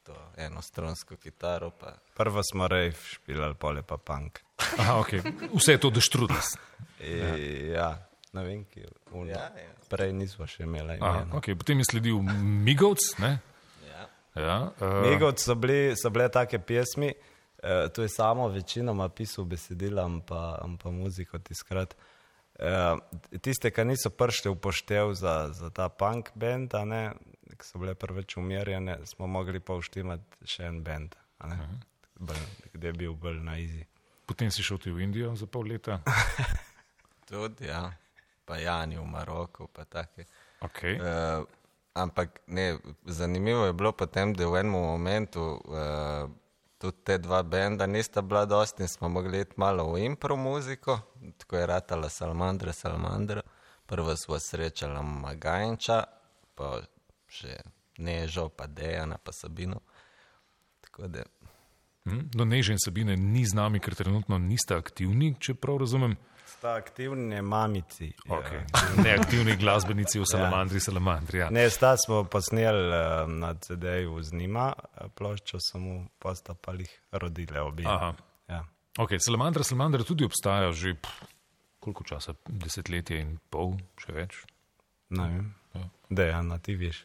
to 0.09 0.17
enostransko 0.41 1.17
kitaro. 1.17 1.71
Pa. 1.71 1.93
Prvo 2.17 2.43
smo 2.53 2.69
rejv 2.69 2.97
špilali, 2.97 3.55
pole 3.55 3.83
pa 3.83 3.97
punk. 3.97 4.41
Aha, 4.79 4.97
okay. 5.01 5.21
Vse 5.53 5.77
je 5.77 5.81
to 5.81 5.91
deštrudus. 5.91 6.57
Ja. 7.05 7.37
ja, 7.73 7.91
ne 8.33 8.45
vem, 8.45 8.65
ki 8.65 8.81
je. 8.81 8.89
Ja, 9.29 9.51
ja. 9.53 9.75
Prej 9.89 10.13
nismo 10.17 10.49
še 10.49 10.65
imeli 10.65 10.97
Aha, 10.99 11.23
imena. 11.23 11.37
okay. 11.39 11.57
Potem 11.59 11.81
je 11.85 11.89
sledil 11.93 12.19
Migovc. 12.65 13.13
Ne? 13.23 13.39
Ja. 13.87 14.09
Ja, 14.39 14.57
uh, 14.81 15.01
Megovci 15.05 15.45
so, 15.45 15.57
bili, 15.59 15.97
so 15.97 16.11
bile 16.15 16.29
take 16.33 16.59
pesmi, 16.59 17.13
eh, 17.13 17.89
to 17.95 18.05
je 18.05 18.11
samo 18.13 18.49
večinoma 18.49 19.09
pisal 19.09 19.45
besedila, 19.49 20.07
pa, 20.27 20.43
pa 20.83 20.91
muziko 20.95 21.39
tiskrat. 21.39 21.97
Eh, 22.59 23.39
tiste, 23.39 23.71
ki 23.71 23.87
niso 23.87 24.11
prišli 24.11 24.51
v 24.51 24.59
poštev 24.59 25.15
za, 25.15 25.35
za 25.55 25.71
ta 25.71 25.89
punk 25.89 26.33
band, 26.35 26.75
a 26.75 26.85
ne, 26.85 27.03
ki 27.57 27.67
so 27.67 27.79
bile 27.79 27.95
preveč 27.95 28.37
umirjene, 28.37 28.99
smo 29.07 29.27
mogli 29.27 29.61
pa 29.61 29.79
vštimati 29.79 30.49
še 30.49 30.69
en 30.69 30.83
ne, 30.83 31.59
bolj, 32.19 32.45
kde 32.73 32.89
je 32.89 32.93
bil 32.93 33.15
bolj 33.15 33.41
na 33.45 33.57
izi. 33.59 33.87
potem 34.27 34.51
si 34.51 34.63
šel 34.63 34.79
ti 34.79 34.91
v 34.91 35.01
Indijo 35.01 35.37
za 35.37 35.47
pol 35.47 35.69
leta. 35.69 36.01
Tudi, 37.29 37.67
ja. 37.67 37.93
Pa 38.45 38.57
Jani 38.57 38.97
v 38.97 39.05
Maroku, 39.05 39.69
pa 39.69 39.85
take. 39.85 40.25
Okay. 40.61 40.97
Uh, 41.01 41.45
ampak 41.95 42.41
ne, 42.47 42.79
zanimivo 43.05 43.67
je 43.67 43.73
bilo 43.73 43.93
potem, 43.93 44.35
da 44.35 44.49
v 44.49 44.61
enem 44.61 44.73
momentu 44.73 45.61
uh, 45.65 46.31
tudi 46.79 46.97
te 47.05 47.19
dva 47.19 47.43
benda 47.43 47.87
nista 47.87 48.23
bila 48.23 48.45
dosti 48.45 48.83
in 48.83 48.89
smo 48.89 49.09
mogli 49.09 49.41
iti 49.41 49.53
malo 49.57 49.93
v 49.93 50.05
impro 50.05 50.37
muziko, 50.37 50.99
tako 51.39 51.57
je 51.57 51.67
ratala 51.67 52.09
Salmandra, 52.09 52.73
Salmandra. 52.73 53.43
Prvo 53.87 54.17
smo 54.17 54.39
srečala 54.39 55.03
Magajnča, 55.03 56.05
pa 56.55 56.81
še 57.29 57.59
Nežo, 57.99 58.49
pa 58.49 58.67
Dejana, 58.67 59.19
pa 59.19 59.33
Sabino. 59.33 59.81
Tako 60.81 61.09
da, 61.09 61.25
Hm, 62.09 62.31
No, 62.35 62.45
Neže 62.45 62.73
in 62.73 62.79
Sabine 62.81 63.17
ni 63.17 63.45
z 63.45 63.55
nami, 63.55 63.81
ker 63.81 63.95
trenutno 63.95 64.39
nista 64.39 64.79
aktivni, 64.81 65.35
če 65.41 65.55
prav 65.61 65.83
razumem. 65.83 66.17
Sta 66.49 66.73
aktivni 66.81 67.43
mamici. 67.45 68.09
Okay. 68.25 68.63
Ja. 68.65 69.03
Neaktivni 69.05 69.57
glasbenici 69.61 70.17
v 70.19 70.25
Salamandri, 70.27 70.81
Salamandri. 70.81 71.43
Ja. 71.45 71.51
Ne, 71.53 71.67
sta 71.71 71.93
smo 72.01 72.23
posneli 72.25 72.87
uh, 72.89 73.29
na 73.29 73.53
CD-ju 73.61 74.17
z 74.25 74.33
njima, 74.33 74.71
eh, 74.73 75.11
ploščo 75.15 75.61
samo, 75.61 76.07
pa 76.19 76.33
sta 76.35 76.57
pa 76.57 76.73
jih 76.73 76.89
rodile 77.13 77.61
obi. 77.61 77.85
Aha. 77.87 78.15
Ja. 78.49 78.63
Okay, 78.97 79.21
Salamandra, 79.21 79.63
Salamandra 79.63 80.09
tudi 80.09 80.25
obstaja 80.25 80.73
že 80.73 80.97
pff, 80.97 81.29
koliko 81.85 82.09
časa, 82.09 82.33
desetletje 82.49 83.21
in 83.21 83.37
pol, 83.53 83.77
še 84.01 84.17
več. 84.17 84.41
Ne 85.13 85.29
vem. 85.29 85.47
Ja. 85.77 85.85
Dejan, 86.09 86.49
a 86.53 86.59
ti 86.59 86.75
veš. 86.81 87.05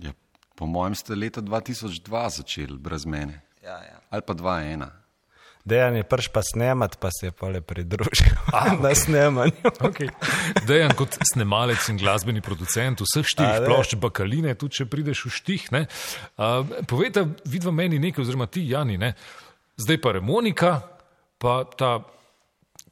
Ja, 0.00 0.12
po 0.56 0.66
mojem 0.66 0.94
ste 0.94 1.14
leta 1.18 1.42
2002 1.44 2.28
začeli 2.30 2.78
brez 2.78 3.04
mene. 3.04 3.42
ja, 3.62 3.76
ja. 3.76 4.00
Ali 4.10 4.22
pa 4.26 4.34
2-1. 4.34 4.88
Dejan 5.64 5.96
je 5.96 6.02
prš 6.02 6.28
pa 6.34 6.42
snemat, 6.42 6.96
pa 6.98 7.08
se 7.14 7.26
je 7.26 7.32
pole 7.32 7.60
pridružil 7.60 8.34
na 8.82 8.94
snemanju. 8.94 9.70
Okay. 9.78 10.08
Dejan 10.66 10.94
kot 10.98 11.14
snemalec 11.32 11.86
in 11.88 12.00
glasbeni 12.02 12.42
producent 12.42 13.00
vseh 13.00 13.22
A, 13.22 13.28
štirih 13.30 13.68
plošč 13.68 13.94
Bakaline, 14.02 14.56
tudi 14.58 14.82
če 14.82 14.88
prideš 14.90 15.26
v 15.28 15.30
štih. 15.38 15.68
ne. 15.72 15.86
Uh, 16.34 16.66
povejte, 16.90 17.28
vidva 17.46 17.70
meni 17.70 18.02
nekaj, 18.02 18.24
oziroma 18.26 18.50
ti, 18.50 18.66
Jani, 18.66 18.98
ne? 18.98 19.14
zdaj 19.78 20.00
pa 20.02 20.12
Remonika, 20.18 20.72
pa 21.38 21.62
ta, 21.78 22.02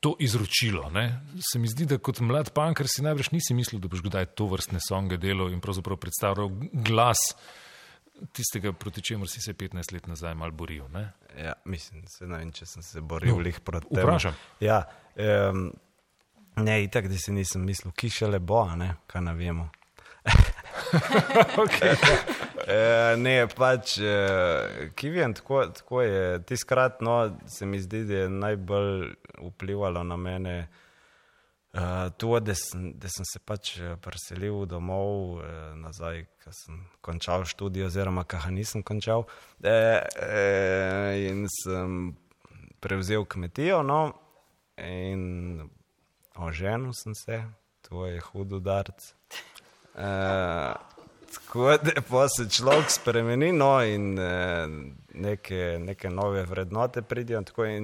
to 0.00 0.14
izročilo. 0.18 0.90
Ne? 0.90 1.20
Se 1.52 1.58
mi 1.58 1.68
zdi, 1.68 1.86
da 1.86 1.98
kot 1.98 2.20
mlad 2.24 2.52
panker 2.56 2.88
si 2.88 3.02
najbrž 3.04 3.30
nisi 3.34 3.54
mislil, 3.54 3.80
da 3.80 3.88
boš 3.92 4.02
kdaj 4.06 4.30
to 4.38 4.46
vrstne 4.48 4.80
songe 4.80 5.18
delal 5.20 5.52
in 5.52 5.60
pravzaprav 5.60 6.00
predstavljal 6.00 6.48
glas 6.72 7.20
tistega, 8.36 8.72
proti 8.72 9.02
čemur 9.02 9.28
si 9.28 9.40
se 9.40 9.52
15 9.56 9.92
let 9.92 10.06
nazaj 10.06 10.34
mal 10.34 10.50
boril. 10.52 10.88
Ne? 10.92 11.06
Ja, 11.38 11.52
mislim, 11.64 12.04
se 12.08 12.26
ne 12.26 12.38
vem, 12.38 12.52
če 12.52 12.66
sem 12.66 12.82
se 12.84 13.00
boril 13.00 13.36
No, 13.36 13.44
lih 13.44 13.60
proti 13.60 13.88
temu. 13.88 14.06
vprašam. 14.06 14.36
Ja, 14.60 14.82
um, 15.52 15.70
ne, 16.56 16.82
itak, 16.84 17.08
da 17.08 17.16
si 17.16 17.32
nisem 17.32 17.64
mislil, 17.64 17.92
ki 17.96 18.10
še 18.12 18.28
le 18.28 18.40
bo, 18.40 18.64
ne, 18.76 18.94
kaj 19.08 19.24
ne 19.24 19.34
vemo. 19.36 19.68
okay. 21.64 21.96
E, 22.66 23.16
ne, 23.16 23.34
pač, 23.56 23.96
e, 23.98 24.90
ki 24.96 25.10
vem, 25.14 25.34
tako, 25.34 25.64
tako 25.76 26.02
je. 26.02 26.42
Tiskrat, 26.48 27.00
no, 27.00 27.22
se 27.48 27.66
mi 27.66 27.80
zdi, 27.80 28.04
da 28.04 28.22
je 28.24 28.28
najbolj 28.28 29.10
vplivalo 29.40 30.02
na 30.04 30.16
mene 30.16 30.56
uh, 31.72 32.12
to, 32.16 32.40
da 32.40 32.54
sem, 32.54 32.92
da 32.98 33.08
sem 33.08 33.26
se 33.32 33.38
pač 33.44 33.76
eh, 33.78 33.94
preselil 34.02 34.64
domov 34.66 35.38
uh, 35.38 35.44
nazaj, 35.78 36.24
ko 36.42 36.54
sem 36.54 36.80
končal 37.04 37.44
študij, 37.48 37.86
oziroma 37.86 38.24
ga 38.28 38.42
nisem 38.50 38.82
končal. 38.82 39.26
E, 39.62 39.70
e, 39.70 41.28
in 41.30 41.46
sem 41.62 42.14
prevzel 42.80 43.26
kmetijo, 43.28 43.82
no, 43.86 44.02
in 44.80 45.68
oženil 46.40 46.94
sem 46.96 47.14
se, 47.14 47.42
to 47.86 48.06
je 48.08 48.20
hud 48.30 48.52
udarc. 48.60 49.12
Uh, 49.94 50.74
tako 51.34 51.76
da 52.10 52.28
se 52.28 52.48
človek 52.50 52.90
spremeni 52.90 53.52
no, 53.52 53.84
in 53.84 54.18
uh, 54.18 54.24
neke, 55.14 55.78
neke 55.80 56.10
nove 56.10 56.42
vrednote 56.42 57.02
pridijo. 57.02 57.42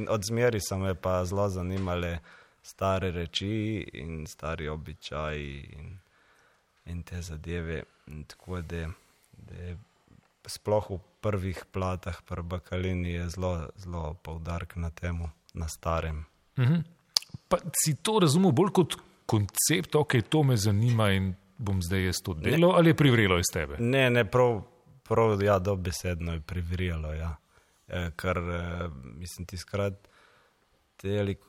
Od 0.09 0.25
zmeri 0.25 0.61
so 0.61 0.79
me 0.79 0.95
pa 0.95 1.25
zelo 1.25 1.49
zanimale 1.49 2.19
stare 2.63 3.11
reči 3.11 3.87
in 3.93 4.27
stari 4.27 4.69
običaji 4.69 5.75
in, 5.79 5.99
in 6.87 7.03
te 7.03 7.23
zadeve. 7.23 7.83
In 8.07 8.25
tako 8.25 8.61
da, 8.61 8.89
da 9.33 9.55
je 9.55 9.77
sploh 10.47 10.91
v 10.91 10.99
prvih 11.21 11.65
platah, 11.73 12.23
pri 12.23 12.43
Bakalini 12.43 13.13
je 13.13 13.29
zelo, 13.29 13.69
zelo 13.77 14.15
poudarek 14.23 14.77
na 14.77 14.91
temu, 14.91 15.31
na 15.55 15.69
starem. 15.69 16.25
Pa 17.49 17.59
si 17.85 17.97
to 18.03 18.19
razumel 18.23 18.53
bolj 18.53 18.71
kot 18.73 18.97
koncept, 19.27 19.95
ok, 19.95 20.23
to 20.29 20.43
me 20.43 20.57
zanima 20.57 21.11
in 21.13 21.35
bom 21.59 21.83
zdaj 21.83 22.05
jaz 22.05 22.23
to 22.25 22.35
delal, 22.35 22.77
ali 22.77 22.91
je 22.91 22.97
privrelo 22.97 23.39
iz 23.39 23.51
tebe? 23.53 23.77
Ne, 23.79 24.11
ne, 24.11 24.25
prav, 24.31 24.63
prav 25.09 25.43
ja, 25.43 25.59
dobesedno 25.59 26.33
je 26.33 26.41
privrijalo. 26.41 27.13
Ja. 27.15 27.37
E, 27.89 28.11
ker, 28.17 28.39
e, 28.39 28.89
mislim, 29.05 29.47
ti 29.47 29.57
skrat, 29.57 30.09
telik, 30.97 31.45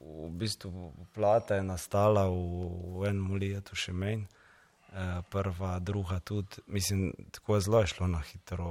v 0.00 0.30
bistvu 0.30 0.92
plata 1.14 1.54
je 1.54 1.62
nastala 1.62 2.26
v, 2.28 2.68
v 2.98 3.08
enem 3.08 3.36
letu 3.40 3.76
še 3.76 3.92
menj, 3.92 4.24
e, 4.24 5.06
prva, 5.30 5.78
druga 5.80 6.20
tudi, 6.20 6.64
mislim, 6.66 7.12
tako 7.32 7.58
je 7.58 7.66
zelo 7.68 7.80
je 7.80 7.92
šlo 7.94 8.08
na 8.08 8.22
hitro. 8.24 8.70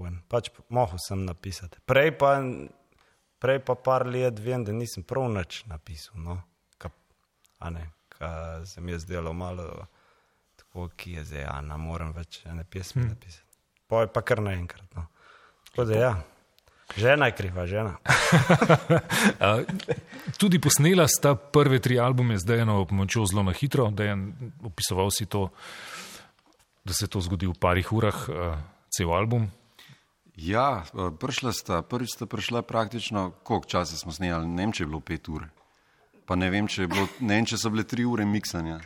ven. 0.00 0.20
Pač 0.28 0.50
mohel 0.68 1.00
sem 1.00 1.24
napisati. 1.24 1.80
Prej 1.86 2.14
pa, 2.18 2.36
prej 3.38 3.60
pa 3.64 3.74
par 3.74 4.06
let 4.08 4.40
vem, 4.40 4.64
da 4.64 4.72
nisem 4.72 5.04
prav 5.04 5.28
nič 5.32 5.64
napisal. 5.70 6.20
No? 6.20 6.40
Ka, 6.78 6.90
ne, 7.70 7.90
ka 8.08 8.64
se 8.66 8.80
mi 8.80 8.92
je 8.92 9.04
zdelo 9.04 9.32
malo 9.32 9.86
tako, 10.74 10.90
ki 10.98 11.12
je 11.20 11.24
zdaj, 11.30 11.44
a 11.46 11.60
ne 11.62 11.78
morem 11.78 12.10
več 12.12 12.42
ene 12.50 12.66
pesmi 12.66 13.02
hmm. 13.02 13.14
napisati. 13.14 13.58
Poj 13.86 14.08
pa 14.10 14.24
kar 14.26 14.42
naenkrat. 14.42 14.90
No. 14.98 15.06
Tako 15.70 15.84
da 15.86 15.98
ja, 16.00 16.12
žena 16.98 17.30
je 17.30 17.36
kriva, 17.38 17.66
žena. 17.70 17.94
Tudi 20.40 20.58
posnela 20.58 21.06
sta 21.06 21.36
prve 21.38 21.78
tri 21.78 22.00
albume 22.02 22.38
z 22.38 22.50
Dejanom 22.50 22.86
pomočjo 22.90 23.22
zelo 23.30 23.46
na 23.46 23.54
hitro, 23.54 23.86
Dejan, 23.94 24.32
opisoval 24.66 25.14
si 25.14 25.30
to 25.30 25.52
da 26.84 26.92
se 26.92 27.06
to 27.06 27.20
zgodi 27.20 27.46
v 27.46 27.56
parih 27.56 27.92
urah, 27.92 28.26
cel 28.92 29.12
album. 29.12 29.48
Ja, 30.36 30.84
prišla 30.92 31.52
sta, 31.54 31.82
prvič 31.82 32.18
sta 32.18 32.26
prišla 32.26 32.62
praktično, 32.62 33.30
koliko 33.42 33.66
časa 33.66 33.96
smo 33.96 34.12
snemali, 34.12 34.50
ne 34.50 34.66
vem, 34.66 34.72
če 34.74 34.82
je 34.82 34.88
bilo 34.90 35.00
pet 35.00 35.28
ur. 35.30 35.46
Pa 36.26 36.36
ne 36.36 36.50
vem, 36.50 36.68
če, 36.68 36.84
je 36.84 36.90
bilo, 36.90 37.06
ne 37.20 37.38
vem, 37.38 37.46
če 37.46 37.60
so 37.60 37.70
bile 37.72 37.86
tri 37.88 38.04
ure 38.04 38.26
miksanja. 38.26 38.80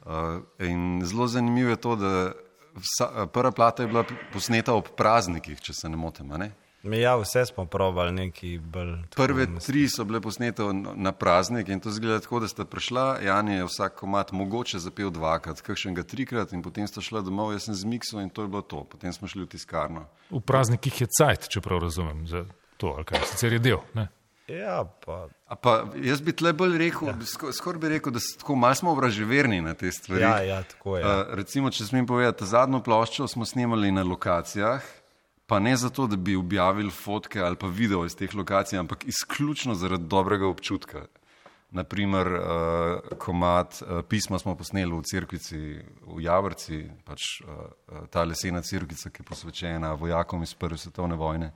Uh, 0.00 0.12
in 0.58 1.02
zelo 1.04 1.26
zanimivo 1.26 1.70
je 1.70 1.76
to, 1.76 1.96
da 1.96 2.32
vsa, 2.74 3.26
prva 3.26 3.50
plata 3.50 3.82
je 3.82 3.88
bila 3.88 4.04
posneta 4.32 4.74
ob 4.74 4.88
praznikih, 4.96 5.60
če 5.60 5.72
se 5.72 5.88
ne 5.88 5.96
motim. 5.96 6.32
a 6.32 6.36
Ne? 6.38 6.52
Mi 6.82 7.00
ja, 7.00 7.16
vse 7.16 7.46
smo 7.46 7.64
probali 7.66 8.12
neki 8.12 8.58
bolj. 8.58 8.94
Prve 9.16 9.46
tri 9.58 9.88
so 9.88 10.04
bile 10.04 10.20
posnete 10.20 10.62
na- 10.62 10.94
na 10.94 11.12
praznik 11.12 11.68
in 11.68 11.80
to 11.80 11.90
zgleda 11.90 12.20
tako, 12.20 12.40
da 12.40 12.48
sta 12.48 12.64
prišla, 12.64 13.18
Jan 13.20 13.48
je 13.48 13.64
vsak 13.64 13.94
komat 13.94 14.32
mogoče 14.32 14.78
zapel 14.78 15.10
dvakrat, 15.10 15.60
kakšnega 15.60 16.02
trikrat 16.02 16.52
in 16.52 16.62
potem 16.62 16.86
sta 16.86 17.00
šla 17.00 17.20
domov, 17.20 17.52
jaz 17.52 17.62
sem 17.62 17.74
zmiksal 17.74 18.20
in 18.20 18.30
to 18.30 18.42
je 18.42 18.48
bilo 18.48 18.62
to. 18.62 18.84
Potem 18.84 19.12
smo 19.12 19.28
šli 19.28 19.42
v 19.42 19.46
tiskarno. 19.48 20.06
V 20.30 20.40
praznikih 20.40 21.00
je 21.00 21.06
cajt, 21.08 21.48
če 21.48 21.60
prav 21.60 21.78
razumem, 21.80 22.26
za 22.26 22.44
to, 22.76 22.94
ali 22.96 23.04
kaj. 23.04 23.20
Sicer 23.26 23.52
je 23.52 23.58
del. 23.58 23.78
Ne? 23.94 24.08
Ja, 24.48 24.84
pa 25.04 25.28
A 25.48 25.56
pa 25.56 25.72
jaz 25.96 26.20
bi 26.20 26.34
tle 26.36 26.52
bolj 26.52 26.76
rekel, 26.76 27.08
ja. 27.08 27.14
skor, 27.24 27.54
skor 27.56 27.78
bi 27.80 27.88
rekel, 27.88 28.12
da 28.12 28.20
tako 28.40 28.56
malo 28.60 28.76
smo 28.76 28.92
vraževerni 28.94 29.62
na 29.64 29.72
te 29.74 29.88
stvari. 29.92 30.22
Ja, 30.22 30.42
ja, 30.44 30.58
tako 30.62 30.98
je. 30.98 31.04
Uh, 31.04 31.32
recimo, 31.40 31.70
če 31.72 31.86
smem 31.88 32.06
povedati, 32.06 32.44
zadnjo 32.44 32.82
ploščo 32.84 33.24
smo 33.32 33.48
snemali 33.48 33.88
na 33.96 34.04
lokacijah, 34.04 34.84
pa 35.48 35.58
ne 35.64 35.72
zato, 35.80 36.04
da 36.06 36.20
bi 36.20 36.36
objavili 36.36 36.92
fotke 36.92 37.40
ali 37.40 37.56
pa 37.56 37.72
video 37.72 38.04
iz 38.04 38.16
teh 38.16 38.34
lokacij, 38.36 38.76
ampak 38.82 39.08
izključno 39.08 39.74
zaradi 39.74 40.04
dobrega 40.04 40.44
občutka. 40.52 41.06
Naprimer, 41.72 42.28
uh, 42.36 43.16
komat 43.20 43.80
uh, 43.80 44.02
pisma 44.08 44.36
smo 44.40 44.52
posneli 44.56 44.92
v 44.92 45.00
Cirkvici 45.08 45.64
v 46.04 46.20
Javrci, 46.28 46.84
pač 47.08 47.40
uh, 47.40 48.04
ta 48.12 48.28
lesena 48.28 48.60
Cirkvica, 48.60 49.08
ki 49.08 49.24
je 49.24 49.32
posvečena 49.32 49.96
vojakom 49.96 50.44
iz 50.44 50.52
Prve 50.52 50.76
svetovne 50.76 51.16
vojne. 51.16 51.54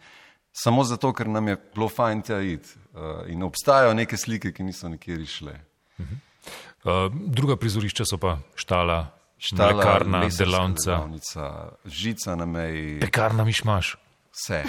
Samo 0.53 0.85
zato, 0.85 1.13
ker 1.13 1.29
nam 1.29 1.49
je 1.49 1.57
bilo 1.75 1.89
fajn 1.89 2.23
tja 2.23 2.41
iti. 2.41 2.69
Uh, 2.93 3.25
in 3.27 3.43
obstajajo 3.43 3.95
neke 3.95 4.17
slike, 4.17 4.53
ki 4.53 4.63
niso 4.63 4.89
nikjer 4.89 5.21
išle. 5.21 5.55
Uh, 5.99 7.09
druga 7.13 7.57
prizorišča 7.57 8.05
so 8.05 8.19
pa 8.19 8.39
štala, 8.55 9.07
Štala, 9.39 9.73
lesarska 10.21 10.45
delavnica, 10.45 10.91
delavnica, 10.91 11.45
žica 11.85 12.35
na 12.37 12.47
meji, 12.47 13.01
pekarna 13.01 13.45
mišmaš. 13.45 13.97
vse. 14.33 14.63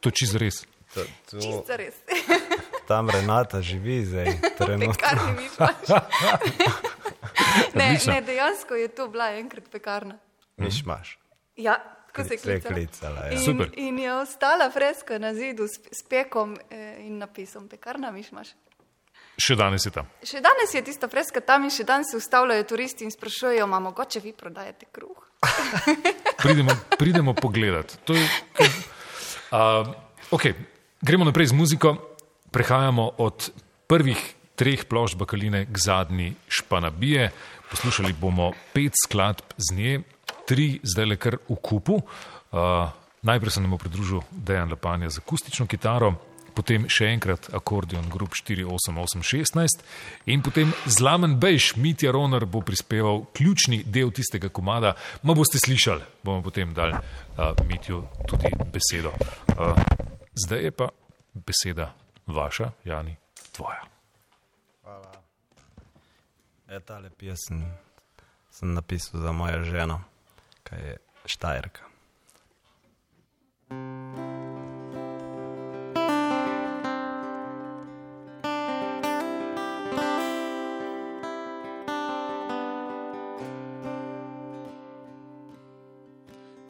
To 0.00 0.08
je 0.08 0.12
čisto 0.12 0.38
res. 0.38 0.60
to, 0.94 1.02
to, 1.30 1.40
Čisto 1.40 1.76
res. 1.76 1.94
tam 2.88 3.10
Renata 3.10 3.62
živi 3.62 4.04
zdaj, 4.04 4.28
trenutno. 4.58 4.92
Pekarni 4.94 5.32
mišmaš. 5.42 5.88
ne, 7.74 7.84
Odlično. 7.86 8.12
ne, 8.12 8.20
dejansko 8.20 8.74
je 8.74 8.88
to 8.88 9.08
bila 9.08 9.30
enkrat 9.34 9.64
pekarna. 9.72 10.18
Miš 10.56 10.82
imaš. 10.82 11.18
Ja, 11.56 11.78
tako 12.12 12.28
se 12.28 12.34
je 12.34 12.38
klicala. 12.38 12.74
klicala, 12.74 13.26
ja. 13.26 13.32
In, 13.32 13.44
Super. 13.44 13.70
in 13.76 13.98
je 13.98 14.14
ostala 14.14 14.70
freska 14.70 15.18
na 15.18 15.34
zidu 15.34 15.68
s, 15.68 15.78
s 15.78 16.02
pekom 16.08 16.56
eh, 16.70 17.06
in 17.06 17.18
napisom 17.18 17.68
pekarna 17.68 18.10
mišmaš. 18.10 18.54
Še 19.40 19.56
danes 19.56 19.86
je 19.86 19.92
tam. 19.94 20.08
Še 20.26 20.42
danes 20.44 20.74
je 20.74 20.82
tista 20.84 21.08
freska 21.08 21.40
tam 21.40 21.64
in 21.64 21.72
še 21.72 21.86
danes 21.88 22.10
se 22.12 22.18
ustavljajo 22.18 22.66
turisti 22.68 23.06
in 23.06 23.14
sprašujejo, 23.14 23.66
ma 23.70 23.80
mogoče 23.80 24.20
vi 24.20 24.34
prodajate 24.36 24.90
kruh. 24.92 25.30
Pridemo, 26.42 26.74
pridemo 26.98 27.32
pogledat. 27.36 27.94
To 28.04 28.16
Je, 28.16 28.26
uh, 29.52 29.88
okay. 30.30 30.52
Gremo 31.00 31.24
naprej 31.24 31.52
z 31.52 31.56
muziko. 31.56 31.96
Prehajamo 32.52 33.16
od 33.24 33.48
prvih 33.88 34.20
treh 34.60 34.84
plošč 34.84 35.16
bakaline 35.16 35.64
k 35.64 35.76
zadnji 35.80 36.34
španabije. 36.48 37.30
Poslušali 37.70 38.12
bomo 38.12 38.52
pet 38.74 38.92
skladb 38.98 39.54
z 39.56 39.76
nje, 39.76 39.92
tri 40.50 40.80
zdaj 40.82 41.06
le 41.06 41.16
kar 41.16 41.38
v 41.46 41.58
kupu. 41.62 42.00
Uh, 42.50 42.90
najprej 43.22 43.54
se 43.54 43.62
nam 43.62 43.70
bo 43.70 43.78
pridružil 43.78 44.24
Dejan 44.30 44.70
Lepanja 44.70 45.10
z 45.10 45.22
akustično 45.22 45.68
kitaro, 45.70 46.16
potem 46.54 46.88
še 46.90 47.12
enkrat 47.14 47.46
akordeon 47.54 48.08
Group 48.10 48.34
48816 48.34 49.84
in 50.34 50.42
potem 50.42 50.72
zlamen 50.90 51.38
bejš 51.40 51.76
Mitja 51.78 52.10
Roner 52.10 52.48
bo 52.50 52.64
prispeval 52.66 53.22
ključni 53.36 53.84
del 53.86 54.10
tistega 54.10 54.50
komada. 54.50 54.96
Ma 55.22 55.36
boste 55.38 55.62
slišali, 55.62 56.02
bomo 56.26 56.42
potem 56.42 56.74
dali 56.74 56.98
uh, 56.98 57.54
Mitju 57.70 58.02
tudi 58.26 58.50
besedo. 58.72 59.14
Uh, 59.54 59.78
zdaj 60.34 60.66
je 60.66 60.74
pa 60.74 60.90
beseda 61.46 61.92
vaša, 62.26 62.72
Jani, 62.84 63.14
tvoja. 63.54 63.86
Ja, 66.70 66.78
tale 66.86 67.10
pesem 67.10 67.64
sem 68.50 68.74
napisal 68.74 69.20
za 69.20 69.32
mojo 69.32 69.64
ženo, 69.64 70.00
ki 70.70 70.76
je 70.76 70.96
štajerka. 71.24 71.82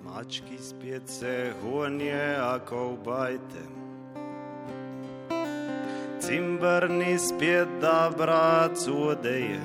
Mački 0.05 0.59
spjet 0.59 1.09
se 1.09 1.53
honje, 1.63 2.37
ako 2.41 2.97
bajte. 3.05 3.63
Cimbrni 6.21 7.19
spjet 7.19 7.69
da 7.81 8.11
bracu 8.19 9.09
odeje. 9.09 9.61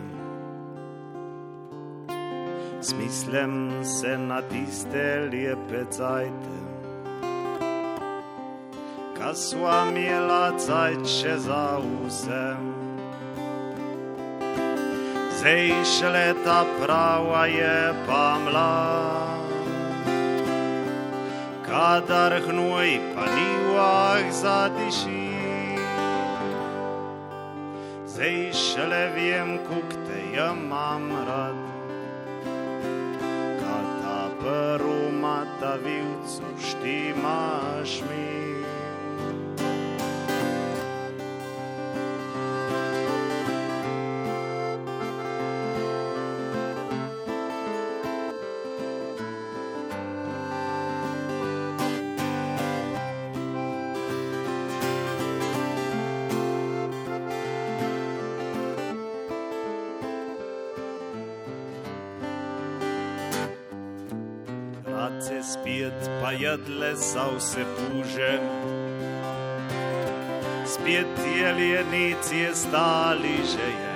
Smislem 2.85 3.71
se 3.83 4.17
na 4.17 4.41
tiste 4.41 5.27
lijepe 5.31 5.85
cajte. 5.89 6.57
Ka 9.17 9.33
sva 9.33 9.85
mijela 9.85 10.51
cajče 10.57 11.33
za 11.37 11.79
vsem. 11.81 12.73
Zdaj 15.37 15.71
šele 15.83 16.33
ta 16.45 16.65
prava 16.81 17.45
je 17.45 17.93
pa 18.07 18.37
mlad. 18.45 19.49
Kadar 21.65 22.37
hnoj 22.47 22.99
pa 23.15 23.25
ni 23.35 23.49
vah 23.73 24.31
zadiši. 24.31 25.29
Zdaj 28.05 28.53
šele 28.53 29.05
vem, 29.15 29.57
kuk 29.57 29.89
te 30.05 30.21
imam 30.37 31.09
rad. 31.27 31.64
Prvo 34.45 35.11
mata 35.11 35.75
vivcu 35.75 36.43
štimaš 36.61 38.01
mi. 38.01 38.54
Jedle 66.39 66.95
sa 66.95 67.27
vse 67.37 67.63
puže. 67.75 68.39
Spjet 70.65 71.15
jeljenici 71.35 72.37
je 72.37 72.55
stali 72.55 73.37
že 73.43 73.67
je. 73.67 73.95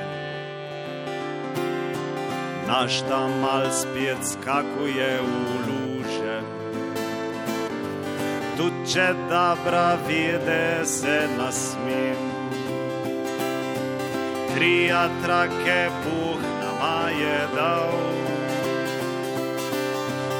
Naš 2.67 3.01
tam 3.01 3.41
mal 3.41 3.71
spjet 3.71 4.21
skakuje 4.21 5.19
v 5.21 5.31
luže. 5.67 6.37
Tuče 8.57 9.13
dobra 9.29 9.97
vede 10.07 10.85
se 10.85 11.27
nasmim. 11.37 12.19
Tri 14.53 14.91
atrake 14.91 15.89
Bog 16.03 16.41
nama 16.61 17.09
je 17.09 17.47
dal. 17.55 18.28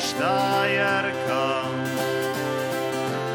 Štajerka, 0.00 1.62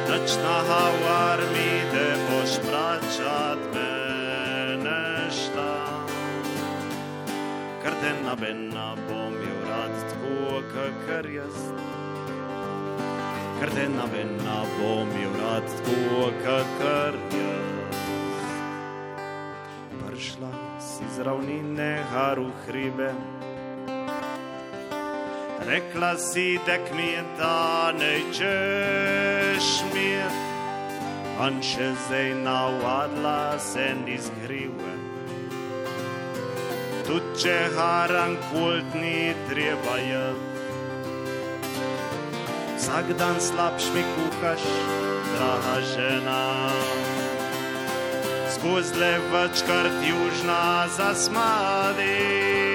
nočna 0.09 0.57
havar 0.67 1.39
mi 1.53 1.71
te 1.91 2.05
boš 2.29 2.51
pračat 2.67 3.57
mene 3.73 5.29
šta. 5.29 5.73
Ker 7.83 7.93
te 8.01 8.13
nabena 8.25 8.95
bom 9.09 9.33
jo 9.33 9.57
rad 9.69 9.91
tako, 10.09 10.61
kakor 10.73 11.29
jaz. 11.33 11.57
Ker 13.59 13.69
te 13.69 13.89
nabena 13.89 14.61
bom 14.77 15.09
jo 15.23 15.33
rad 15.41 15.65
tako, 15.65 16.29
kakor 16.43 17.17
jaz. 17.33 18.01
Prišla 20.07 20.51
si 20.79 21.03
z 21.15 21.25
ravnine, 21.25 22.03
haru 22.13 22.51
hribe, 22.67 23.13
Rekla 25.65 26.17
si, 26.17 26.59
da 26.65 26.95
mi 26.95 27.03
je 27.03 27.23
ta 27.37 27.91
nečeš 27.93 29.67
mir, 29.93 30.31
on 31.39 31.61
še 31.61 31.91
zdaj 32.05 32.33
navadla 32.41 33.59
se 33.59 33.93
ni 34.05 34.17
zgrive. 34.17 34.93
Tudi 37.05 37.35
če 37.43 37.57
haran 37.77 38.33
kult 38.49 38.97
ni 38.97 39.35
treba 39.51 39.99
je. 40.01 40.25
Vsak 42.79 43.13
dan 43.21 43.37
slabš 43.37 43.91
mi 43.93 44.03
kuhaš, 44.15 44.65
draga 45.35 45.77
žena. 45.93 46.41
Skozi 48.57 48.97
le 48.97 49.13
večkrat 49.29 50.03
južna 50.09 50.65
zasmadiš 50.97 52.70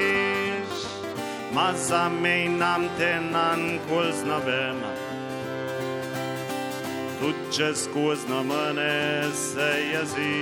ma 1.56 1.72
za 1.72 2.08
mejnam 2.08 2.88
te 2.98 3.16
nankol 3.32 4.12
znabena. 4.12 4.92
Tudi 7.16 7.44
če 7.56 7.68
skozi 7.74 8.28
mene 8.28 9.24
se 9.32 9.70
jezi, 9.92 10.34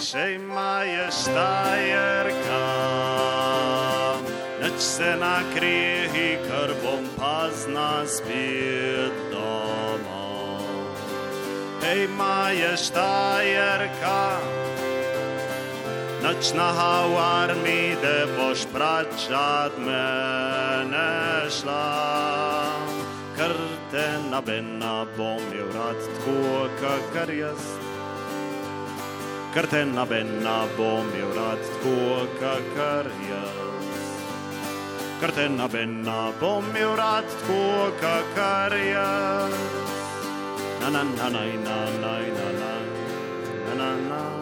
še 0.00 0.24
ima 0.38 0.80
je 0.88 1.04
štajerka, 1.18 2.62
neč 4.62 4.80
se 4.80 5.12
nakrijehi, 5.20 6.28
ker 6.46 6.72
bom 6.80 7.04
pazna 7.20 7.90
spet 8.08 9.20
domov. 9.28 10.64
Hej, 11.84 12.06
ima 12.08 12.48
je 12.56 12.72
štajerka, 12.80 14.20
Nočna 16.22 16.72
havar 16.72 17.54
mi, 17.64 17.96
da 18.02 18.26
boš 18.36 18.66
pračat 18.72 19.72
mene 19.78 21.50
šla. 21.50 21.86
Ker 23.36 23.52
te 23.90 24.06
nabena 24.30 25.04
bom 25.16 25.42
jo 25.58 25.66
rad 25.74 25.96
tako, 26.06 26.68
kakor 26.80 27.32
jaz. 27.34 27.66
Ker 29.54 29.66
te 29.66 29.84
nabena 29.84 30.56
bom 30.76 31.10
jo 31.20 31.28
rad 31.36 31.60
tako, 31.68 32.24
kakor 32.40 33.10
jaz. 33.28 33.92
Ker 35.20 35.32
te 35.36 35.48
nabena 35.48 36.32
bom 36.40 36.72
jo 36.80 36.96
rad 36.96 37.28
tako, 37.28 37.92
kakor 38.00 38.78
jaz. 38.88 39.60
Na 40.80 40.88
na 40.90 41.04
na 41.04 41.28
na 41.28 41.44
na 41.66 41.78
na 42.00 42.16
na 42.38 42.48
na 42.62 42.74
na 43.68 43.74
na 43.74 43.90
na 44.08 44.35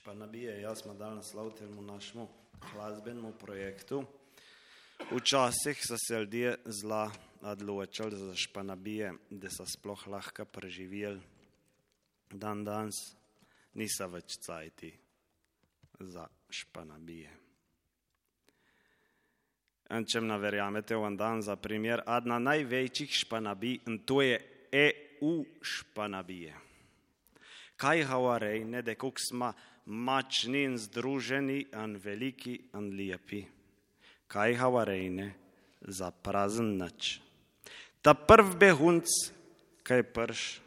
Španabije, 0.00 0.60
jaz 0.60 0.80
smo 0.80 0.94
dal 0.94 1.14
naslov 1.14 1.50
temu 1.58 1.82
našemu 1.82 2.28
glasbenemu 2.72 3.32
projektu. 3.32 4.04
Včasih 5.10 5.76
so 5.84 5.96
se 6.08 6.18
ljudje 6.18 6.56
zla 6.64 7.10
odločili 7.40 8.16
za 8.16 8.34
španabije, 8.36 9.12
da 9.30 9.50
so 9.50 9.66
sploh 9.66 10.06
lahko 10.06 10.44
preživeli. 10.44 11.20
Dan 12.30 12.64
danes 12.64 12.96
niso 13.74 14.08
več 14.08 14.38
cajti 14.40 14.94
za 16.00 16.24
španabije. 16.48 17.36
In 19.90 20.06
če 20.08 20.20
mi 20.20 20.38
verjamete, 20.38 20.96
v 20.96 21.12
dan 21.16 21.42
za 21.42 21.56
primer, 21.56 22.00
ena 22.08 22.38
največjih 22.38 23.18
španabij, 23.20 23.82
in 23.84 24.00
to 24.08 24.22
je 24.22 24.40
EU 24.72 25.44
španabije. 25.60 26.56
Kaj 27.76 28.04
havarej, 28.04 28.64
ne 28.64 28.82
da 28.82 28.94
kuk 28.94 29.20
smo 29.20 29.52
močni 29.90 30.62
in 30.64 30.78
združeni 30.78 31.66
in 31.74 31.96
veliki 31.98 32.54
in 32.74 32.90
lepi. 32.94 33.42
Kaj 34.30 34.54
havarejne 34.54 35.32
za 35.82 36.10
prazen 36.10 36.76
noč. 36.78 37.18
Ta 38.02 38.14
prvi 38.14 38.54
behunc, 38.56 39.10
kaj 39.82 40.02
prš, 40.14 40.60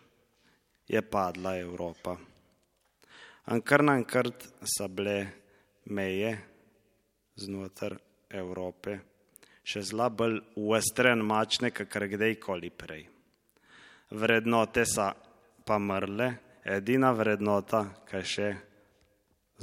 je 0.88 1.02
padla 1.02 1.56
Evropa. 1.58 2.18
In 3.52 3.62
kar 3.62 3.84
naenkrat 3.84 4.44
so 4.68 4.88
bile 4.88 5.32
meje 5.86 6.36
znotraj 7.40 7.98
Evrope, 8.34 9.00
še 9.64 9.82
zla 9.88 10.10
bolj 10.10 10.42
uestren 10.60 11.24
mačne, 11.24 11.72
kakor 11.72 12.08
kdajkoli 12.12 12.70
prej. 12.76 13.08
Vrednote 14.12 14.86
so 14.86 15.08
pa 15.64 15.80
mrle, 15.80 16.30
edina 16.66 17.14
vrednota, 17.16 17.86
kaj 18.10 18.24
še 18.28 18.48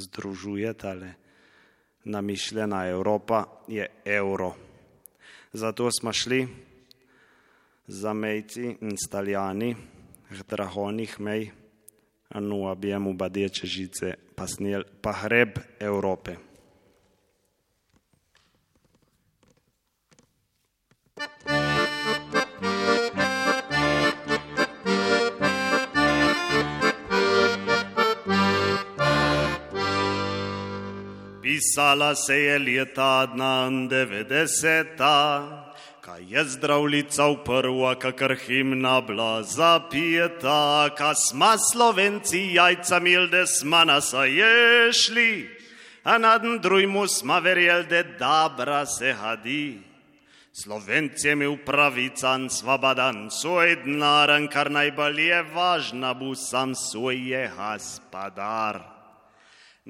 združuje 0.01 0.73
tale 0.75 1.15
namišljena 2.05 2.87
Evropa, 2.89 3.45
je 3.69 3.87
evro. 4.05 4.55
Zato 5.53 5.91
smo 5.93 6.13
šli 6.13 6.49
za 7.87 8.13
mejci 8.13 8.77
in 8.81 8.97
staljani, 8.97 9.77
drahonih 10.49 11.21
mej, 11.21 11.51
anu 12.29 12.69
abijemu 12.69 13.13
badeče 13.13 13.67
žice, 13.67 14.15
pa, 14.35 14.47
snijel, 14.47 14.83
pa 15.03 15.13
hreb 15.13 15.59
Evrope. 15.81 16.37
Pisala 31.43 32.15
se 32.15 32.37
je 32.37 32.59
leta 32.59 33.27
90, 33.35 34.85
kaj 36.01 36.25
je 36.29 36.45
zdravljica 36.45 37.27
v 37.27 37.37
prva, 37.45 37.95
kakor 37.95 38.35
himna 38.37 39.01
bila 39.01 39.43
zapijeta, 39.43 40.89
ka 40.97 41.15
smo 41.15 41.57
slovenci 41.59 42.53
jajca 42.55 42.99
milde 43.01 43.47
smo 43.47 43.85
nas 43.85 44.13
ješli, 44.13 45.49
a 46.05 46.19
nad 46.19 46.43
drujmu 46.63 47.09
smo 47.09 47.41
verjeli, 47.41 47.87
da 47.89 48.03
dobra 48.03 48.87
se 48.87 49.13
hadi. 49.13 49.81
Slovenci 50.53 51.27
je 51.29 51.33
imel 51.33 51.57
pravican, 51.67 52.51
svobodan, 52.51 53.31
svoj 53.31 53.77
denar, 53.77 54.29
kar 54.53 54.71
najbolj 54.71 55.21
je 55.21 55.43
važna, 55.43 56.15
bo 56.15 56.35
sam 56.35 56.75
svoj 56.75 57.31
je 57.33 57.51
gospodar. 57.57 59.00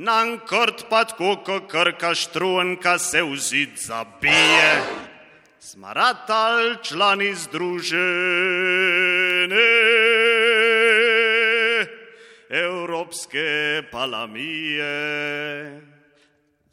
N-a 0.00 0.20
încărtpat 0.20 1.16
cu 1.16 1.34
căcărcaștru 1.34 2.46
în 2.46 2.76
ca 2.76 2.96
se 2.96 3.20
uzit 3.20 3.78
zabie, 3.78 4.72
smarat 5.58 6.30
al 6.30 6.78
člani 6.82 7.32
združene 7.32 7.98
Europske 12.48 13.88
palamije. 13.90 14.90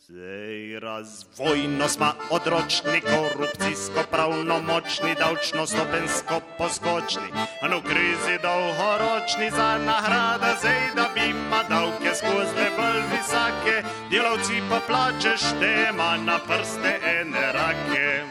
Zdaj 0.10 0.80
razvojno 0.80 1.88
smo 1.88 2.14
odročni, 2.30 3.02
korupcijsko 3.02 4.04
pravno 4.12 4.62
močni, 4.62 5.16
davčno 5.20 5.66
stopensko 5.68 6.42
poskočni, 6.58 7.30
a 7.62 7.68
no 7.68 7.82
krizi 7.82 8.40
dolgoročni 8.42 9.50
za 9.52 9.78
nagrada, 9.78 10.56
zdaj 10.60 10.82
da 10.96 11.10
bi 11.14 11.30
ima 11.30 11.64
davke 11.70 12.16
skozi 12.16 12.68
bolj 12.78 13.02
visoke, 13.12 13.76
delavci 14.12 14.62
pa 14.70 14.80
plačeš 14.88 15.42
tema 15.60 16.18
na 16.18 16.40
prste 16.40 17.00
ene 17.20 17.52
rake. 17.52 18.24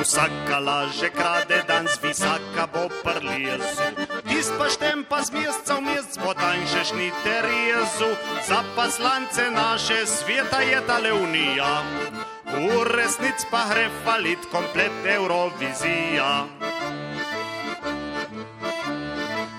Vsaka 0.00 0.58
laže 0.58 1.10
krade, 1.10 1.62
dan 1.68 1.86
z 1.88 1.98
visaka 2.02 2.66
bo 2.72 2.88
prlijezu. 3.04 3.94
Tist 3.96 4.03
pa 4.58 4.66
štem 4.66 5.06
pa 5.06 5.22
z 5.22 5.30
mesca 5.30 5.78
v 5.78 5.82
mesec 5.86 6.18
bo 6.18 6.34
tanjše 6.34 6.90
šnite 6.90 7.34
rezu. 7.46 8.10
Za 8.42 8.66
poslance 8.74 9.46
naše 9.50 10.06
sveta 10.06 10.58
je 10.60 10.80
tale 10.86 11.12
unija. 11.14 11.86
v 12.54 12.82
resnici 12.90 13.46
pa 13.50 13.70
gre 13.70 13.90
falit 14.04 14.42
komplet 14.50 14.92
Eurovizija. 15.06 16.50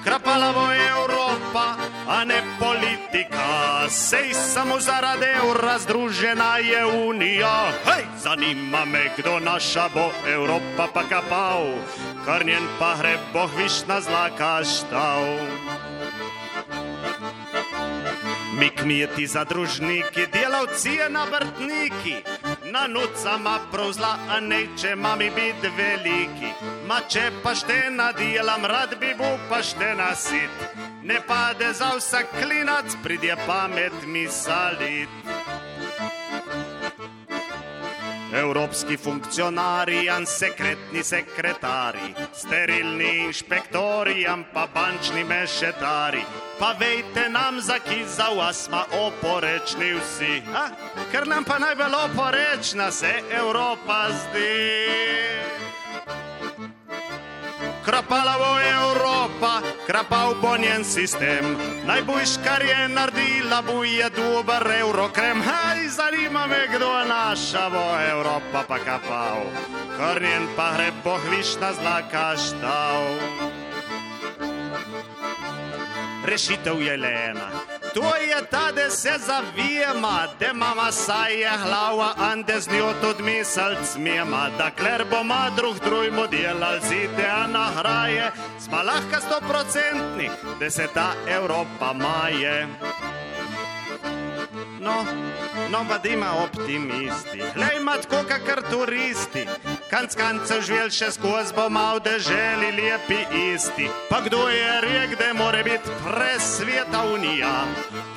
Krapala 0.03 0.51
bo 0.53 0.67
Evropa, 0.69 1.79
a 2.07 2.23
ne 2.23 2.41
politika, 2.59 3.89
sej 3.89 4.33
samo 4.33 4.79
zaradi 4.79 5.25
evra 5.25 5.79
združena 5.79 6.57
je 6.57 6.85
unija. 6.85 7.71
Hej, 7.85 8.05
zanima 8.17 8.85
me, 8.85 9.09
kdo 9.17 9.39
naša 9.39 9.89
bo 9.93 10.11
Evropa 10.27 10.87
pa 10.93 11.03
kapal, 11.09 11.65
kar 12.25 12.45
njen 12.45 12.67
pa 12.79 12.95
gre 12.99 13.17
boh 13.33 13.49
višna 13.57 14.01
zlaka 14.01 14.61
štav. 14.63 15.23
Mi 18.59 18.69
kmeti, 18.69 19.27
zadružniki, 19.27 20.27
delavci, 20.33 20.99
navrtniki, 21.09 22.15
na 22.71 22.87
nocama 22.87 23.59
provzla, 23.71 24.17
a 24.29 24.39
neče 24.39 24.95
mami 24.95 25.29
biti 25.35 25.67
veliki. 25.77 26.53
Ma 26.87 27.01
če 27.09 27.31
paštena 27.43 28.11
delam, 28.11 28.65
rad 28.65 28.95
bi 28.99 29.13
bil 29.17 29.37
paštena 29.49 30.15
sit. 30.15 30.94
Ne 31.05 31.21
pade 31.27 31.73
za 31.73 31.91
vsak 31.97 32.25
klinac, 32.41 32.85
pridje 33.03 33.35
pamet 33.47 33.93
mi 34.07 34.27
salit. 34.27 35.09
Evropski 38.33 38.97
funkcionarji, 38.97 40.09
an 40.09 40.25
sekretni 40.25 41.03
sekretari, 41.03 42.13
sterilni 42.33 43.17
inšpektori, 43.25 44.25
an 44.27 44.45
pa 44.53 44.67
bančni 44.73 45.23
mešetari. 45.23 46.23
Pa 46.59 46.73
vejte 46.79 47.29
nam, 47.29 47.61
za 47.61 47.79
ki 47.79 48.05
za 48.17 48.29
vas 48.37 48.65
smo 48.65 48.81
oporečni 48.91 49.93
vsi, 49.93 50.41
ha? 50.53 50.69
ker 51.11 51.27
nam 51.27 51.43
pa 51.43 51.59
najbolj 51.59 51.95
oporečna 52.05 52.91
se 52.91 53.13
Evropa 53.31 54.07
zdi. 54.09 55.05
Krapala 57.85 58.37
bo 58.37 58.57
Evropa, 58.59 59.61
krapal 59.87 60.35
bo 60.41 60.57
njen 60.57 60.83
sistem. 60.83 61.57
Najboljš, 61.85 62.29
kar 62.43 62.61
je 62.65 62.87
naredila, 62.89 63.61
bo 63.61 63.83
je 63.83 64.09
dober 64.09 64.71
evrokrem. 64.79 65.41
Haj, 65.41 65.87
zanima 65.87 66.47
me, 66.47 66.67
kdo 66.75 66.99
je 66.99 67.05
naša 67.05 67.69
bo 67.69 67.85
Evropa 68.09 68.63
pa 68.67 68.77
kapal. 68.77 69.45
Kar 69.97 70.21
njen 70.21 70.47
pa 70.55 70.73
gre 70.75 70.91
boh 71.03 71.21
višna 71.29 71.73
zlaka 71.73 72.33
štav. 72.37 73.54
Rešitev 76.25 76.81
je 76.81 76.97
le 76.97 77.13
ena. 77.29 77.49
To 77.93 78.15
je 78.15 78.45
ta, 78.51 78.71
da 78.71 78.89
se 78.89 79.13
zavijema, 79.27 80.27
da 80.39 80.53
mama 80.53 80.91
saj 80.91 81.33
je 81.33 81.51
glava, 81.65 82.13
a 82.17 82.35
da 82.35 82.59
z 82.59 82.69
njo 82.71 82.93
tudi 83.01 83.23
misel 83.23 83.75
smema. 83.83 84.49
Dakler 84.57 85.05
bomo 85.09 85.49
drug 85.55 85.79
drugmu 85.79 86.27
delali 86.27 86.81
zide 86.89 87.29
na 87.47 87.65
hraje, 87.77 88.31
smo 88.59 88.77
lahko 88.77 89.21
stoprocentni, 89.27 90.29
da 90.59 90.69
se 90.69 90.87
ta 90.93 91.13
Evropa 91.27 91.93
maje. 91.93 92.67
No, 94.79 95.05
no, 95.71 95.85
pa 95.89 95.97
dima 95.97 96.31
optimisti, 96.43 97.39
lej 97.55 97.79
mat 97.79 98.05
koka 98.05 98.39
kar 98.45 98.61
turisti. 98.71 99.47
Kanc 99.85 100.15
kancev 100.17 100.63
živel 100.65 100.89
še 100.89 101.11
skozi 101.13 101.53
bo 101.53 101.67
mal 101.69 101.99
deželi 102.01 102.71
lepi 102.73 103.19
isti. 103.53 103.85
Pa 104.09 104.17
kdo 104.25 104.47
je 104.49 104.81
rek, 104.81 105.13
da 105.19 105.29
more 105.37 105.61
biti 105.63 105.93
presveta 106.01 107.03
unija? 107.13 107.53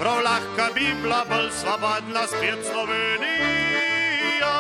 Prav 0.01 0.23
lahko 0.25 0.73
bi 0.75 0.89
bila 1.03 1.25
bolj 1.29 1.51
svobodna 1.61 2.25
spet 2.33 2.65
Slovenija. 2.71 4.55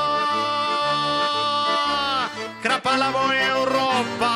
Krapala 2.62 3.08
bo 3.16 3.24
Evropa, 3.32 4.32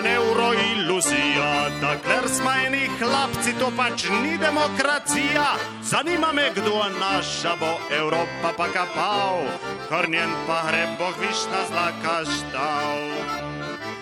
a 0.00 0.02
ne 0.02 0.14
euro 0.14 0.52
iluzija. 0.52 1.68
Dokler 1.80 2.28
smo 2.28 2.50
eni 2.66 2.88
hlapci, 2.98 3.52
to 3.58 3.72
pač 3.76 4.08
ni 4.22 4.38
demokracija. 4.38 5.44
Zanima 5.82 6.32
me, 6.32 6.50
kdo 6.54 6.84
naša 7.00 7.56
bo 7.60 7.78
Evropa 7.90 8.52
pa 8.56 8.66
kapal, 8.66 9.44
kar 9.88 10.08
njen 10.08 10.30
pa 10.46 10.62
gre 10.68 10.86
boh 10.98 11.16
višna 11.20 11.60
zlaka 11.70 12.24
štav. 12.24 12.98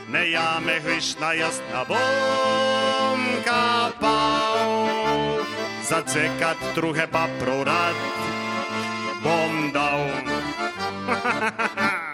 Ne 0.08 0.30
jame 0.30 0.78
višna, 0.86 1.32
jaz 1.32 1.60
ne 1.72 1.84
bom 1.88 3.20
kapal, 3.44 4.70
zacekat 5.82 6.56
druge 6.74 7.06
pa 7.12 7.28
prorad 7.40 7.96
bom 9.22 9.72
dal. 9.72 10.08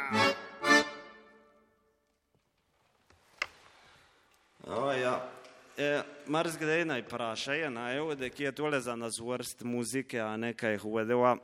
Ja. 4.75 5.31
E, 5.77 6.03
Marsikdaj 6.27 6.85
naj 6.85 7.03
vprašajo, 7.03 8.15
da 8.15 8.25
je 8.39 8.53
tole 8.53 8.81
za 8.81 8.97
nas 8.97 9.19
vrst 9.19 9.63
muzike, 9.63 10.21
a 10.21 10.37
nekaj 10.37 10.79
hodeva. 10.79 11.37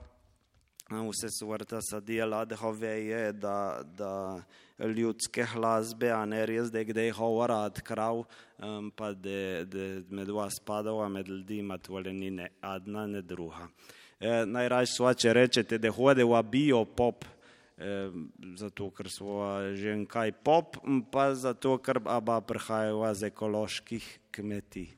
Vse 0.91 1.47
vrta 1.47 1.79
se 1.81 2.01
dela, 2.01 2.45
da 2.45 2.57
hoveje, 2.57 3.33
da, 3.33 3.83
da 3.85 4.43
ljudske 4.79 5.47
glasbe, 5.55 6.11
a 6.11 6.25
ne 6.27 6.47
res, 6.47 6.71
da 6.71 6.79
je 6.79 6.85
kdaj 6.85 7.13
govora 7.13 7.57
od 7.57 7.81
krav, 7.81 8.25
um, 8.59 8.91
pa 8.91 9.13
da, 9.13 9.65
da 9.65 9.87
med 10.11 10.29
vas 10.29 10.59
padava, 10.65 11.09
med 11.09 11.29
ljudi 11.29 11.59
ima 11.59 11.79
tole 11.79 12.13
ni 12.13 12.31
ne 12.31 12.49
adna, 12.61 13.07
ne 13.07 13.23
druga. 13.23 13.69
E, 14.21 14.47
Najraje 14.47 14.87
svače 14.87 15.33
rečete, 15.33 15.79
da 15.79 15.91
hodeva 15.91 16.43
bio 16.43 16.85
pop, 16.85 17.25
zato 18.57 18.91
ker 18.91 19.09
smo 19.09 19.41
že 19.73 19.95
kaj 20.05 20.33
pop, 20.45 20.77
pa 21.11 21.35
zato 21.35 21.79
ker 21.79 22.01
aba 22.05 22.41
prihajajo 22.41 23.15
z 23.15 23.33
ekoloških 23.33 24.07
kmetij. 24.31 24.89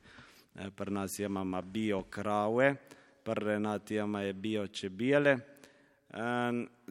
E, 0.55 0.69
pri 0.69 0.91
nas 0.91 1.19
imamo 1.19 1.61
bio 1.61 2.03
krave, 2.03 2.75
pri 3.23 3.43
Renati 3.45 3.95
imamo 3.95 4.33
bio 4.33 4.67
čebele, 4.67 5.37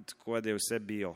tako 0.07 0.41
da 0.41 0.49
je 0.49 0.57
vse 0.57 0.79
bio. 0.79 1.15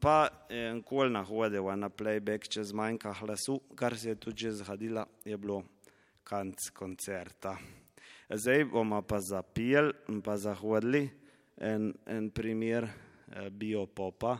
Pa 0.00 0.28
enkoli 0.48 1.10
nahodeva 1.10 1.76
na 1.76 1.88
playback, 1.88 2.48
če 2.48 2.64
zmanjka 2.64 3.14
glasu, 3.20 3.60
kar 3.74 3.96
se 3.96 4.12
je 4.12 4.14
tudi 4.14 4.44
že 4.44 4.52
zgodilo, 4.52 5.06
je 5.24 5.36
bilo 5.36 5.62
konc 6.24 6.70
koncerta. 6.76 7.56
Zdaj 8.28 8.64
bomo 8.64 9.02
pa 9.02 9.20
zapijeli 9.20 9.92
in 10.08 10.20
pa 10.22 10.36
zahodili 10.36 11.08
en, 11.56 11.94
en 12.06 12.30
primer 12.30 12.88
biopopa, 13.50 14.38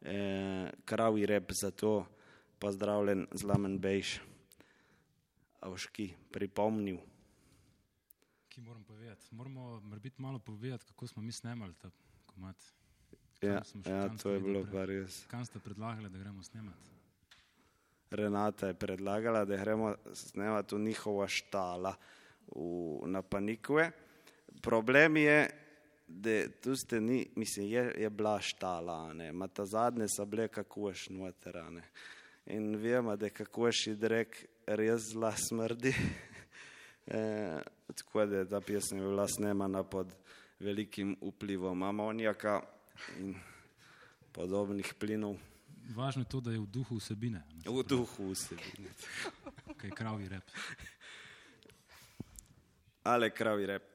eh, 0.00 0.70
kravi 0.84 1.26
rep 1.26 1.52
za 1.52 1.70
to, 1.70 2.06
pozdravljen 2.58 3.26
zlamen 3.32 3.78
bejš, 3.78 4.20
avški, 5.60 6.14
pripomnil. 6.32 6.98
Ki 8.48 8.60
moram 8.60 8.84
povedati? 8.84 9.34
Moramo 9.34 9.80
biti 9.80 10.22
malo 10.22 10.38
povedati, 10.38 10.84
kako 10.84 11.06
smo 11.06 11.22
mi 11.22 11.32
snemali 11.32 11.74
ta 11.74 11.90
komat. 12.26 12.56
Ja, 13.42 13.62
ja, 13.86 14.08
to 14.22 14.30
je 14.30 14.40
bilo 14.40 14.64
pa 14.72 14.84
res. 14.84 15.24
Kam 15.28 15.44
ste 15.44 15.58
predlagali, 15.58 16.08
da 16.08 16.18
gremo 16.18 16.42
snemati? 16.42 16.90
Renata 18.10 18.66
je 18.66 18.74
predlagala, 18.74 19.44
da 19.44 19.56
gremo 19.56 19.94
snemati 20.12 20.74
v 20.74 20.78
njihova 20.78 21.28
štala 21.28 21.96
v, 22.46 22.60
na 23.10 23.22
Panikove. 23.22 23.90
Problem 24.62 25.16
je, 25.16 25.63
da 26.06 26.48
tu 26.62 26.76
ste 26.76 27.00
ni, 27.00 27.26
mislim, 27.36 27.66
je, 27.66 27.94
je 27.98 28.10
bila 28.10 28.40
štala, 28.40 29.12
ne, 29.12 29.32
ma 29.32 29.48
ta 29.48 29.66
zadnje 29.66 30.08
so 30.08 30.24
bile 30.24 30.48
kakoš 30.48 31.08
noterane. 31.08 31.82
In 32.46 32.76
vemo, 32.76 33.16
da 33.16 33.30
kakoš 33.30 33.86
idrek 33.86 34.36
res 34.66 35.08
zla 35.12 35.32
smrdi. 35.36 35.94
e, 37.06 37.60
tako 37.94 38.26
da 38.26 38.36
je 38.36 38.48
ta 38.48 38.60
pesem 38.60 38.98
bila 38.98 39.28
snemana 39.28 39.82
pod 39.82 40.12
velikim 40.60 41.16
vplivom 41.22 41.82
amonijaka 41.82 42.60
in 43.18 43.34
podobnih 44.32 44.94
plinov. 44.98 45.36
Važno 45.94 46.22
je 46.22 46.28
to, 46.28 46.40
da 46.40 46.52
je 46.52 46.60
v 46.60 46.66
duhu 46.66 46.96
vsebine. 46.96 47.42
V 47.64 47.82
duhu 47.88 48.30
vsebine. 48.32 48.92
Kaj 49.76 49.88
je 49.90 49.96
kravi 49.96 50.28
rep. 50.28 50.50
Ale 53.12 53.30
kravi 53.30 53.66
rep. 53.66 53.93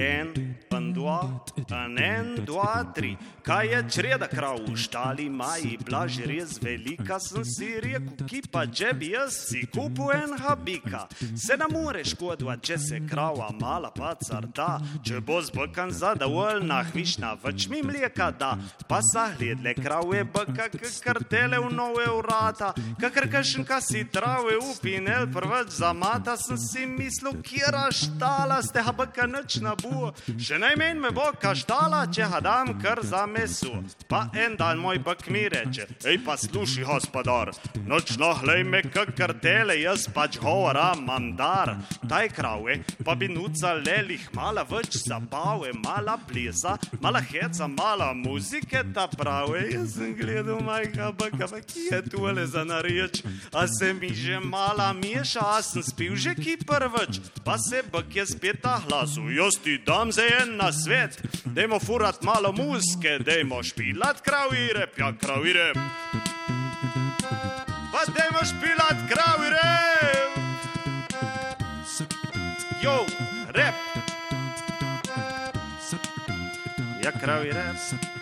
En 0.00 0.32
pandu 0.32 0.69
dva, 1.00 1.44
en, 1.56 1.98
en, 1.98 2.44
dva, 2.44 2.84
tri. 2.94 3.16
Kaj 3.42 3.66
je 3.66 3.80
čreda 3.90 4.28
krav? 4.28 4.58
Štali, 4.76 5.30
maji, 5.32 5.78
blaži 5.86 6.26
res 6.28 6.58
velika, 6.62 7.16
sem 7.20 7.44
si 7.44 7.68
rekel, 7.80 8.26
ki 8.28 8.42
pa 8.52 8.66
če 8.68 8.92
bi 9.00 9.12
jaz 9.14 9.38
si 9.48 9.62
kupil 9.72 10.12
en 10.12 10.36
habika. 10.38 11.06
Se 11.34 11.56
ne 11.56 11.68
more 11.72 12.02
škodva, 12.04 12.58
če 12.60 12.76
se 12.78 13.00
krava 13.08 13.48
mala 13.60 13.90
pa 13.94 14.12
carta, 14.20 14.68
če 15.06 15.22
bo 15.24 15.40
zbkan 15.44 15.92
zadovoljna, 15.96 16.82
hvišna, 16.92 17.32
več 17.44 17.68
mi 17.72 17.80
mleka 17.86 18.30
da, 18.36 18.52
pa 18.90 19.00
zagledle 19.06 19.74
krave, 19.78 20.24
baka, 20.28 20.68
kartele 21.04 21.62
v 21.64 21.72
nove 21.74 22.06
urata, 22.12 22.74
kakr 23.00 23.30
kašen 23.32 23.64
kasi 23.64 24.04
trave 24.12 24.58
upinel, 24.60 25.30
prveč 25.32 25.78
za 25.80 25.94
mata 25.96 26.36
sem 26.36 26.60
si 26.60 26.86
mislil, 26.86 27.40
kjera 27.46 27.88
štala 27.94 28.60
ste, 28.66 28.84
ha 28.84 28.92
baka 28.96 29.26
noč 29.30 29.62
na 29.64 29.74
bu, 29.80 30.12
najmenj 30.90 31.02
me 31.02 31.10
bo 31.14 31.30
kaštala, 31.40 32.06
če 32.10 32.26
ha 32.26 32.40
dam 32.40 32.72
kar 32.80 33.00
za 33.02 33.26
mesu. 33.26 33.70
Pa 34.08 34.26
en 34.34 34.56
dan 34.56 34.78
moj 34.78 34.98
bak 34.98 35.28
mi 35.30 35.48
reče, 35.48 35.86
ej 36.04 36.18
pa 36.24 36.36
sluši, 36.36 36.82
gospodar, 36.84 37.52
nočno 37.86 38.32
hlej 38.40 38.64
me 38.64 38.82
kakr 38.82 39.34
tele, 39.40 39.76
jaz 39.80 40.08
pač 40.14 40.38
govora 40.38 40.94
mam 40.98 41.36
dar. 41.36 41.76
Taj 42.08 42.28
krave 42.34 42.80
pa 43.04 43.14
bi 43.14 43.28
nuca 43.28 43.74
lelih, 43.78 44.24
mala 44.34 44.64
več 44.66 44.98
zabave, 45.04 45.72
mala 45.84 46.16
plesa, 46.18 46.76
mala 47.00 47.20
heca, 47.20 47.68
mala 47.68 48.12
muzike, 48.14 48.82
ta 48.94 49.06
prave. 49.06 49.70
Jaz 49.70 49.94
sem 49.94 50.14
gledal 50.18 50.60
majka 50.64 51.12
baka, 51.12 51.46
pa 51.46 51.60
ki 51.60 51.86
je 51.90 52.02
tole 52.10 52.46
za 52.46 52.64
nareč, 52.64 53.22
a 53.54 53.66
se 53.68 53.92
mi 53.94 54.10
že 54.14 54.40
mala 54.40 54.90
meša, 54.92 55.46
a 55.54 55.62
sem 55.62 55.86
spil 55.86 56.16
že 56.16 56.34
ki 56.34 56.58
prvič, 56.66 57.22
pa 57.44 57.58
se 57.58 57.82
bak 57.92 58.10
je 58.10 58.26
spet 58.26 58.62
ta 58.62 58.80
glasu, 58.86 59.28
jaz 59.30 59.60
ti 59.62 59.78
dam 59.86 60.10
za 60.10 60.26
en 60.42 60.56
na 60.58 60.72
svet, 60.84 61.22
dajmo 61.44 61.78
furat 61.80 62.22
malo 62.22 62.52
muske, 62.52 63.18
dajmo 63.18 63.62
špilat 63.62 64.20
kravi 64.24 64.68
rep, 64.74 64.98
ja 64.98 65.12
kravi 65.20 65.52
rep. 65.52 65.76
Pa 67.92 68.04
dajmo 68.16 68.44
špilat 68.44 69.04
kravi 69.10 69.50
rep. 69.50 70.32
Jo, 72.82 73.04
rep. 73.48 73.74
Ja 77.04 77.12
kravi 77.20 77.52
rep. 77.52 78.19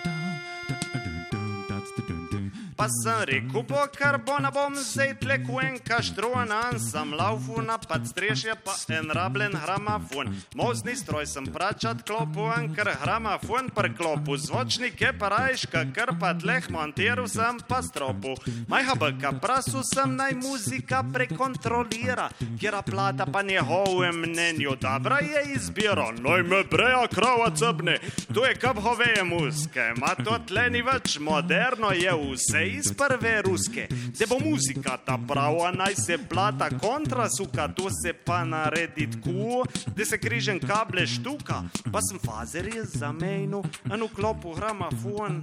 Pa 2.78 2.86
sem 2.88 3.24
rekel, 3.26 3.62
bo 3.66 3.80
kar 3.90 4.20
bo 4.22 4.36
na 4.38 4.52
bom 4.54 4.74
zdaj 4.78 5.16
tleku 5.18 5.58
en 5.58 5.80
kaštruan, 5.82 6.52
sem 6.78 7.10
laufu 7.10 7.58
na 7.58 7.74
pad 7.74 8.06
strešje, 8.06 8.54
pa 8.62 8.76
en 8.94 9.10
rabljen 9.10 9.56
gramafon. 9.64 10.30
Mozni 10.54 10.94
stroj 10.96 11.26
sem 11.26 11.48
pračat 11.50 12.04
klopu, 12.06 12.46
ker 12.76 12.92
gramafon 13.02 13.72
per 13.74 13.90
klopu, 13.98 14.36
zvočnik 14.38 15.00
je 15.00 15.10
parajška, 15.10 15.82
ker 15.90 16.14
pa 16.20 16.30
tleh 16.38 16.68
montiral 16.70 17.26
sem 17.26 17.58
pa 17.66 17.80
stropu. 17.82 18.36
Majha 18.70 18.94
baka 18.94 19.34
prasu 19.42 19.82
sem 19.82 20.14
naj 20.14 20.38
muzika 20.38 21.02
prekontrolira, 21.12 22.28
kjer 22.60 22.78
plata 22.86 23.26
pa 23.26 23.42
njegovem 23.42 24.22
mnenju 24.22 24.76
dobra 24.78 25.18
je 25.18 25.42
izbiro. 25.56 26.12
Noj 26.22 26.46
me 26.46 26.62
breja 26.70 27.02
krava 27.10 27.50
cebne, 27.50 27.98
to 28.34 28.46
je 28.46 28.54
kap 28.54 28.78
hoveje 28.78 29.26
muske, 29.26 29.90
ma 29.98 30.14
to 30.14 30.38
tleni 30.46 30.86
več 30.86 31.18
moderno 31.18 31.90
je 31.90 32.14
vse 32.14 32.67
iz 32.68 32.92
prve 32.96 33.42
ruske, 33.42 33.86
da 34.18 34.26
bo 34.28 34.38
muzika 34.38 34.96
ta 35.04 35.18
prava, 35.28 35.70
naj 35.72 35.94
se 35.94 36.18
plata 36.28 36.68
kontrasuka, 36.80 37.68
to 37.68 37.90
se 37.90 38.12
pa 38.12 38.44
naredi 38.44 39.08
tako, 39.10 39.64
da 39.96 40.04
se 40.04 40.18
križen 40.18 40.60
kable 40.60 41.06
štuka, 41.06 41.62
pa 41.92 42.00
sem 42.02 42.18
fazerje 42.18 42.84
za 42.84 43.12
mejno, 43.12 43.62
en 43.92 44.02
vklopu 44.02 44.54
gramafon. 44.54 45.42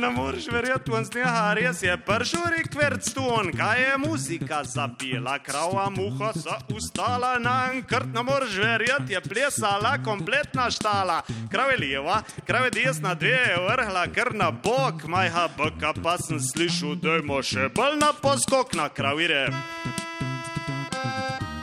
Ne 0.00 0.10
moreš 0.10 0.48
verjeti, 0.52 0.92
on 0.94 1.04
sneha, 1.04 1.54
res 1.54 1.82
je 1.82 1.96
pršuri 2.06 2.64
kvercton, 2.72 3.52
kaj 3.56 3.82
je 3.82 3.98
muzika 3.98 4.62
zapila, 4.64 5.38
krava 5.38 5.88
muha 5.90 6.32
sa 6.36 6.60
ustala 6.74 7.38
na 7.38 7.56
enkrat, 7.74 8.06
ne 8.14 8.22
moreš 8.22 8.56
verjeti, 8.62 9.12
je 9.12 9.20
plesala 9.20 9.96
kompletna 10.04 10.70
štala, 10.70 11.20
krave 11.50 11.76
leva, 11.80 12.22
krave 12.46 12.70
desna, 12.70 13.14
dve 13.14 13.34
je 13.34 13.58
vrhla, 13.66 14.06
kar 14.14 14.34
na 14.34 14.50
bok, 14.50 15.04
majha 15.08 15.48
baka, 15.58 15.92
pa 16.02 16.16
sem 16.18 16.40
slišal, 16.40 16.59
dajmo 16.60 17.40
še 17.40 17.70
bolj 17.72 17.96
na 17.96 18.12
poskok 18.12 18.74
na 18.76 18.90
kravire. 18.92 19.48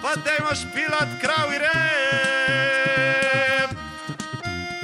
Pa 0.01 0.15
dajmo 0.25 0.55
špilat 0.57 1.21
kravire. 1.21 1.69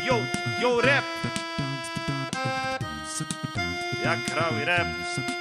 Jo, 0.05 0.21
jo, 0.61 0.81
rep. 0.85 1.05
Ja, 4.05 4.13
kravi 4.29 4.65
rep. 4.65 5.32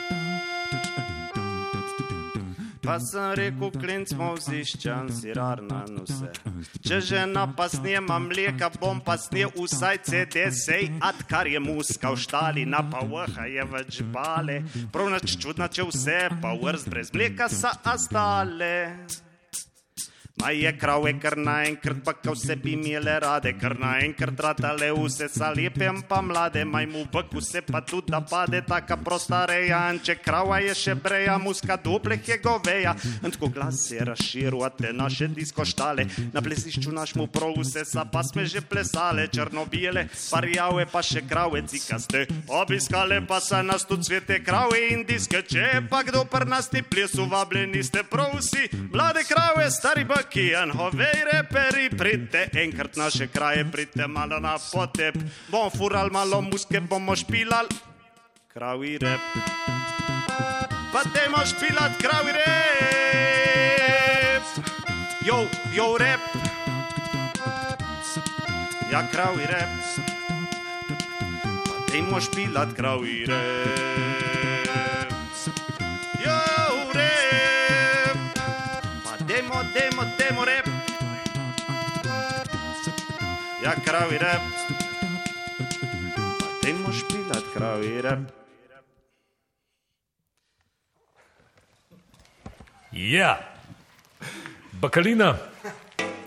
Pa 2.83 2.99
sem 2.99 3.35
rekel, 3.39 3.71
klinc 3.79 4.11
smo 4.11 4.33
vziščan, 4.35 5.11
sirar 5.15 5.63
na 5.63 5.85
nose. 5.87 6.33
Če 6.83 6.99
žena 7.13 7.45
pa 7.57 7.69
snema 7.71 8.19
mleka, 8.19 8.73
bom 8.83 8.99
pa 9.07 9.15
snel 9.23 9.55
vsaj 9.55 10.03
CD-sej, 10.09 10.91
ad 10.99 11.23
kar 11.31 11.47
je 11.47 11.63
muska 11.63 12.11
v 12.11 12.19
štali, 12.27 12.67
na 12.67 12.83
pa 12.83 13.05
vrha 13.07 13.47
je 13.47 13.67
več 13.71 14.03
bale. 14.15 14.65
Prav 14.91 15.13
nač 15.15 15.37
čudna, 15.39 15.71
če 15.71 15.87
vse 15.93 16.21
pa 16.43 16.57
vrst 16.59 16.91
brez 16.91 17.15
mleka 17.15 17.47
sa 17.53 17.77
astale. 17.95 18.75
Ma 20.43 20.51
je 20.51 20.73
krave, 20.79 21.13
kar 21.23 21.37
naenkrat 21.39 21.97
pa 22.05 22.13
kao 22.19 22.33
vse 22.35 22.57
bi 22.57 22.73
imele 22.73 23.13
rade, 23.21 23.53
kar 23.61 23.77
naenkrat 23.79 24.41
ratale 24.41 24.89
vse 24.91 25.29
sa 25.31 25.53
lepem 25.55 26.01
pa 26.09 26.19
mlade, 26.23 26.65
maj 26.65 26.87
mu 26.91 27.05
bk 27.13 27.37
vse 27.39 27.61
pa 27.63 27.81
tudi 27.81 28.11
da 28.11 28.19
pade, 28.21 28.63
taka 28.67 28.97
prosta 28.97 29.45
rejanče, 29.47 30.17
krava 30.25 30.59
je 30.59 30.75
še 30.75 30.97
breja, 30.99 31.37
muska 31.39 31.77
dupleh 31.85 32.29
je 32.29 32.39
goveja, 32.43 32.95
in 33.23 33.31
tako 33.31 33.53
glas 33.55 33.85
se 33.87 34.01
razširil, 34.03 34.65
a 34.67 34.71
te 34.71 34.91
naše 34.93 35.29
disko 35.31 35.63
štale, 35.65 36.09
na 36.35 36.43
plesišču 36.43 36.91
naš 36.91 37.15
mu 37.15 37.29
prav 37.31 37.55
vse 37.61 37.87
sa 37.87 38.03
pa 38.05 38.25
sme 38.27 38.43
že 38.47 38.65
plesale, 38.67 39.29
črno-bijele, 39.31 40.09
parjave 40.33 40.89
pa 40.91 41.05
še 41.07 41.23
krave 41.23 41.63
cikaste, 41.71 42.25
obiskale 42.51 43.21
pa 43.29 43.39
sa 43.39 43.63
nas 43.63 43.87
tu 43.87 43.95
cvete 43.95 44.43
krave 44.43 44.89
in 44.91 45.07
diske, 45.07 45.45
če 45.47 45.87
pa 45.87 46.03
kdo 46.03 46.27
pr 46.27 46.51
nas 46.51 46.67
ti 46.67 46.83
plesu 46.83 47.31
vabljeni 47.31 47.87
ste 47.87 48.03
prav 48.03 48.35
vsi, 48.41 48.67
mlade 48.91 49.23
krave, 49.31 49.71
stari 49.71 50.03
bk, 50.03 50.32
ki 50.33 50.55
en 50.57 50.71
hovej 50.73 51.25
reperi, 51.29 51.91
pridite 51.93 52.49
enkrat 52.57 52.97
naše 52.97 53.27
kraje, 53.29 53.65
pridite 53.73 54.07
malo 54.09 54.41
na 54.41 54.57
potep, 54.57 55.15
bom 55.53 55.71
fural 55.71 56.09
malo 56.11 56.41
muske, 56.41 56.81
bomo 56.81 57.17
špilal 57.17 57.67
kravi 58.53 58.99
rep. 58.99 59.21
Pa 60.93 61.03
dajmo 61.15 61.45
špilat 61.47 61.93
kravi 62.01 62.33
rep. 62.33 62.53
Jo, 65.27 65.49
jo 65.77 65.97
rep. 66.01 66.21
Ja, 68.93 69.09
kravi 69.13 69.47
rep. 69.49 69.69
Pa 71.65 71.93
dajmo 71.93 72.21
špilat 72.21 72.77
kravi 72.77 73.25
rep. 73.29 74.22
Ja, 83.63 83.73
kravi 83.85 84.19
rep. 84.19 84.43
Pa 86.41 86.47
dajmo 86.63 86.93
špilat 86.93 87.45
kravi 87.55 88.03
rep. 88.03 88.19
Ja, 92.93 93.39
bakalina, 94.73 95.37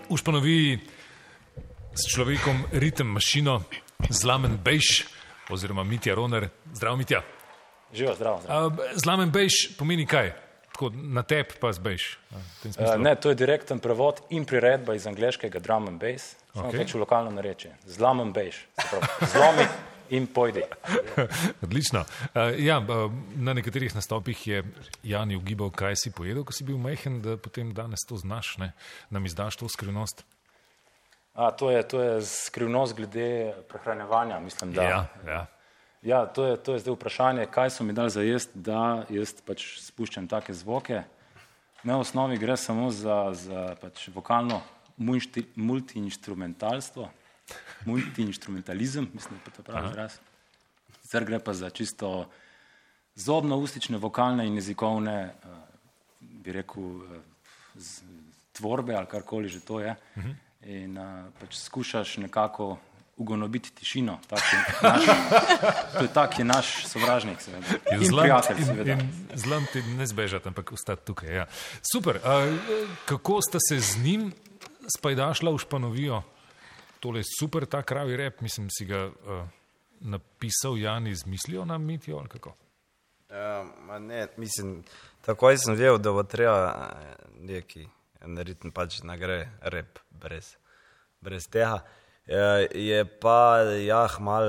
ušpanovi 0.08 0.78
s 1.94 2.08
človekom 2.14 2.64
ritem 2.72 3.06
mašino, 3.06 3.60
zlamen 4.10 4.56
bejš, 4.64 5.04
oziroma 5.50 5.84
Mitja 5.84 6.14
Roner. 6.14 6.48
Zdrav, 6.72 6.96
Mitja. 6.96 7.20
Živijo, 7.92 8.14
zdravo. 8.14 8.40
zdravo. 8.42 8.72
Zlamen 8.94 9.30
bejš 9.30 9.76
pomeni 9.78 10.06
kaj? 10.06 10.32
Tako 10.72 10.90
na 10.94 11.22
tep 11.22 11.52
pa 11.60 11.72
zbejš. 11.72 12.18
Uh, 12.64 12.96
ne, 12.98 13.14
to 13.14 13.28
je 13.28 13.34
direkten 13.34 13.78
prevod 13.78 14.20
in 14.30 14.44
priredba 14.44 14.94
iz 14.94 15.06
angleškega 15.06 15.60
drum 15.60 15.88
and 15.88 16.00
bass, 16.00 16.34
Okay. 16.56 16.78
pač 16.80 16.94
v 16.94 17.02
lokalno 17.02 17.30
bejš, 18.32 18.62
se 18.80 18.88
pravi, 18.90 19.28
zlomi 19.32 19.66
in 20.10 20.26
pojdi. 20.26 20.62
Odlično. 21.64 22.00
Uh, 22.00 22.54
ja, 22.58 22.78
uh, 22.78 23.12
na 23.36 23.52
nekaterih 23.52 23.94
nastopih 23.94 24.46
je 24.46 24.62
Jani 25.02 25.36
ugibal, 25.36 25.70
kaj 25.70 25.96
si 25.96 26.10
pojedel, 26.10 26.44
ko 26.44 26.52
si 26.52 26.64
bil 26.64 26.78
majhen, 26.78 27.20
da 27.22 27.36
potem 27.36 27.74
danes 27.74 28.06
to 28.08 28.16
znaš, 28.16 28.56
ne? 28.58 28.72
nam 29.10 29.26
izdaš 29.26 29.56
to 29.56 29.68
skrivnost. 29.68 30.24
A, 31.34 31.50
to, 31.50 31.70
je, 31.70 31.82
to 31.88 32.00
je 32.00 32.22
skrivnost 32.24 32.96
glede 32.96 33.52
prehranevanja, 33.68 34.40
mislim, 34.40 34.72
da. 34.72 34.82
Ja, 34.82 35.06
ja. 35.26 35.46
Ja, 36.02 36.26
to 36.26 36.46
je, 36.46 36.56
to 36.56 36.72
je 36.72 36.78
zdaj 36.78 36.94
vprašanje, 36.94 37.46
kaj 37.50 37.70
so 37.70 37.84
mi 37.84 37.92
dali 37.92 38.10
za 38.10 38.22
jesti, 38.22 38.58
da 38.58 39.04
jaz 39.10 39.34
pač 39.44 39.64
spuščam 39.82 40.28
take 40.30 40.54
zvoke. 40.54 41.02
Ne, 41.82 41.94
v 41.94 41.98
osnovi 42.00 42.38
gre 42.38 42.56
samo 42.56 42.90
za, 42.94 43.34
za 43.34 43.74
pač 43.80 44.08
vokalno 44.14 44.60
multiinstrumentalstvo, 45.56 47.10
multi-instrumentalizem, 47.84 49.08
mislim, 49.14 49.40
da 49.44 49.50
je 49.50 49.56
to 49.56 49.62
pravi 49.62 49.88
izraz. 49.88 50.12
Sicer 51.02 51.24
gre 51.24 51.38
pa 51.38 51.54
za 51.54 51.70
čisto 51.70 52.28
zobno-ustične, 53.14 53.98
vokalne 53.98 54.46
in 54.46 54.54
jezikovne, 54.54 55.34
uh, 55.44 55.50
bi 56.20 56.52
rekel, 56.52 57.00
z, 57.74 58.02
tvorbe 58.52 58.94
ali 58.94 59.06
karkoli 59.06 59.48
že 59.48 59.60
to 59.60 59.80
je. 59.80 59.96
Uh 60.16 60.24
-huh. 60.24 60.34
In 60.66 60.98
uh, 60.98 61.32
pač 61.40 61.56
skušaš 61.56 62.16
nekako 62.16 62.78
ugonobiti 63.16 63.70
tišino. 63.70 64.18
Tak 64.26 64.40
je 64.52 64.58
naš, 64.88 65.04
to 65.92 66.02
je 66.02 66.08
tak 66.12 66.38
je 66.38 66.44
naš 66.44 66.86
sovražnik, 66.86 67.40
seveda. 67.40 67.66
In, 67.92 68.02
in 68.02 68.16
prijatelj, 68.20 68.64
seveda. 68.64 68.96
Zlam 69.34 69.66
ti 69.72 69.82
ne 69.82 70.06
zbežati, 70.06 70.48
ampak 70.48 70.72
ostati 70.72 71.06
tukaj. 71.06 71.34
Ja. 71.34 71.46
Super. 71.92 72.16
Uh, 72.16 72.58
kako 73.04 73.42
sta 73.42 73.58
se 73.68 73.80
z 73.80 74.04
njim 74.04 74.32
spajdašla 74.96 75.52
v 75.52 75.58
Španovijo? 75.58 76.22
Tole 77.00 77.22
super, 77.26 77.66
ta 77.66 77.82
kravi 77.82 78.16
rep, 78.16 78.40
mislim, 78.40 78.68
si 78.70 78.86
ga 78.86 79.06
uh, 79.06 79.42
napisal 80.00 80.78
Jan 80.78 81.06
iz 81.06 81.26
mislijo 81.26 81.64
na 81.64 81.78
mitijo 81.78 82.18
ali 82.18 82.28
kako? 82.28 82.54
Ja, 83.30 83.64
ne, 83.98 84.26
mislim, 84.36 84.84
takoj 85.26 85.58
sem 85.58 85.74
vedel, 85.74 85.98
da 85.98 86.12
bo 86.12 86.22
treba 86.22 86.92
neki 87.40 87.88
narediti 88.20 88.70
pač 88.70 89.02
na 89.02 89.16
gre 89.16 89.48
rep 89.60 89.98
brez, 90.10 90.54
brez 91.20 91.48
tega. 91.50 91.82
Je, 92.26 92.68
je 92.74 93.04
pa, 93.20 93.62
ja, 93.86 94.06
mal 94.20 94.46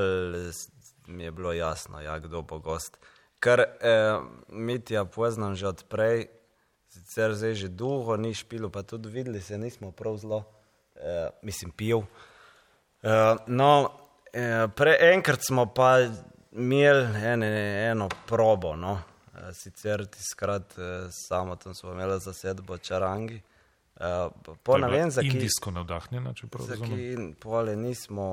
mi 1.07 1.23
je 1.23 1.31
bilo 1.31 1.53
jasno, 1.53 2.01
ja, 2.01 2.19
kdo 2.19 2.41
bo 2.41 2.59
gost. 2.59 2.97
Ker 3.39 3.59
eh, 3.59 4.19
mitija 4.49 5.05
poznam 5.05 5.55
že 5.55 5.68
odprej, 5.68 6.27
sicer 6.97 7.35
zdaj 7.37 7.53
že 7.53 7.69
dolgo 7.69 8.17
ni 8.17 8.33
špilo, 8.33 8.69
pa 8.69 8.83
tudi 8.83 9.09
videli 9.09 9.41
se 9.41 9.57
nismo 9.57 9.91
prav 9.91 10.17
zelo, 10.17 10.43
eh, 10.95 11.29
mislim, 11.41 11.71
pil. 11.71 12.01
Eh, 13.03 13.35
no, 13.47 13.91
eh, 14.33 14.67
prej 14.75 15.13
enkrat 15.13 15.45
smo 15.45 15.65
pa 15.65 15.99
imeli 16.51 17.05
ene, 17.27 17.51
eno 17.91 18.09
probo, 18.25 18.75
no. 18.75 19.01
Eh, 19.35 19.53
sicer 19.53 20.05
tiskrat 20.05 20.77
eh, 20.77 21.07
samo 21.11 21.55
tam 21.55 21.75
smo 21.75 21.91
imeli 21.91 22.19
zasedbo 22.19 22.77
čarangi. 22.77 23.41
Uh, 23.97 24.31
po 24.63 24.77
ne 24.77 24.87
vem, 24.93 25.09
zakaj. 25.09 25.31
Indijsko 25.31 25.71
navdahnjena, 25.73 26.29
če 26.37 26.47
prav 26.53 26.67
razumem. 26.69 26.91
Zakaj 26.91 27.29
pole 27.41 27.73
nismo 27.75 28.27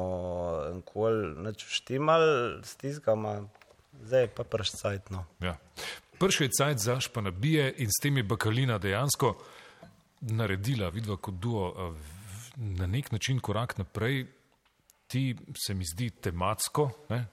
nikoli 0.75 1.31
nič 1.47 1.65
štimali 1.79 2.61
s 2.61 2.77
tiskama, 2.77 3.33
zdaj 4.03 4.29
pa 4.37 4.45
prš 4.45 4.75
cajt. 4.83 5.09
No. 5.15 5.23
Ja. 5.41 5.55
Prši 6.25 6.45
je 6.45 6.51
cajt 6.59 6.79
za 6.79 7.01
španabije 7.01 7.75
in 7.79 7.91
s 7.93 8.01
tem 8.03 8.17
je 8.17 8.23
bakalina 8.23 8.79
dejansko 8.79 9.35
naredila, 10.21 10.89
vidva 10.89 11.17
kot 11.17 11.35
duo, 11.35 11.95
na 12.57 12.87
nek 12.87 13.13
način 13.13 13.41
korak 13.41 13.79
naprej. 13.79 14.27
Ti 15.07 15.37
se 15.67 15.75
mi 15.75 15.85
zdi 15.85 16.11
tematsko, 16.11 16.91
ne? 17.09 17.27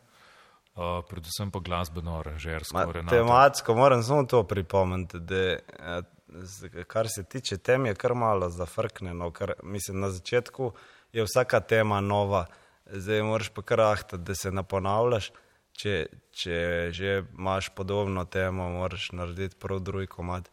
Uh, 0.76 1.06
predvsem 1.10 1.52
pa 1.52 1.60
glasbeno, 1.60 2.18
aranžersko. 2.20 2.84
Tematsko 3.10 3.76
moram 3.76 4.04
samo 4.04 4.24
to 4.24 4.44
pripomniti, 4.44 5.20
da 5.20 5.56
uh, 5.56 6.84
kar 6.88 7.08
se 7.10 7.24
tiče 7.24 7.58
tem, 7.58 7.86
je 7.86 7.96
kar 7.96 8.14
malo 8.16 8.50
zafrknjeno. 8.50 9.32
Kar, 9.32 9.54
mislim, 9.64 10.00
na 10.00 10.10
začetku 10.10 10.72
je 11.14 11.24
vsaka 11.24 11.60
tema 11.60 12.02
nova, 12.02 12.46
zdaj 12.86 13.24
moraš 13.24 13.50
pa 13.50 13.62
kar 13.62 13.82
ahta, 13.82 14.18
da 14.18 14.36
se 14.36 14.52
ne 14.52 14.64
ponavljaš. 14.64 15.32
Če, 15.78 16.06
če 16.32 16.58
že 16.94 17.24
imaš 17.38 17.72
podobno 17.76 18.26
temo, 18.26 18.70
moraš 18.70 19.12
narediti 19.12 19.56
prav 19.60 19.80
drugi 19.80 20.08
komad. 20.08 20.50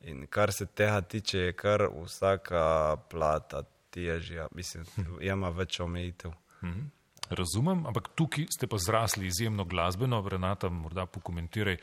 In 0.00 0.26
kar 0.26 0.52
se 0.52 0.66
tega 0.66 1.00
tiče, 1.00 1.38
je 1.38 1.52
kar 1.52 1.86
vsaka 1.92 2.96
plata 3.10 3.62
težja, 3.90 4.48
mislim, 4.54 4.86
ima 5.32 5.50
več 5.50 5.80
omejitev. 5.80 6.32
Mhm. 6.62 6.90
Razumem, 7.32 7.86
ampak 7.86 8.10
tukaj 8.18 8.46
ste 8.52 8.66
pa 8.68 8.76
zrasli 8.78 9.26
izjemno 9.26 9.64
glasbeno, 9.64 10.20
Renata, 10.28 10.68
morda 10.68 11.06
pokomentiraj. 11.06 11.78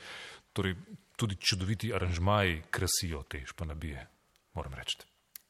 Torej, 0.54 0.76
tudi 1.18 1.36
čudoviti 1.36 1.94
aranžmaji 1.94 2.62
krasijo 2.72 3.24
te 3.24 3.42
španabije, 3.46 4.08
moram 4.54 4.74
reči. 4.74 4.98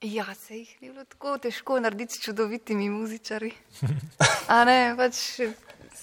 Ja, 0.01 0.35
se 0.35 0.57
jih 0.57 0.77
ni 0.81 0.89
bilo 0.89 1.03
tako 1.05 1.37
težko 1.37 1.79
narediti 1.79 2.15
s 2.15 2.23
čudovitimi 2.23 2.89
muzičari. 2.89 3.51
A 4.53 4.63
ne, 4.65 4.95
pač 4.97 5.39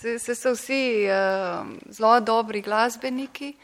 se, 0.00 0.18
se 0.18 0.34
so 0.34 0.52
vsi 0.52 1.08
uh, 1.08 1.66
zelo 1.90 2.20
dobri 2.20 2.60
glasbeniki. 2.62 3.54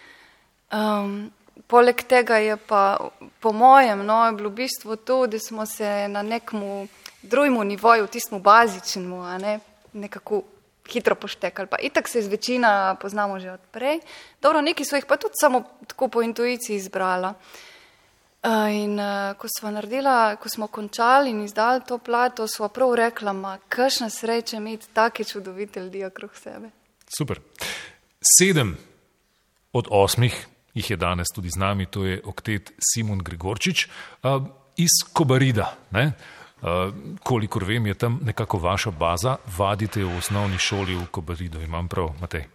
Um, 0.72 1.30
poleg 1.66 2.02
tega 2.08 2.38
je 2.40 2.56
pa, 2.56 3.10
po 3.40 3.52
mojem, 3.52 4.04
no, 4.06 4.24
bilo 4.36 4.50
v 4.50 4.64
bistvu 4.64 4.96
to, 4.96 5.26
da 5.26 5.38
smo 5.38 5.66
se 5.66 6.08
na 6.08 6.22
nekem 6.22 6.88
drugem 7.22 7.60
nivoju, 7.68 8.06
tistemu 8.06 8.40
bazičnemu, 8.40 9.22
ne, 9.38 9.58
nekako 9.92 10.42
hitro 10.88 11.14
poštekali. 11.14 11.68
Pa 11.68 11.76
itak 11.80 12.08
se 12.08 12.22
z 12.22 12.28
večina 12.28 12.96
poznamo 13.00 13.38
že 13.38 13.52
odprej. 13.52 14.00
Dobro, 14.42 14.60
neki 14.60 14.84
so 14.84 14.96
jih 14.96 15.06
pa 15.06 15.16
tudi 15.16 15.38
samo 15.40 15.62
tako 15.86 16.08
po 16.08 16.22
intuiciji 16.22 16.76
izbrala. 16.76 17.34
In 18.42 18.98
uh, 18.98 19.36
ko 19.38 19.46
smo 19.58 19.70
naredila, 19.70 20.36
ko 20.36 20.48
smo 20.48 20.66
končali 20.66 21.30
in 21.30 21.44
izdali 21.44 21.80
to 21.86 21.98
plato, 21.98 22.46
smo 22.48 22.68
prav 22.68 22.94
rekla, 22.94 23.32
ma 23.32 23.58
kakšna 23.68 24.10
sreča 24.10 24.56
imeti 24.56 24.88
take 24.92 25.24
čudovite 25.24 25.80
ljudi 25.80 26.04
okrog 26.04 26.30
sebe. 26.36 26.70
Super. 27.16 27.38
Sedem 28.38 28.76
od 29.72 29.86
osmih 29.90 30.46
jih 30.74 30.90
je 30.90 30.96
danes 30.96 31.28
tudi 31.34 31.50
z 31.50 31.58
nami, 31.58 31.86
to 31.86 32.04
je 32.04 32.20
oktet 32.24 32.72
Simon 32.92 33.18
Gregorčič 33.18 33.86
uh, 33.86 34.42
iz 34.76 34.90
Kobarida. 35.12 35.76
Ne? 35.90 36.12
Uh, 36.62 36.94
kolikor 37.22 37.64
vem, 37.64 37.86
je 37.86 37.94
tam 37.94 38.20
nekako 38.22 38.58
vaša 38.58 38.90
baza, 38.90 39.36
vadite 39.56 40.04
v 40.04 40.18
osnovni 40.18 40.58
šoli 40.58 40.94
v 40.94 41.06
Kobaridu, 41.10 41.62
imam 41.62 41.88
prav, 41.88 42.10
Matej. 42.20 42.46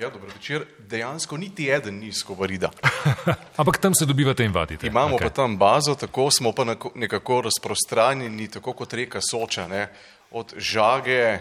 Ja, 0.00 0.10
dobro 0.10 0.28
večer. 0.34 0.64
Dejansko 0.78 1.36
niti 1.36 1.70
eden 1.70 1.98
ni 1.98 2.06
iz 2.06 2.22
Kobarida. 2.22 2.70
Ampak 3.60 3.78
tam 3.78 3.94
se 3.94 4.06
dobivate 4.06 4.44
in 4.44 4.52
vadite. 4.52 4.86
Imamo 4.86 5.16
okay. 5.16 5.22
pa 5.22 5.30
tam 5.30 5.56
bazo, 5.58 5.94
tako 5.94 6.30
smo 6.30 6.52
pa 6.52 6.64
nekako 6.94 7.40
razprostranjeni, 7.40 8.50
tako 8.50 8.72
kot 8.72 8.92
reka 8.92 9.20
Soča, 9.20 9.68
ne? 9.68 9.88
od 10.30 10.54
žage, 10.56 11.38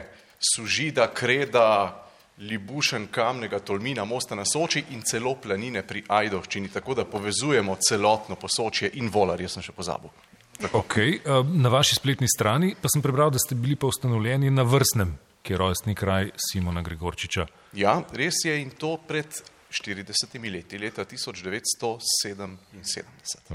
sužida, 0.56 1.08
kreda, 1.14 2.04
libušen 2.38 3.08
kamnega 3.12 3.60
tolmina, 3.60 4.06
mosta 4.06 4.36
na 4.36 4.46
Soči 4.46 4.84
in 4.90 5.02
celo 5.02 5.36
planine 5.36 5.82
pri 5.88 6.04
Ajdovščini, 6.08 6.70
tako 6.70 6.94
da 6.94 7.06
povezujemo 7.06 7.76
celotno 7.90 8.36
posočje 8.36 8.92
in 8.94 9.10
volar, 9.10 9.42
jaz 9.42 9.58
sem 9.58 9.66
še 9.66 9.74
pozabil. 9.74 10.14
Okay. 10.62 11.18
Eh, 11.26 11.44
na 11.58 11.70
vaši 11.70 11.96
spletni 11.96 12.30
strani 12.30 12.76
pa 12.82 12.90
sem 12.94 13.02
prebral, 13.02 13.32
da 13.34 13.42
ste 13.42 13.56
bili 13.56 13.76
pa 13.76 13.90
ustanovljeni 13.90 14.54
na 14.54 14.64
vrstnem, 14.64 15.18
ki 15.44 15.54
je 15.54 15.58
rojstni 15.60 15.96
kraj 15.96 16.32
Simona 16.40 16.82
Gregorčiča. 16.82 17.46
Ja, 17.76 18.04
res 18.16 18.34
je 18.46 18.62
in 18.62 18.70
to 18.80 18.98
pred 19.08 19.28
40 19.74 20.52
leti, 20.52 20.78
leta 20.78 21.06
1977. 21.06 23.04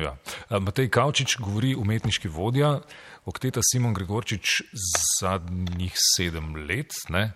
Ja. 0.03 0.17
Matej 0.61 0.91
Kavčič 0.91 1.37
govori 1.41 1.75
umetniški 1.79 2.29
vodja, 2.29 2.81
okteta 3.25 3.61
Simon 3.63 3.95
Gregorčič 3.95 4.63
zadnjih 5.21 5.93
sedem 5.97 6.57
let. 6.69 6.93
Ne? 7.09 7.33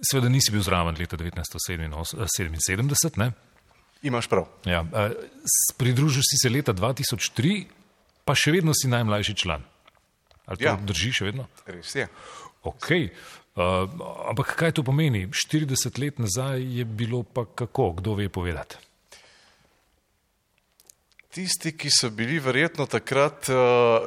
Sveda 0.00 0.28
nisi 0.32 0.52
bil 0.54 0.62
zraven 0.62 0.96
leta 0.98 1.16
1977, 1.20 3.18
ne? 3.18 3.32
Imaš 4.02 4.28
prav. 4.32 4.46
Ja, 4.64 4.86
pridružil 5.76 6.22
si 6.24 6.36
se 6.40 6.48
leta 6.48 6.72
2003, 6.72 7.66
pa 8.24 8.32
še 8.38 8.50
vedno 8.54 8.72
si 8.72 8.88
najmlajši 8.88 9.34
član. 9.36 9.62
Ali 10.50 10.56
to 10.58 10.64
ja. 10.64 10.78
drži 10.82 11.12
še 11.14 11.24
vedno? 11.28 11.44
Res 11.68 11.94
je. 11.94 12.08
Okay. 12.62 13.08
Uh, 13.56 13.88
ampak 14.30 14.54
kaj 14.56 14.76
to 14.78 14.84
pomeni? 14.86 15.26
40 15.26 15.98
let 16.00 16.20
nazaj 16.22 16.62
je 16.62 16.84
bilo 16.84 17.22
pa 17.22 17.44
kako, 17.44 17.92
kdo 17.98 18.14
ve 18.14 18.28
povedati? 18.28 18.76
Tisti, 21.30 21.72
ki 21.78 21.90
so 21.90 22.10
bili 22.10 22.38
verjetno 22.42 22.86
takrat 22.90 23.48
uh, 23.48 24.06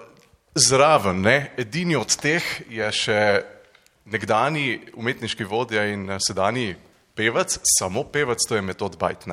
zraven, 0.55 1.21
ne? 1.21 1.53
edini 1.57 1.95
od 1.95 2.15
teh 2.19 2.43
je 2.69 2.89
še 2.91 3.19
nekdani 4.05 4.93
umetniški 4.99 5.47
vodja 5.47 5.85
in 5.91 6.07
sedajni 6.19 6.73
pevec, 7.15 7.59
samo 7.79 8.03
pevec, 8.03 8.43
to 8.47 8.59
je 8.59 8.61
metod 8.61 8.97
Bajt. 8.99 9.27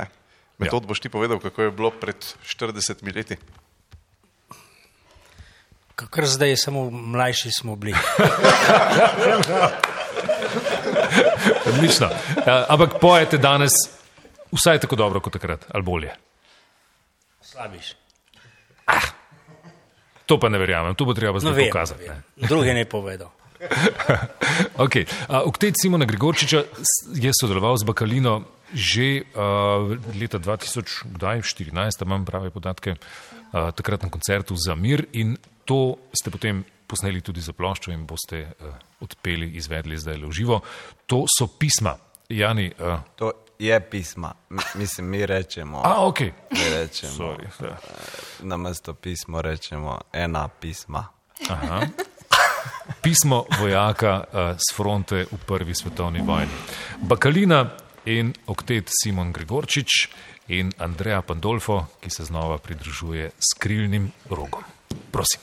Metod 0.60 0.84
ja. 0.84 0.88
boš 0.88 1.00
ti 1.02 1.08
povedal, 1.08 1.40
kako 1.42 1.62
je 1.62 1.74
bilo 1.74 1.90
pred 1.90 2.16
40 2.46 3.02
leti 3.14 3.36
kar 6.10 6.26
zdaj, 6.26 6.56
samo 6.56 6.90
mlajši 6.90 7.50
smo 7.50 7.76
bili. 7.76 7.94
Odlično. 11.66 12.08
Ja, 12.46 12.66
ampak 12.68 12.98
pojete 13.00 13.38
danes 13.38 13.72
vsaj 14.52 14.80
tako 14.80 14.96
dobro 14.96 15.20
kot 15.20 15.32
takrat, 15.32 15.66
ali 15.74 15.82
bolje? 15.82 16.14
Slabiš. 17.42 17.94
Ah, 18.86 19.12
to 20.26 20.40
pa 20.40 20.48
ne 20.48 20.58
verjamem, 20.58 20.94
to 20.94 21.04
bo 21.04 21.14
treba 21.14 21.38
zdaj 21.38 21.52
no, 21.52 21.66
pokazati. 21.66 22.08
Ne. 22.08 22.22
Druge 22.48 22.74
ne 22.74 22.84
povedal. 22.84 23.30
okay. 24.84 25.04
Oktet 25.28 25.74
Simona 25.82 26.04
Gregorčiča 26.04 26.62
je 27.14 27.32
sodeloval 27.40 27.76
z 27.76 27.84
Bakalino 27.84 28.40
že 28.70 29.26
uh, 29.34 29.98
leta 30.14 30.38
2014, 30.38 32.06
imam 32.06 32.22
prave 32.22 32.54
podatke, 32.54 32.94
uh, 32.94 33.74
takrat 33.74 34.06
na 34.06 34.10
koncertu 34.14 34.54
za 34.54 34.78
mir 34.78 35.10
in 35.12 35.34
to 35.70 35.78
ste 36.10 36.30
potem 36.30 36.60
posneli 36.82 37.22
tudi 37.22 37.38
za 37.38 37.54
ploščo 37.54 37.92
in 37.94 38.02
boste 38.02 38.42
uh, 38.42 38.74
odpeli, 39.00 39.54
izvedli 39.54 39.94
zdaj 39.94 40.18
le 40.18 40.26
v 40.26 40.34
živo. 40.34 40.56
To 41.06 41.22
so 41.30 41.46
pisma. 41.46 41.94
Jani, 42.26 42.72
uh, 42.74 42.98
To 43.14 43.30
je 43.54 43.78
pisma. 43.80 44.34
M- 44.50 44.58
Mislim, 44.74 45.06
mi 45.06 45.22
rečemo. 45.22 45.82
A, 45.84 46.02
ok. 46.02 46.20
Mi 46.50 46.66
rečemo. 46.68 47.12
Sorry, 47.12 47.46
ja. 47.60 47.78
eh, 47.78 48.42
Na 48.42 48.56
mesto 48.56 48.94
pismo 48.94 49.38
rečemo 49.38 50.00
ena 50.10 50.48
pisma. 50.50 51.06
Aha. 51.46 51.86
Pismo 53.00 53.46
vojaka 53.52 54.24
uh, 54.24 54.38
z 54.58 54.74
fronte 54.74 55.24
v 55.24 55.38
prvi 55.40 55.74
svetovni 55.74 56.20
vojni. 56.20 56.50
Bakalina 57.00 57.70
in 58.04 58.34
oktet 58.46 58.90
Simon 58.92 59.30
Gregorčič 59.30 60.08
in 60.48 60.72
Andreja 60.78 61.22
Pandolfo, 61.22 61.86
ki 62.00 62.10
se 62.10 62.24
znova 62.24 62.58
pridružuje 62.58 63.30
s 63.30 63.54
krilnim 63.54 64.10
rogom. 64.26 64.62
Prosim. 65.12 65.40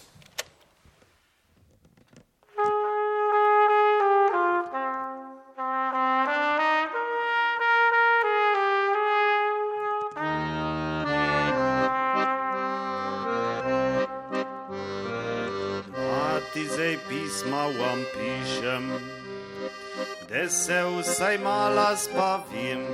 Da 20.29 20.49
se 20.49 20.83
vsaj 20.83 21.37
mala 21.37 21.97
spavim. 21.97 22.85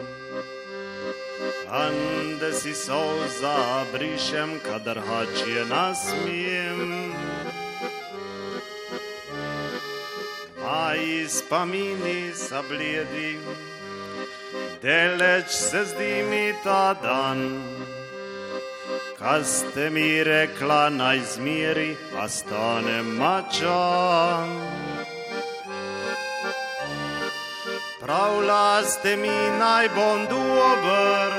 An 1.69 1.93
da 2.39 2.53
si 2.53 2.73
solza 2.73 3.85
brišem, 3.93 4.59
kadar 4.65 4.99
hačje 4.99 5.65
nasmijem. 5.65 7.13
Maji 10.61 11.29
spomini 11.29 12.31
so 12.35 12.63
bledi, 12.69 13.39
deleč 14.81 15.49
se 15.49 15.85
zdi 15.85 16.23
mi 16.29 16.53
ta 16.63 16.93
dan. 16.93 17.63
Kaj 19.19 19.43
ste 19.43 19.89
mi 19.89 20.23
rekla, 20.23 20.89
naj 20.89 21.19
zmiri, 21.19 21.95
a 22.19 22.27
stane 22.29 23.01
mačan. 23.01 24.82
Pravila 28.03 28.83
ste 28.83 29.15
mi 29.15 29.31
naj 29.59 29.87
bom 29.95 30.25
dober, 30.27 31.31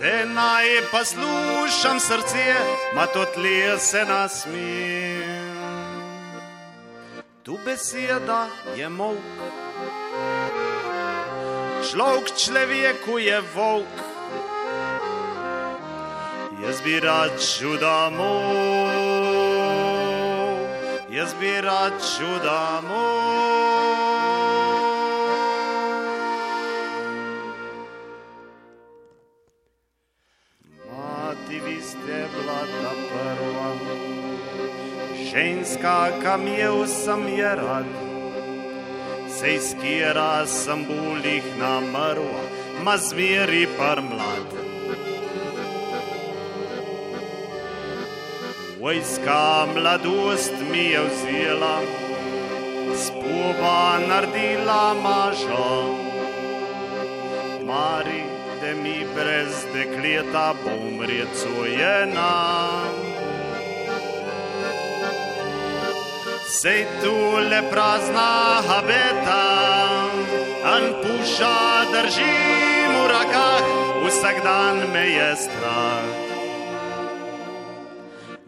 da 0.00 0.24
naj 0.24 0.66
pa 0.92 1.04
slušam 1.04 2.00
srce, 2.00 2.54
ma 2.94 3.06
to 3.06 3.24
tlije 3.24 3.78
se 3.78 4.04
nasmijem. 4.04 5.56
Tu 7.42 7.58
beseda 7.64 8.46
je 8.76 8.88
mok, 8.88 9.16
človek 11.90 12.36
človeku 12.36 13.18
je 13.18 13.40
volk. 13.54 13.96
Jaz 16.66 16.80
bi 16.84 17.00
rad 17.00 17.32
čudamo, 17.40 18.32
jaz 21.08 21.34
bi 21.40 21.60
rad 21.60 21.92
čudamo. 22.16 24.05
Ženska, 35.36 36.08
kam 36.22 36.46
je 36.46 36.70
vsem 36.70 37.28
je 37.28 37.54
rad. 37.56 37.86
Sej 39.28 39.58
skira 39.60 40.46
sem 40.46 40.84
bulih 40.88 41.44
namrla, 41.60 42.44
ma 42.84 42.96
zmeri 42.96 43.66
par 43.78 44.00
mlad. 44.00 44.48
Vojska 48.80 49.66
mladost 49.74 50.56
mi 50.72 50.84
je 50.94 51.00
vzela, 51.04 51.80
spoba 52.96 53.98
naredila 54.08 54.94
mažo. 55.04 55.96
Mari, 57.66 58.22
da 58.60 58.72
mi 58.82 59.04
brez 59.14 59.66
dekleta 59.74 60.54
bo 60.64 60.70
umrjena. 60.88 62.32
Sej 66.56 66.86
tu 67.02 67.12
le 67.50 67.60
prazna 67.68 68.64
habeta, 68.68 69.44
an 70.74 70.84
puša 71.02 71.58
držim 71.92 72.92
v 72.96 73.02
rokah, 73.12 73.66
vsak 74.04 74.40
dan 74.40 74.76
me 74.92 75.04
je 75.04 75.30
strah. 75.36 76.08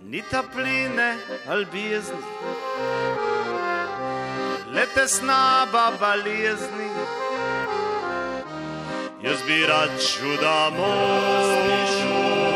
Ni 0.09 0.23
topline 0.33 1.11
ali 1.53 1.67
bizni, 1.73 2.25
le 4.73 4.85
tesna 4.95 5.69
baba 5.73 6.15
lizni. 6.25 6.91
Jaz 9.21 9.41
bi 9.47 9.67
rad 9.69 9.93
čudamo, 10.01 10.93
jaz 11.69 12.48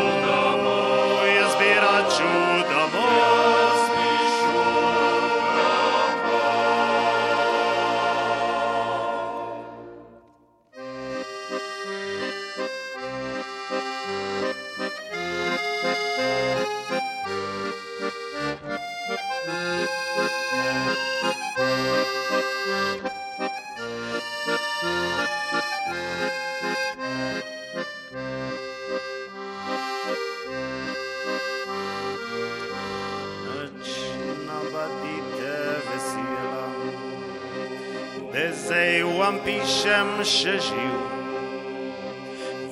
vam 39.23 39.37
pišem 39.45 40.09
še 40.27 40.53
živ. 40.59 40.95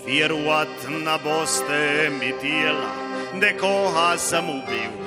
Vjerovat 0.03 0.87
na 1.05 1.15
boste 1.23 2.09
mi 2.17 2.31
tela, 2.41 2.89
da 3.39 3.51
koha 3.61 4.09
sem 4.19 4.49
ubil. 4.51 4.97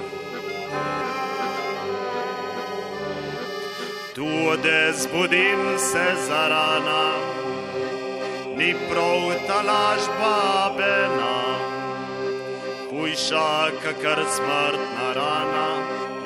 Tudi 4.16 4.80
zbudim 5.02 5.62
se 5.90 6.06
zarana, 6.28 7.04
ni 8.56 8.72
prav 8.88 9.28
ta 9.46 9.60
laž 9.68 10.10
babena. 10.20 11.36
Hujša, 12.88 13.48
kakor 13.84 14.24
smrtna 14.36 15.08
rana, 15.18 15.70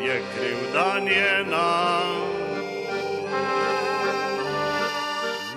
je 0.05 0.23
krivda 0.35 0.90
njena. 1.09 1.69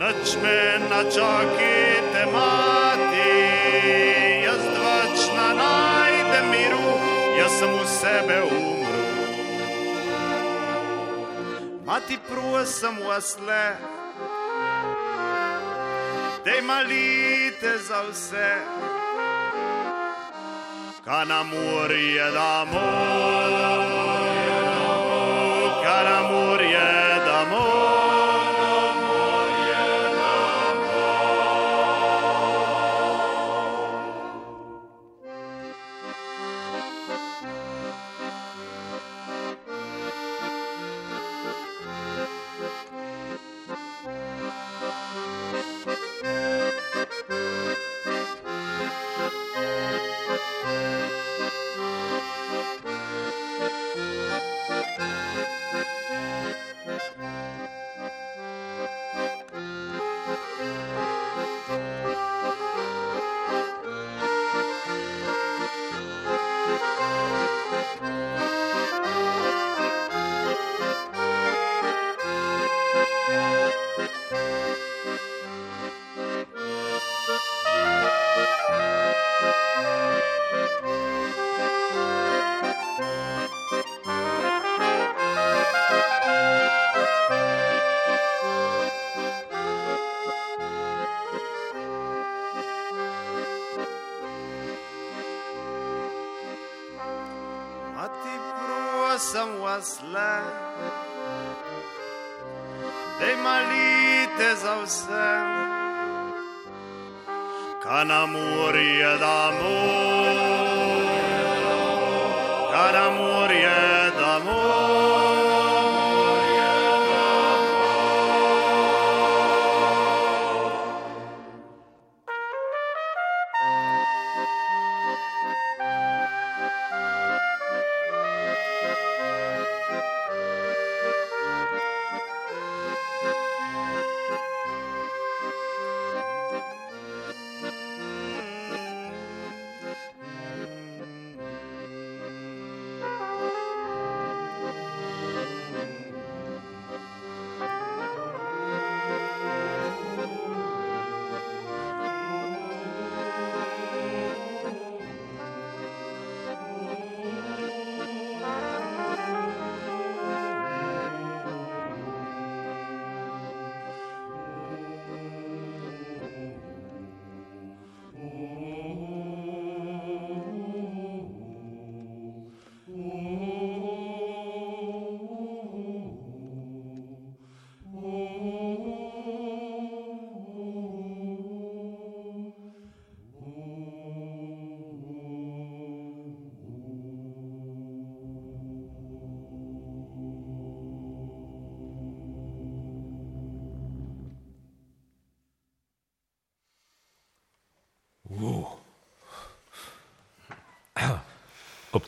Noč 0.02 0.36
me 0.44 0.80
načakite, 0.90 2.26
mati, 2.34 3.30
jaz 4.45 4.64
dvačna 4.76 5.48
najdem 5.53 6.49
miru, 6.52 6.94
jaz 7.40 7.52
sem 7.60 7.69
v 7.69 7.86
sebe 7.88 8.41
umru. 8.44 9.03
Mati, 11.86 12.18
prosim 12.30 12.98
vas 13.07 13.38
le, 13.48 13.76
da 16.45 16.52
malite 16.64 17.78
za 17.88 18.02
vse. 18.10 18.52
Kaj 21.06 21.26
nam 21.26 21.52
je 21.91 22.32
damo, 22.32 22.88
kaj 23.90 24.20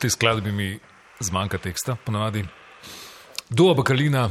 tej 0.04 0.10
skladbi 0.10 0.52
mi 0.52 0.78
zmanjka 1.20 1.58
teksta, 1.58 1.96
ponavadi. 1.96 2.44
Dua 3.48 3.72
Bakalina, 3.74 4.28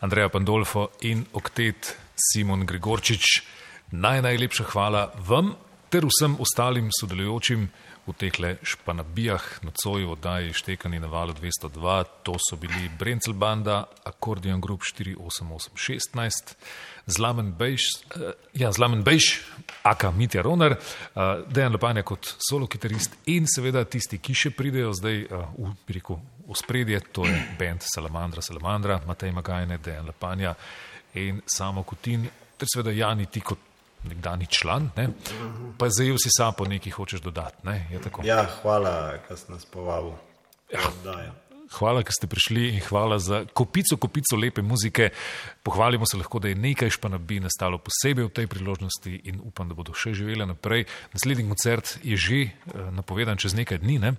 Andreja 0.00 0.28
Pandolfo 0.28 0.92
in 1.02 1.24
oktet 1.32 1.96
Simon 2.14 2.62
Gregorčič. 2.62 3.42
Naj 3.98 4.22
najlepša 4.22 4.64
hvala 4.70 5.10
vam 5.26 5.56
ter 5.90 6.06
vsem 6.06 6.36
ostalim 6.38 6.86
sodelujočim 6.94 7.66
v 8.06 8.12
teh 8.18 8.34
španabijah 8.62 9.62
nocoj 9.62 10.02
v 10.02 10.10
oddaji 10.10 10.52
Štekani 10.52 10.98
na 10.98 11.06
valu 11.06 11.32
202. 11.38 12.04
To 12.26 12.34
so 12.34 12.56
bili 12.58 12.90
Brencel 12.98 13.34
Banda, 13.34 13.86
Accordion 14.04 14.60
Group 14.60 14.82
48816, 14.82 16.54
Zlamen 17.06 17.54
Bejš, 17.54 17.82
uh, 18.18 18.34
ja, 18.54 18.72
Zlamen 18.72 19.02
Bejš, 19.02 19.42
Aka 19.82 20.10
Mitja 20.10 20.42
Ronar, 20.42 20.74
uh, 20.74 21.46
Dejan 21.46 21.72
Lepanja 21.72 22.02
kot 22.02 22.34
solo 22.42 22.66
kitarist 22.66 23.14
in 23.26 23.46
seveda 23.46 23.84
tisti, 23.84 24.18
ki 24.18 24.34
še 24.34 24.50
pridejo 24.50 24.92
zdaj 24.98 25.26
uh, 25.30 25.46
v, 25.58 25.74
rekel, 25.94 26.18
v 26.46 26.58
spredje, 26.58 27.00
to 27.14 27.26
je 27.26 27.38
band 27.58 27.86
Salamandra, 27.86 28.42
Salamandra, 28.42 29.00
Matej 29.06 29.30
Magajne, 29.30 29.78
Dejan 29.78 30.10
Lepanja 30.10 30.54
in 31.14 31.42
samo 31.46 31.82
Kutin, 31.86 32.26
ter 32.58 32.66
seveda 32.66 32.94
Jani 32.94 33.30
ti 33.30 33.42
kot 33.46 33.71
nekdani 34.08 34.46
član, 34.46 34.90
ne? 34.96 35.08
pa 35.78 35.88
zajel 35.88 36.18
si 36.18 36.30
sapo 36.30 36.66
nekaj 36.68 36.92
hočeš 36.92 37.20
dodati. 37.20 37.66
Ne? 37.66 37.86
Ja, 38.24 38.46
hvala, 38.62 39.18
da 39.28 39.36
ste 39.36 39.52
nas 39.52 39.64
povabili. 39.64 40.18
Ja. 40.72 40.80
Oddajo. 40.88 41.32
Hvala, 41.72 42.02
ker 42.04 42.12
ste 42.12 42.28
prišli 42.28 42.66
in 42.76 42.82
hvala 42.84 43.16
za 43.16 43.44
kopico, 43.48 43.96
kopico 43.96 44.36
lepe 44.36 44.62
muzike. 44.62 45.08
Pohvalimo 45.62 46.04
se 46.06 46.18
lahko, 46.20 46.38
da 46.38 46.48
je 46.48 46.58
nekaj 46.58 46.90
španabi 46.92 47.40
nastalo 47.40 47.78
posebej 47.80 48.28
v 48.28 48.34
tej 48.34 48.46
priložnosti 48.46 49.12
in 49.24 49.40
upam, 49.40 49.70
da 49.70 49.76
bodo 49.78 49.96
še 49.96 50.12
živele 50.12 50.46
naprej. 50.46 50.84
Naslednji 51.16 51.48
koncert 51.48 51.96
je 52.04 52.16
že 52.16 52.40
eh, 52.44 52.52
napovedan 52.92 53.40
čez 53.40 53.56
nekaj 53.56 53.80
dni. 53.80 53.98
Ne? 53.98 54.12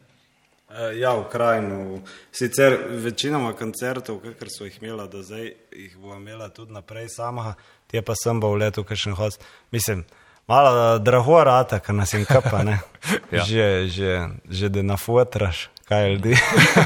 Eh, 0.74 0.98
Ja, 0.98 1.14
v 1.14 1.30
krajinu. 1.30 2.02
Sicer 2.34 2.74
večinoma 2.90 3.54
koncertov, 3.54 4.24
kar 4.40 4.50
so 4.50 4.66
jih 4.66 4.82
imela 4.82 5.06
do 5.06 5.22
zdaj, 5.22 5.54
jih 5.70 5.98
bo 6.02 6.18
imela 6.18 6.50
tudi 6.50 6.74
naprej 6.74 7.14
sama, 7.14 7.54
te 7.94 8.02
pa 8.02 8.18
sem 8.18 8.42
bo 8.42 8.56
v 8.56 8.66
letu, 8.66 8.82
ker 8.82 8.98
še 8.98 9.14
host. 9.14 9.44
Mislim, 9.74 10.02
malo 10.50 10.74
eh, 10.74 11.00
drago 11.06 11.38
rata, 11.46 11.78
ker 11.78 11.94
nas 11.94 12.14
jim 12.18 12.26
kapa, 12.26 12.66
ne. 12.66 12.82
Ja. 13.34 13.44
Že, 13.44 13.66
že, 13.92 14.12
že 14.48 14.70
da 14.72 14.82
nafotraš, 14.86 15.68
kaj 15.90 16.14
ljudi. 16.14 16.38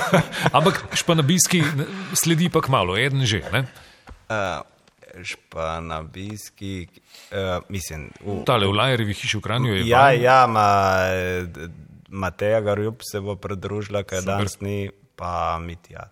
Ampak 0.58 0.80
španabijski 0.98 1.62
sledi 2.18 2.48
pa 2.50 2.64
kmalo, 2.66 2.96
eden 2.98 3.22
že. 3.28 3.44
Ne? 3.54 3.68
Uh, 4.32 4.66
španabijski, 5.22 6.88
uh, 6.88 7.62
mislim. 7.70 8.10
V, 8.18 8.42
Tale 8.50 8.66
v 8.66 8.74
Lajerjevi 8.80 9.14
hiši 9.14 9.38
v 9.38 9.44
Kranju 9.46 9.76
je. 9.78 9.86
Ja, 9.92 10.08
Van. 10.10 10.22
ja, 10.26 10.40
ma, 10.50 10.68
eh, 11.14 11.70
Mateja 12.10 12.64
Garjub 12.66 13.06
se 13.06 13.22
bo 13.22 13.38
pridružila, 13.38 14.02
kaj 14.08 14.26
Super. 14.26 14.34
danes 14.34 14.58
ni, 14.66 14.90
pa 15.16 15.60
Mitja 15.62 16.10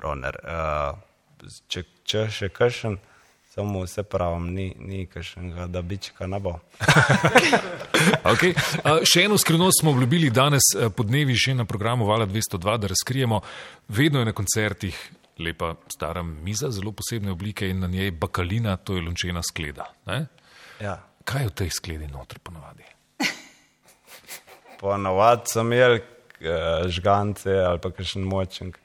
Roner. 0.00 0.38
Uh, 0.46 1.50
če, 1.68 1.84
če 2.08 2.26
še 2.32 2.48
kakšen, 2.54 2.96
samo 3.54 3.82
vse 3.82 4.02
pravim, 4.02 4.46
ni, 4.54 4.74
ni 4.78 5.06
kakšnega, 5.06 5.66
da 5.66 5.82
bička 5.82 6.26
ne 6.26 6.40
bo. 6.40 6.58
Okay. 8.24 8.50
Uh, 8.82 9.04
še 9.06 9.26
eno 9.28 9.36
skrivnost 9.38 9.82
smo 9.82 9.92
obljubili 9.92 10.30
danes 10.34 10.72
uh, 10.74 10.88
po 10.90 11.04
dnevi 11.06 11.36
že 11.38 11.52
na 11.54 11.64
programu 11.68 12.06
Vala 12.08 12.26
202, 12.26 12.76
da 12.78 12.88
razkrijemo. 12.90 13.40
Vedno 13.88 14.18
je 14.18 14.24
na 14.24 14.32
koncertih 14.32 14.96
lepa 15.38 15.74
stara 15.92 16.22
miza, 16.22 16.70
zelo 16.70 16.92
posebne 16.92 17.30
oblike 17.30 17.68
in 17.68 17.78
na 17.84 17.86
njej 17.86 18.10
bakalina, 18.10 18.76
to 18.76 18.96
je 18.96 19.02
lončena 19.02 19.42
skleda. 19.42 19.86
Ne? 20.06 20.26
Ja. 20.80 20.96
Kaj 21.24 21.42
je 21.42 21.50
v 21.50 21.54
tej 21.62 21.70
skledi 21.70 22.08
notri 22.10 22.42
ponovadi? 22.42 22.88
Ponovadi 24.80 25.52
sem 25.52 25.72
imel 25.72 26.00
uh, 26.00 26.88
žgance 26.88 27.52
ali 27.52 27.78
pa 27.78 27.92
kakšen 27.92 28.24
močnik. 28.26 28.80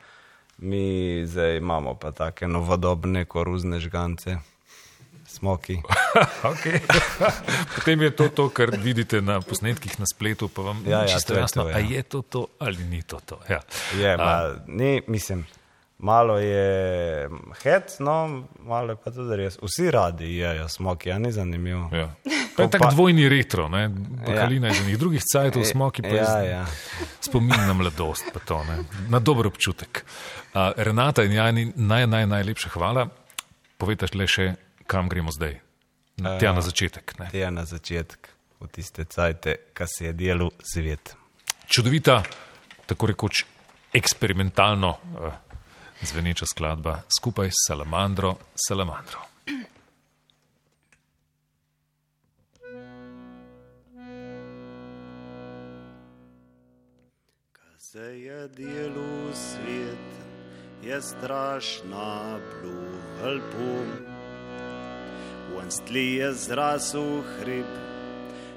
Mi 0.58 1.24
zdaj 1.26 1.58
imamo 1.58 1.96
pa 1.98 2.12
take 2.12 2.48
novodobne 2.48 3.26
koruzne 3.26 3.80
žgance, 3.80 4.38
smoki. 5.38 5.78
okay. 6.52 6.82
Potem 7.76 8.02
je 8.02 8.12
to 8.12 8.30
to, 8.30 8.50
kar 8.50 8.74
vidite 8.76 9.22
na 9.22 9.38
posnetkih 9.42 10.00
na 10.02 10.10
spletu, 10.10 10.50
pa 10.50 10.66
vam 10.66 10.82
Ja, 10.86 11.04
ja, 11.06 11.14
čisto 11.14 11.34
to 11.34 11.38
je 11.38 11.46
jasno, 11.46 11.64
to, 11.64 11.70
ja. 11.70 11.78
a 11.78 11.86
je 11.86 12.02
to 12.04 12.22
to 12.22 12.48
ali 12.60 12.84
ni 12.84 13.02
to 13.06 13.22
to. 13.22 13.38
Ja. 13.50 13.62
Je, 13.94 14.18
ma, 14.18 14.38
ni, 14.68 15.02
mislim, 15.08 15.46
malo 15.98 16.38
je 16.38 17.30
hec, 17.64 18.00
no, 18.00 18.44
malo 18.62 18.94
je 18.94 18.98
pa 19.04 19.12
tudi 19.12 19.36
res. 19.36 19.58
Vsi 19.62 19.92
radi 19.92 20.36
jejo 20.38 20.68
smoki, 20.70 21.12
a 21.12 21.18
ni 21.18 21.32
zanimivo. 21.32 21.90
Ja. 21.94 22.10
Pa 22.58 22.66
je 22.66 22.70
tak 22.74 22.88
dvojni 22.92 23.30
retro, 23.30 23.68
ne? 23.70 23.88
bakalina 24.26 24.68
Ja. 24.68 24.74
iz 24.74 24.82
enih 24.82 24.98
drugih 24.98 25.22
cajtov, 25.22 25.66
smoki 25.72 26.02
pa 26.02 26.08
Ja, 26.10 26.24
iz 26.42 26.50
ja. 26.50 26.66
spomin 27.22 27.54
na 27.68 27.74
mladost, 27.78 28.26
pa 28.34 28.40
to, 28.40 28.64
ne? 28.66 28.80
na 29.10 29.20
dober 29.20 29.48
občutek. 29.48 30.02
Uh, 30.58 30.74
Renata 30.78 31.22
in 31.24 31.38
Jani, 31.38 31.68
naj, 31.76 32.08
naj, 32.10 32.26
najlepša 32.26 32.70
hvala. 32.74 33.08
Povejte 33.78 34.10
le 34.18 34.26
še, 34.26 34.48
kam 34.88 35.10
gremo 35.10 35.32
zdaj. 35.32 35.60
Tja 36.40 36.54
na 36.54 36.62
začetek. 36.62 37.20
Ne? 37.20 37.30
Tja 37.30 37.52
na 37.52 37.66
začetek, 37.66 38.30
v 38.60 38.68
tiste 38.74 39.06
cajte, 39.06 39.70
ki 39.78 39.86
se 39.86 40.10
je 40.10 40.14
delu 40.18 40.50
svet. 40.64 41.14
Čudovita, 41.68 42.24
tako 42.90 43.12
rekoč 43.14 43.44
eksperimentalno 43.94 44.90
uh, 44.90 45.34
zveneča 46.02 46.46
skladba 46.50 47.04
skupaj 47.20 47.54
s 47.54 47.68
Salamandro. 47.68 48.36
Salamandro. 48.56 49.22
Se 57.78 58.00
je 58.00 58.48
delu 58.48 59.34
svet, 59.34 60.10
je 60.84 61.02
strašna 61.02 62.40
bluhal 62.62 63.40
pum. 63.52 64.17
Venstli 65.56 66.16
je 66.16 66.34
zrasel 66.34 67.24
hrib, 67.40 67.72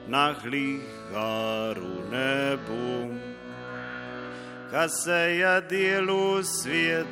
na 0.08 0.32
gliharu 0.32 1.94
nebu. 2.10 3.18
Ka 4.70 4.88
se 4.88 5.20
je 5.40 5.60
delu 5.70 6.42
svet, 6.42 7.06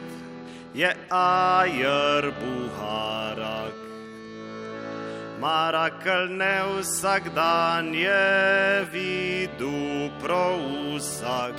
je 0.75 0.91
ajer 1.11 2.33
buharak. 2.41 3.75
Marakl 5.41 6.35
ne 6.35 6.63
vsak 6.79 7.35
dan 7.35 7.95
je 7.95 8.87
vidu 8.93 10.11
prousak. 10.23 11.55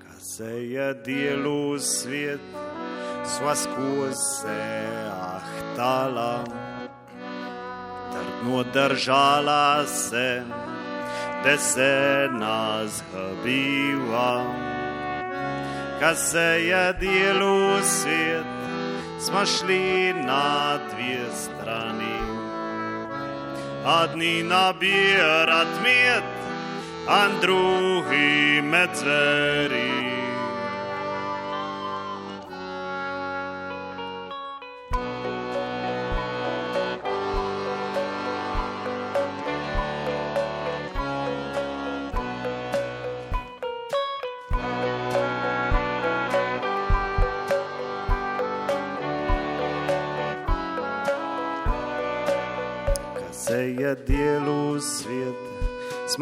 Ka 0.00 0.14
se 0.20 0.52
je 0.72 0.94
delu 1.04 1.78
svet, 1.78 2.40
sva 3.24 3.54
skozi 3.54 4.14
se 4.14 4.62
ahtala, 5.10 6.44
trdno 8.12 8.62
držala 8.62 9.86
se, 9.86 10.42
da 11.44 11.58
se 11.58 12.28
nas 12.32 12.90
zgubiva. 12.90 14.44
Ka 16.00 16.14
se 16.14 16.38
je 16.40 16.92
delu 17.00 17.82
svet, 17.82 18.46
smo 19.20 19.46
šli 19.46 20.14
na 20.14 20.78
dve 20.90 21.26
strani. 21.34 22.18
Adni 23.84 24.42
nabirat 24.42 25.68
med, 25.82 26.22
a 27.08 27.28
drugi 27.40 28.62
med 28.62 28.90
zveri. 28.94 30.21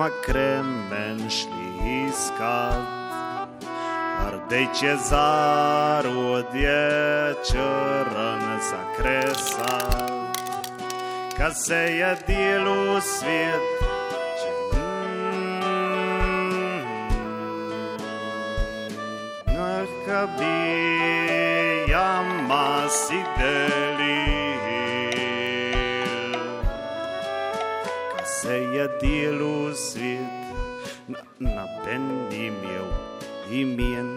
Smo 0.01 0.09
kremen 0.25 1.31
šli 1.31 2.07
iskat. 2.09 3.01
Rdeče 4.33 4.97
zarodje, 5.09 6.89
črn 7.51 8.41
za 8.71 8.83
kresat. 8.97 10.11
Ka 11.37 11.51
se 11.55 11.75
je 11.75 12.17
delu 12.27 13.01
svet, 13.01 13.61
Neka 19.47 20.27
bi 20.39 20.57
jama 21.93 22.89
si 22.89 23.25
delil. 23.39 24.20
Se 28.51 28.57
je 28.57 28.89
delu 29.01 29.75
svet, 29.75 30.31
na, 31.39 31.65
ben 31.85 32.07
imel 32.33 32.91
imen. 33.51 34.11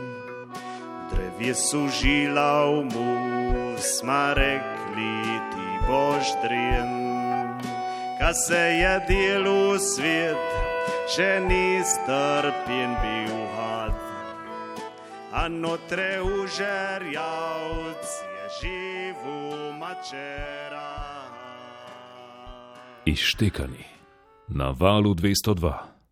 Drevje 1.11 1.53
so 1.53 1.85
žila 1.87 2.65
v 2.65 2.83
mu, 2.89 3.77
smo 3.77 4.33
rekli, 4.33 5.13
ti 5.51 5.67
boš 5.87 6.25
dren. 6.41 6.89
Ka 8.19 8.33
se 8.33 8.63
je 8.81 8.95
delu 9.07 9.77
svet, 9.77 10.49
še 11.13 11.37
ni 11.45 11.85
strpjen 11.85 12.97
bil 13.05 13.37
had. 13.53 13.97
A 15.33 15.45
notre 15.49 16.21
užerjavc 16.25 18.09
je 18.33 18.43
živu 18.61 19.73
mačera. 19.77 20.89
Ištekani 23.05 23.92
na 24.49 24.71
valu 24.71 25.13
202. 25.13 25.92